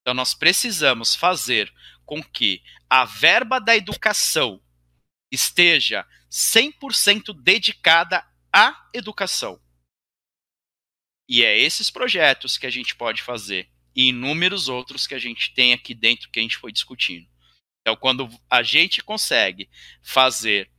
[0.00, 1.72] Então, nós precisamos fazer
[2.04, 4.60] com que a verba da educação
[5.30, 9.60] esteja 100% dedicada à educação.
[11.28, 15.54] E é esses projetos que a gente pode fazer e inúmeros outros que a gente
[15.54, 17.28] tem aqui dentro que a gente foi discutindo.
[17.80, 19.68] Então, quando a gente consegue
[20.02, 20.70] fazer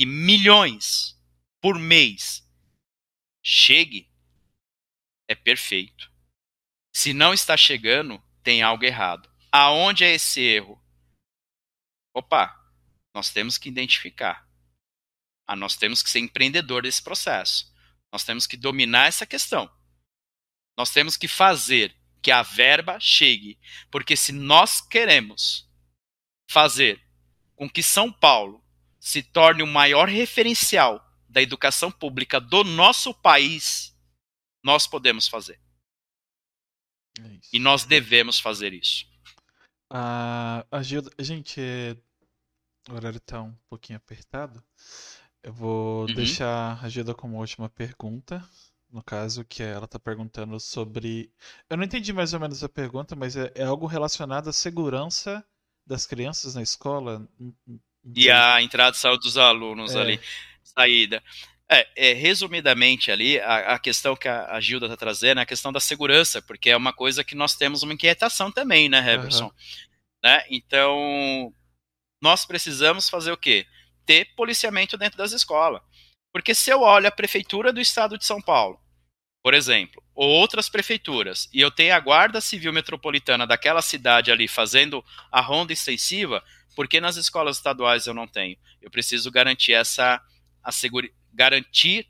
[0.00, 1.14] que milhões
[1.60, 2.42] por mês
[3.44, 4.10] chegue,
[5.28, 6.10] é perfeito.
[6.90, 9.30] Se não está chegando, tem algo errado.
[9.52, 10.82] Aonde é esse erro?
[12.14, 12.58] Opa,
[13.14, 14.48] nós temos que identificar.
[15.46, 17.70] Ah, nós temos que ser empreendedor desse processo.
[18.10, 19.70] Nós temos que dominar essa questão.
[20.78, 23.60] Nós temos que fazer que a verba chegue.
[23.90, 25.70] Porque se nós queremos
[26.50, 27.06] fazer
[27.54, 28.64] com que São Paulo
[29.00, 33.96] se torne o maior referencial da educação pública do nosso país,
[34.62, 35.58] nós podemos fazer.
[37.18, 39.06] É e nós devemos fazer isso.
[39.88, 41.60] Ah, ajuda, gente,
[42.88, 44.62] o horário está um pouquinho apertado.
[45.42, 46.14] Eu vou uhum.
[46.14, 48.46] deixar a Gilda como última pergunta.
[48.90, 51.32] No caso, que ela está perguntando sobre.
[51.68, 55.44] Eu não entendi mais ou menos a pergunta, mas é, é algo relacionado à segurança
[55.86, 57.28] das crianças na escola?
[58.14, 60.00] E a entrada e saída dos alunos é.
[60.00, 60.20] ali.
[60.62, 61.22] Saída.
[61.68, 65.46] É, é, resumidamente ali, a, a, questão que a, a Gilda está trazendo é a
[65.46, 69.44] questão da segurança, porque é uma coisa que nós temos uma inquietação também, né, Heverson?
[69.44, 69.52] Uhum.
[70.24, 70.44] Né?
[70.50, 71.54] Então,
[72.20, 73.66] nós precisamos fazer o quê?
[74.10, 75.80] ter policiamento dentro das escolas.
[76.32, 78.76] Porque se eu olho a prefeitura do estado de São Paulo,
[79.40, 84.48] por exemplo, ou outras prefeituras, e eu tenho a guarda civil metropolitana daquela cidade ali
[84.48, 86.42] fazendo a ronda extensiva,
[86.74, 88.56] porque nas escolas estaduais eu não tenho?
[88.80, 90.22] Eu preciso garantir essa
[90.62, 90.70] a
[91.32, 92.06] garantir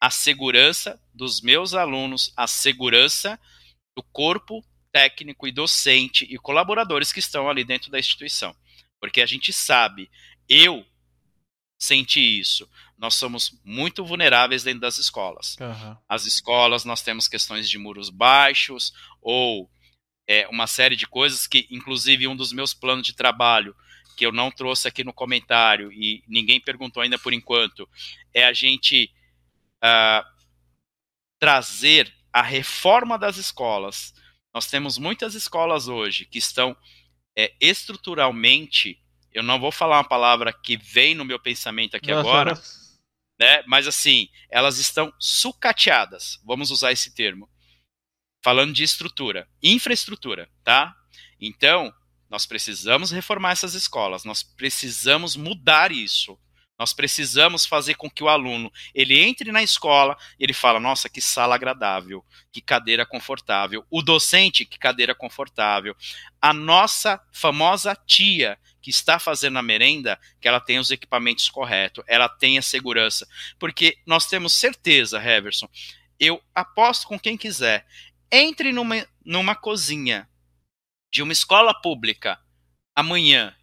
[0.00, 3.38] a segurança dos meus alunos, a segurança
[3.96, 8.54] do corpo técnico e docente e colaboradores que estão ali dentro da instituição.
[9.00, 10.10] Porque a gente sabe,
[10.48, 10.84] eu
[11.78, 12.68] senti isso.
[12.96, 15.56] Nós somos muito vulneráveis dentro das escolas.
[15.60, 15.96] Uhum.
[16.08, 19.70] As escolas, nós temos questões de muros baixos ou
[20.26, 23.76] é, uma série de coisas que, inclusive, um dos meus planos de trabalho
[24.16, 27.88] que eu não trouxe aqui no comentário e ninguém perguntou ainda por enquanto,
[28.32, 29.12] é a gente
[29.84, 30.26] uh,
[31.38, 34.14] trazer a reforma das escolas.
[34.54, 36.74] Nós temos muitas escolas hoje que estão
[37.36, 38.98] é, estruturalmente,
[39.32, 42.62] eu não vou falar uma palavra que vem no meu pensamento aqui Nossa, agora,
[43.38, 43.62] né?
[43.66, 46.40] Mas assim, elas estão sucateadas.
[46.42, 47.48] Vamos usar esse termo.
[48.42, 50.94] Falando de estrutura, infraestrutura, tá?
[51.38, 51.92] Então,
[52.28, 56.38] nós precisamos reformar essas escolas, nós precisamos mudar isso.
[56.78, 61.08] Nós precisamos fazer com que o aluno ele entre na escola e ele fala: nossa,
[61.08, 62.22] que sala agradável,
[62.52, 63.84] que cadeira confortável.
[63.90, 65.96] O docente, que cadeira confortável.
[66.40, 72.04] A nossa famosa tia que está fazendo a merenda, que ela tenha os equipamentos corretos,
[72.06, 73.26] ela tenha segurança.
[73.58, 75.68] Porque nós temos certeza, Heverson,
[76.20, 77.86] eu aposto com quem quiser,
[78.30, 80.28] entre numa, numa cozinha
[81.16, 82.38] de uma escola pública
[82.94, 83.56] amanhã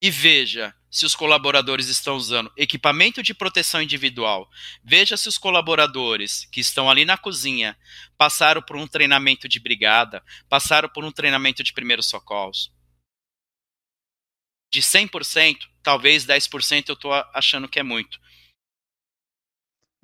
[0.00, 4.48] e veja se os colaboradores estão usando equipamento de proteção individual.
[4.80, 7.76] Veja se os colaboradores que estão ali na cozinha
[8.16, 12.72] passaram por um treinamento de brigada, passaram por um treinamento de primeiros socorros.
[14.72, 18.20] De 100%, talvez 10% eu estou achando que é muito.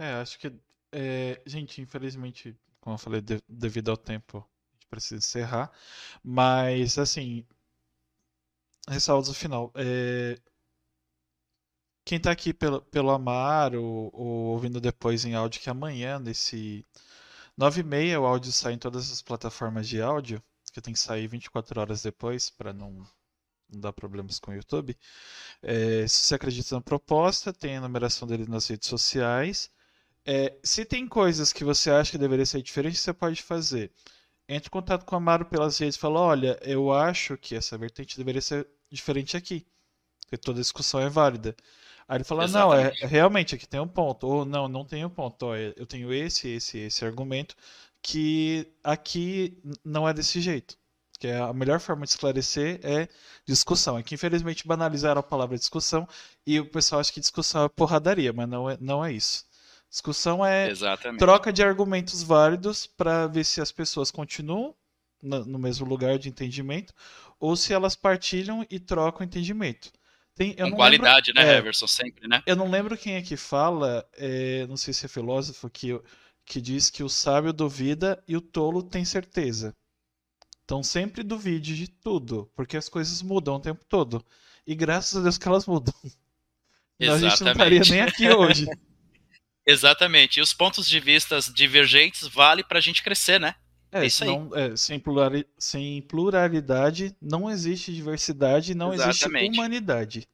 [0.00, 0.52] É, acho que.
[0.92, 4.44] É, gente, infelizmente, como eu falei, de, devido ao tempo,
[4.88, 5.70] precisa encerrar.
[6.22, 7.46] Mas, assim,
[8.88, 9.72] ressalvas no final.
[9.74, 10.38] É,
[12.04, 16.86] quem está aqui pelo, pelo Amar ou, ou, ouvindo depois em áudio, que amanhã, nesse
[17.56, 20.42] 9 e meia, o áudio sai em todas as plataformas de áudio,
[20.72, 23.04] que tem que sair 24 horas depois, para não,
[23.68, 24.96] não dar problemas com o YouTube.
[25.62, 29.70] É, se você acredita na proposta, tem a numeração dele nas redes sociais.
[30.24, 33.92] É, se tem coisas que você acha que deveria ser diferente, você pode fazer
[34.48, 37.76] entre em contato com o Amaro pelas redes e fala: olha, eu acho que essa
[37.76, 39.66] vertente deveria ser diferente aqui.
[40.22, 41.54] Porque toda discussão é válida.
[42.08, 43.00] Aí ele fala: Exatamente.
[43.00, 44.26] não, é, realmente aqui tem um ponto.
[44.26, 45.46] Ou não, não tem um ponto.
[45.46, 47.56] Ó, eu tenho esse, esse, esse argumento
[48.02, 50.78] que aqui não é desse jeito.
[51.18, 53.08] Que é a melhor forma de esclarecer é
[53.46, 53.98] discussão.
[53.98, 56.06] É que infelizmente banalizaram a palavra discussão
[56.46, 59.45] e o pessoal acha que discussão é porradaria, mas não é, não é isso.
[59.90, 61.20] Discussão é Exatamente.
[61.20, 64.74] troca de argumentos válidos para ver se as pessoas continuam
[65.22, 66.92] no mesmo lugar de entendimento
[67.40, 69.90] ou se elas partilham e trocam entendimento.
[70.34, 71.86] Tem, Com qualidade, lembro, né, é, Everson?
[71.86, 72.42] Sempre, né?
[72.44, 75.98] Eu não lembro quem é que fala, é, não sei se é filósofo, que,
[76.44, 79.74] que diz que o sábio duvida e o tolo tem certeza.
[80.64, 84.22] Então sempre duvide de tudo, porque as coisas mudam o tempo todo.
[84.66, 85.94] E graças a Deus que elas mudam.
[86.98, 87.26] Exatamente.
[87.26, 88.66] a gente não estaria nem aqui hoje.
[89.66, 90.38] Exatamente.
[90.38, 93.56] E os pontos de vista divergentes vale para a gente crescer, né?
[93.90, 94.30] É, é isso aí.
[94.54, 99.44] é, sem, plurali sem pluralidade não existe diversidade, não Exatamente.
[99.44, 100.28] existe humanidade.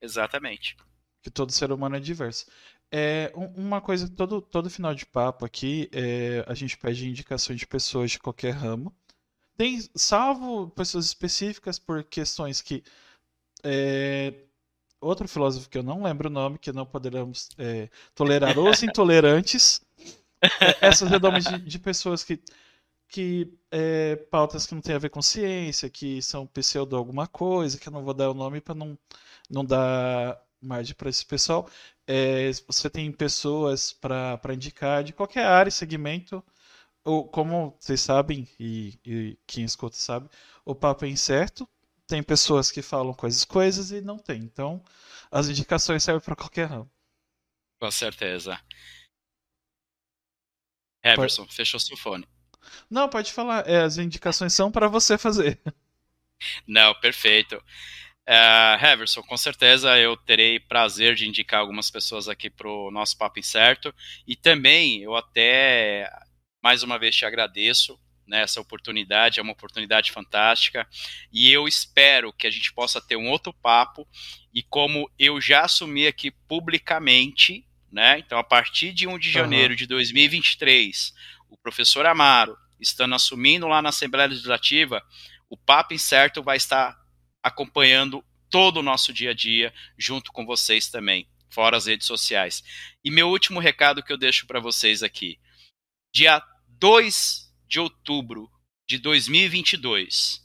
[0.00, 0.76] Exatamente.
[1.22, 2.46] Que todo ser humano é diverso.
[2.90, 7.66] É, uma coisa, todo, todo final de papo aqui, é, a gente pede indicações de
[7.66, 8.94] pessoas de qualquer ramo.
[9.56, 12.84] Tem, salvo pessoas específicas por questões que
[13.64, 14.32] é,
[15.00, 19.80] outro filósofo que eu não lembro o nome, que não poderemos é, tolerar os intolerantes.
[20.40, 22.40] É, essas redomas de, de, pessoas que,
[23.08, 27.78] que é, pautas que não têm a ver com ciência, que são pseudo alguma coisa,
[27.78, 28.98] que eu não vou dar o nome para não,
[29.50, 31.68] não dar margem para esse pessoal.
[32.06, 36.42] É, você tem pessoas para indicar de qualquer área, segmento,
[37.04, 40.28] ou como vocês sabem, e, e quem escuta sabe,
[40.64, 41.68] o papo é incerto,
[42.06, 44.38] tem pessoas que falam coisas coisas e não tem.
[44.42, 44.82] Então,
[45.30, 46.88] as indicações servem para qualquer um.
[47.80, 48.58] Com certeza.
[51.02, 51.54] Everson, pode...
[51.54, 52.26] fechou seu fone.
[52.90, 53.68] Não, pode falar.
[53.68, 55.60] É, as indicações são para você fazer.
[56.66, 57.62] Não, perfeito.
[58.28, 63.16] Uh, Heverson, com certeza eu terei prazer de indicar algumas pessoas aqui para o nosso
[63.16, 63.94] Papo Incerto.
[64.26, 66.10] E também eu até,
[66.62, 70.86] mais uma vez, te agradeço né, essa oportunidade, é uma oportunidade fantástica,
[71.32, 74.06] e eu espero que a gente possa ter um outro papo,
[74.52, 79.72] e como eu já assumi aqui publicamente, né, então a partir de 1 de janeiro
[79.72, 79.76] uhum.
[79.76, 81.14] de 2023,
[81.48, 85.02] o professor Amaro, estando assumindo lá na Assembleia Legislativa,
[85.48, 86.96] o Papo Incerto vai estar
[87.42, 92.62] acompanhando todo o nosso dia a dia, junto com vocês também, fora as redes sociais.
[93.04, 95.38] E meu último recado que eu deixo para vocês aqui,
[96.12, 98.50] dia 2 de outubro
[98.86, 100.44] de 2022.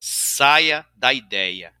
[0.00, 1.74] Saia da ideia.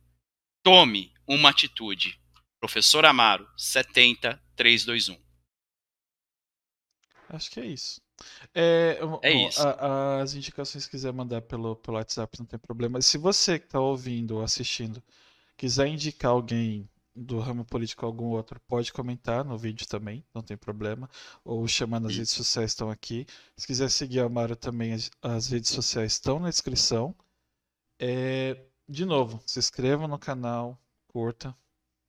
[0.62, 2.20] Tome uma atitude.
[2.60, 5.20] Professor Amaro, 70321.
[7.28, 8.00] Acho que é isso.
[8.54, 9.60] É, é isso.
[9.60, 13.00] A, as indicações que quiser mandar pelo, pelo WhatsApp não tem problema.
[13.02, 15.02] Se você que está ouvindo ou assistindo
[15.56, 20.56] quiser indicar alguém do ramo político algum outro, pode comentar no vídeo também, não tem
[20.56, 21.08] problema.
[21.44, 23.26] Ou chamar nas redes sociais estão aqui.
[23.56, 27.14] Se quiser seguir a Amaro também, as, as, redes sociais estão na descrição.
[28.00, 30.78] É, de novo, se inscreva no canal,
[31.08, 31.56] curta,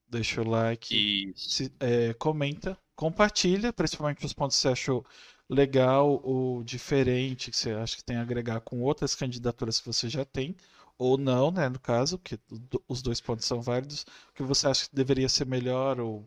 [0.07, 5.05] deixa o like, se, é, comenta, compartilha, principalmente os pontos que você achou
[5.49, 10.09] legal ou diferente, que você acha que tem a agregar com outras candidaturas que você
[10.09, 10.55] já tem
[10.98, 12.40] ou não, né, no caso, que
[12.88, 16.20] os dois pontos são válidos, o que você acha que deveria ser melhor ou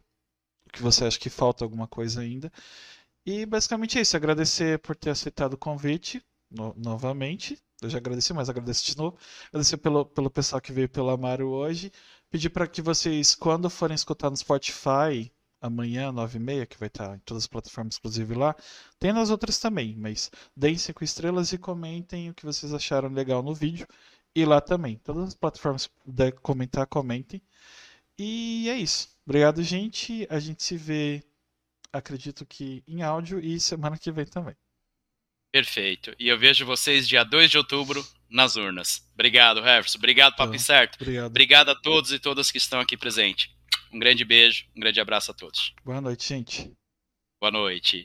[0.67, 2.53] o que você acha que falta alguma coisa ainda.
[3.25, 7.59] E basicamente é isso, agradecer por ter aceitado o convite no, novamente.
[7.83, 9.19] Eu já agradeci, mas agradeço de novo.
[9.49, 11.93] Agradecer pelo, pelo pessoal que veio pelo Amaro hoje.
[12.31, 15.31] Pedir para que vocês, quando forem escutar no Spotify,
[15.61, 18.55] amanhã, 9h30, que vai estar em todas as plataformas, inclusive lá.
[18.99, 23.43] Tem nas outras também, mas deem 5 estrelas e comentem o que vocês acharam legal
[23.43, 23.87] no vídeo
[24.37, 24.99] e lá também.
[24.99, 27.41] Todas as plataformas puder comentar, comentem.
[28.19, 29.09] E é isso.
[29.25, 30.27] Obrigado, gente.
[30.29, 31.25] A gente se vê,
[31.91, 34.55] acredito que em áudio e semana que vem também.
[35.51, 36.15] Perfeito.
[36.19, 39.09] E eu vejo vocês dia 2 de outubro nas urnas.
[39.15, 39.97] Obrigado, Jefferson.
[39.97, 40.97] Obrigado, Papo então, Certo.
[41.01, 41.27] Obrigado.
[41.27, 43.49] obrigado a todos e todas que estão aqui presentes.
[43.91, 45.73] Um grande beijo, um grande abraço a todos.
[45.83, 46.71] Boa noite, gente.
[47.41, 48.05] Boa noite.